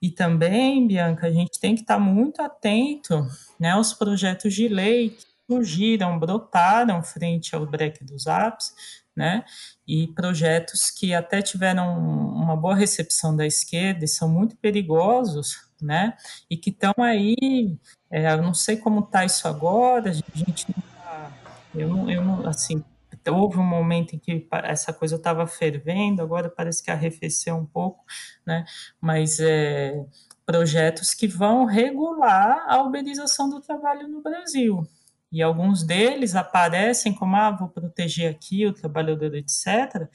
E 0.00 0.10
também, 0.10 0.86
Bianca, 0.86 1.26
a 1.26 1.30
gente 1.30 1.58
tem 1.58 1.74
que 1.74 1.80
estar 1.80 1.98
muito 1.98 2.40
atento 2.40 3.26
né, 3.58 3.70
aos 3.70 3.92
projetos 3.94 4.54
de 4.54 4.68
lei 4.68 5.16
surgiram, 5.48 6.18
brotaram 6.18 7.02
frente 7.02 7.54
ao 7.54 7.66
break 7.66 8.04
dos 8.04 8.26
apps, 8.26 8.74
né? 9.16 9.44
E 9.86 10.08
projetos 10.08 10.90
que 10.90 11.14
até 11.14 11.40
tiveram 11.40 11.98
uma 11.98 12.56
boa 12.56 12.74
recepção 12.74 13.34
da 13.34 13.46
esquerda 13.46 14.04
e 14.04 14.08
são 14.08 14.28
muito 14.28 14.56
perigosos, 14.56 15.70
né? 15.80 16.14
E 16.50 16.56
que 16.56 16.70
estão 16.70 16.94
aí, 16.98 17.78
é, 18.10 18.32
eu 18.32 18.42
não 18.42 18.52
sei 18.52 18.76
como 18.76 19.00
está 19.00 19.24
isso 19.24 19.48
agora, 19.48 20.10
a 20.10 20.12
gente 20.12 20.66
não 20.68 20.82
tá, 21.02 21.32
eu 21.74 21.88
não, 21.88 22.10
eu 22.10 22.24
não, 22.24 22.46
assim, 22.46 22.84
houve 23.30 23.58
um 23.58 23.64
momento 23.64 24.14
em 24.14 24.18
que 24.18 24.46
essa 24.64 24.92
coisa 24.92 25.16
estava 25.16 25.46
fervendo, 25.46 26.22
agora 26.22 26.50
parece 26.50 26.82
que 26.82 26.90
arrefeceu 26.90 27.56
um 27.56 27.66
pouco, 27.66 28.04
né? 28.44 28.64
Mas 29.00 29.40
é, 29.40 30.04
projetos 30.44 31.14
que 31.14 31.26
vão 31.26 31.64
regular 31.64 32.64
a 32.68 32.82
uberização 32.82 33.48
do 33.48 33.60
trabalho 33.60 34.08
no 34.08 34.22
Brasil, 34.22 34.86
e 35.30 35.42
alguns 35.42 35.82
deles 35.82 36.34
aparecem 36.34 37.12
como, 37.12 37.36
ah, 37.36 37.50
vou 37.50 37.68
proteger 37.68 38.30
aqui 38.30 38.66
o 38.66 38.72
trabalhador, 38.72 39.34
etc., 39.34 40.08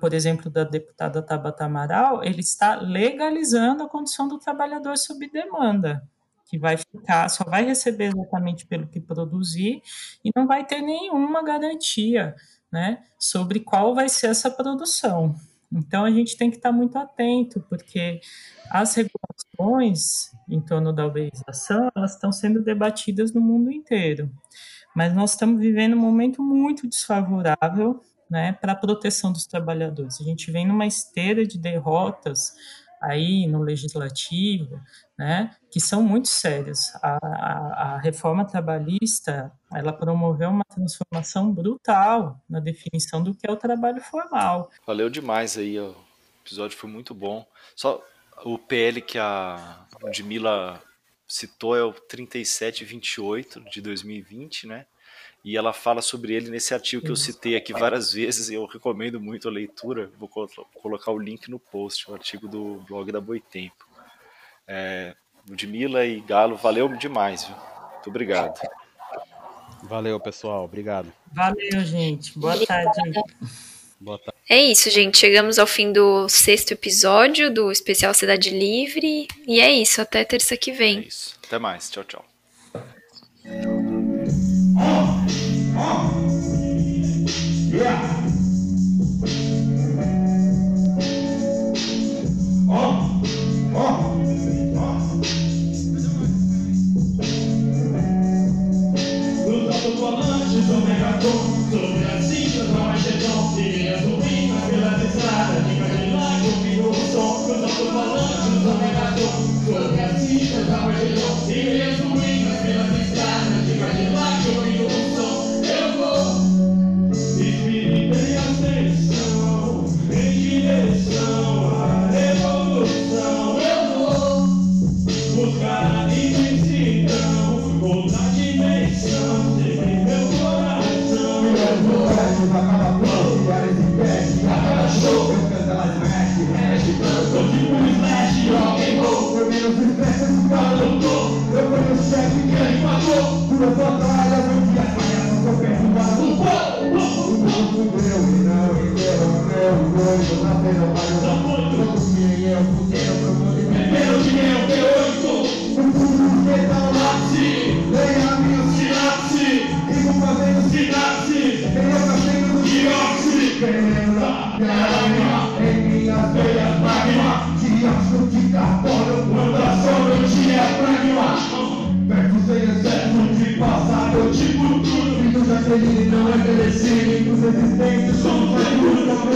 por 0.00 0.12
exemplo, 0.12 0.50
da 0.50 0.64
deputada 0.64 1.22
Tabata 1.22 1.64
Amaral, 1.64 2.24
ele 2.24 2.40
está 2.40 2.74
legalizando 2.74 3.84
a 3.84 3.88
condição 3.88 4.26
do 4.26 4.38
trabalhador 4.38 4.96
sob 4.98 5.30
demanda, 5.30 6.02
que 6.46 6.58
vai 6.58 6.76
ficar, 6.76 7.28
só 7.28 7.44
vai 7.44 7.64
receber 7.64 8.06
exatamente 8.06 8.66
pelo 8.66 8.88
que 8.88 9.00
produzir 9.00 9.80
e 10.24 10.30
não 10.34 10.46
vai 10.46 10.66
ter 10.66 10.80
nenhuma 10.80 11.42
garantia 11.42 12.34
né, 12.70 13.04
sobre 13.18 13.60
qual 13.60 13.94
vai 13.94 14.08
ser 14.08 14.28
essa 14.28 14.50
produção. 14.50 15.36
Então 15.72 16.04
a 16.04 16.10
gente 16.10 16.36
tem 16.36 16.50
que 16.50 16.56
estar 16.56 16.72
muito 16.72 16.96
atento, 16.98 17.64
porque 17.68 18.20
as 18.70 18.94
regulações 18.94 20.32
em 20.48 20.60
torno 20.60 20.92
da 20.92 21.06
uberização, 21.06 21.90
elas 21.94 22.14
estão 22.14 22.32
sendo 22.32 22.62
debatidas 22.62 23.32
no 23.32 23.40
mundo 23.40 23.70
inteiro. 23.70 24.30
Mas 24.94 25.14
nós 25.14 25.32
estamos 25.32 25.60
vivendo 25.60 25.94
um 25.94 26.00
momento 26.00 26.42
muito 26.42 26.88
desfavorável 26.88 28.00
né, 28.28 28.52
para 28.52 28.72
a 28.72 28.76
proteção 28.76 29.32
dos 29.32 29.46
trabalhadores. 29.46 30.20
A 30.20 30.24
gente 30.24 30.50
vem 30.50 30.66
numa 30.66 30.86
esteira 30.86 31.46
de 31.46 31.58
derrotas 31.58 32.54
aí 33.00 33.46
no 33.46 33.62
legislativo, 33.62 34.80
né, 35.18 35.56
que 35.70 35.80
são 35.80 36.02
muito 36.02 36.28
sérios. 36.28 36.92
A, 37.02 37.18
a, 37.22 37.94
a, 37.94 37.98
reforma 37.98 38.44
trabalhista 38.44 39.50
ela 39.72 39.92
promoveu 39.92 40.50
uma 40.50 40.64
transformação 40.64 41.52
brutal 41.52 42.40
na 42.48 42.60
definição 42.60 43.22
do 43.22 43.34
que 43.34 43.46
é 43.46 43.52
o 43.52 43.56
trabalho 43.56 44.00
formal. 44.02 44.70
Valeu 44.86 45.08
demais 45.08 45.56
aí, 45.56 45.78
o 45.78 45.96
episódio 46.44 46.76
foi 46.76 46.90
muito 46.90 47.14
bom. 47.14 47.46
Só 47.74 48.04
o 48.44 48.58
PL 48.58 49.00
que 49.00 49.18
a 49.18 49.86
Ludmilla 50.02 50.82
citou 51.26 51.76
é 51.76 51.82
o 51.82 51.92
3728 51.92 53.60
de 53.70 53.80
2020, 53.80 54.66
né? 54.66 54.86
e 55.44 55.56
ela 55.56 55.72
fala 55.72 56.02
sobre 56.02 56.34
ele 56.34 56.50
nesse 56.50 56.74
artigo 56.74 57.02
que 57.02 57.10
eu 57.10 57.16
citei 57.16 57.56
aqui 57.56 57.72
várias 57.72 58.12
vezes 58.12 58.50
e 58.50 58.54
eu 58.54 58.66
recomendo 58.66 59.20
muito 59.20 59.48
a 59.48 59.50
leitura. 59.50 60.10
Vou 60.18 60.28
colocar 60.74 61.10
o 61.12 61.18
link 61.18 61.50
no 61.50 61.58
post, 61.58 62.10
o 62.10 62.14
artigo 62.14 62.46
do 62.46 62.82
blog 62.86 63.10
da 63.10 63.20
Boitempo. 63.20 63.86
É, 64.68 65.14
Ludmilla 65.48 66.04
e 66.04 66.20
Galo, 66.20 66.56
valeu 66.56 66.88
demais, 66.88 67.44
viu? 67.44 67.56
Muito 67.94 68.10
obrigado. 68.10 68.60
Valeu, 69.82 70.20
pessoal. 70.20 70.64
Obrigado. 70.64 71.12
Valeu, 71.32 71.84
gente. 71.84 72.38
Boa 72.38 72.66
tarde. 72.66 73.00
Boa 73.98 74.18
tarde. 74.18 74.38
É 74.48 74.58
isso, 74.58 74.90
gente. 74.90 75.18
Chegamos 75.18 75.58
ao 75.58 75.66
fim 75.66 75.92
do 75.92 76.28
sexto 76.28 76.72
episódio 76.72 77.52
do 77.52 77.72
especial 77.72 78.12
Cidade 78.12 78.50
Livre. 78.50 79.26
E 79.46 79.60
é 79.60 79.72
isso. 79.72 80.00
Até 80.00 80.24
terça 80.24 80.56
que 80.56 80.70
vem. 80.70 80.98
É 80.98 81.02
isso. 81.02 81.38
Até 81.46 81.58
mais. 81.58 81.90
Tchau, 81.90 82.04
tchau. 82.04 82.29
mom 85.80 86.09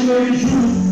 Israel 0.04 0.32
Jews 0.34 0.83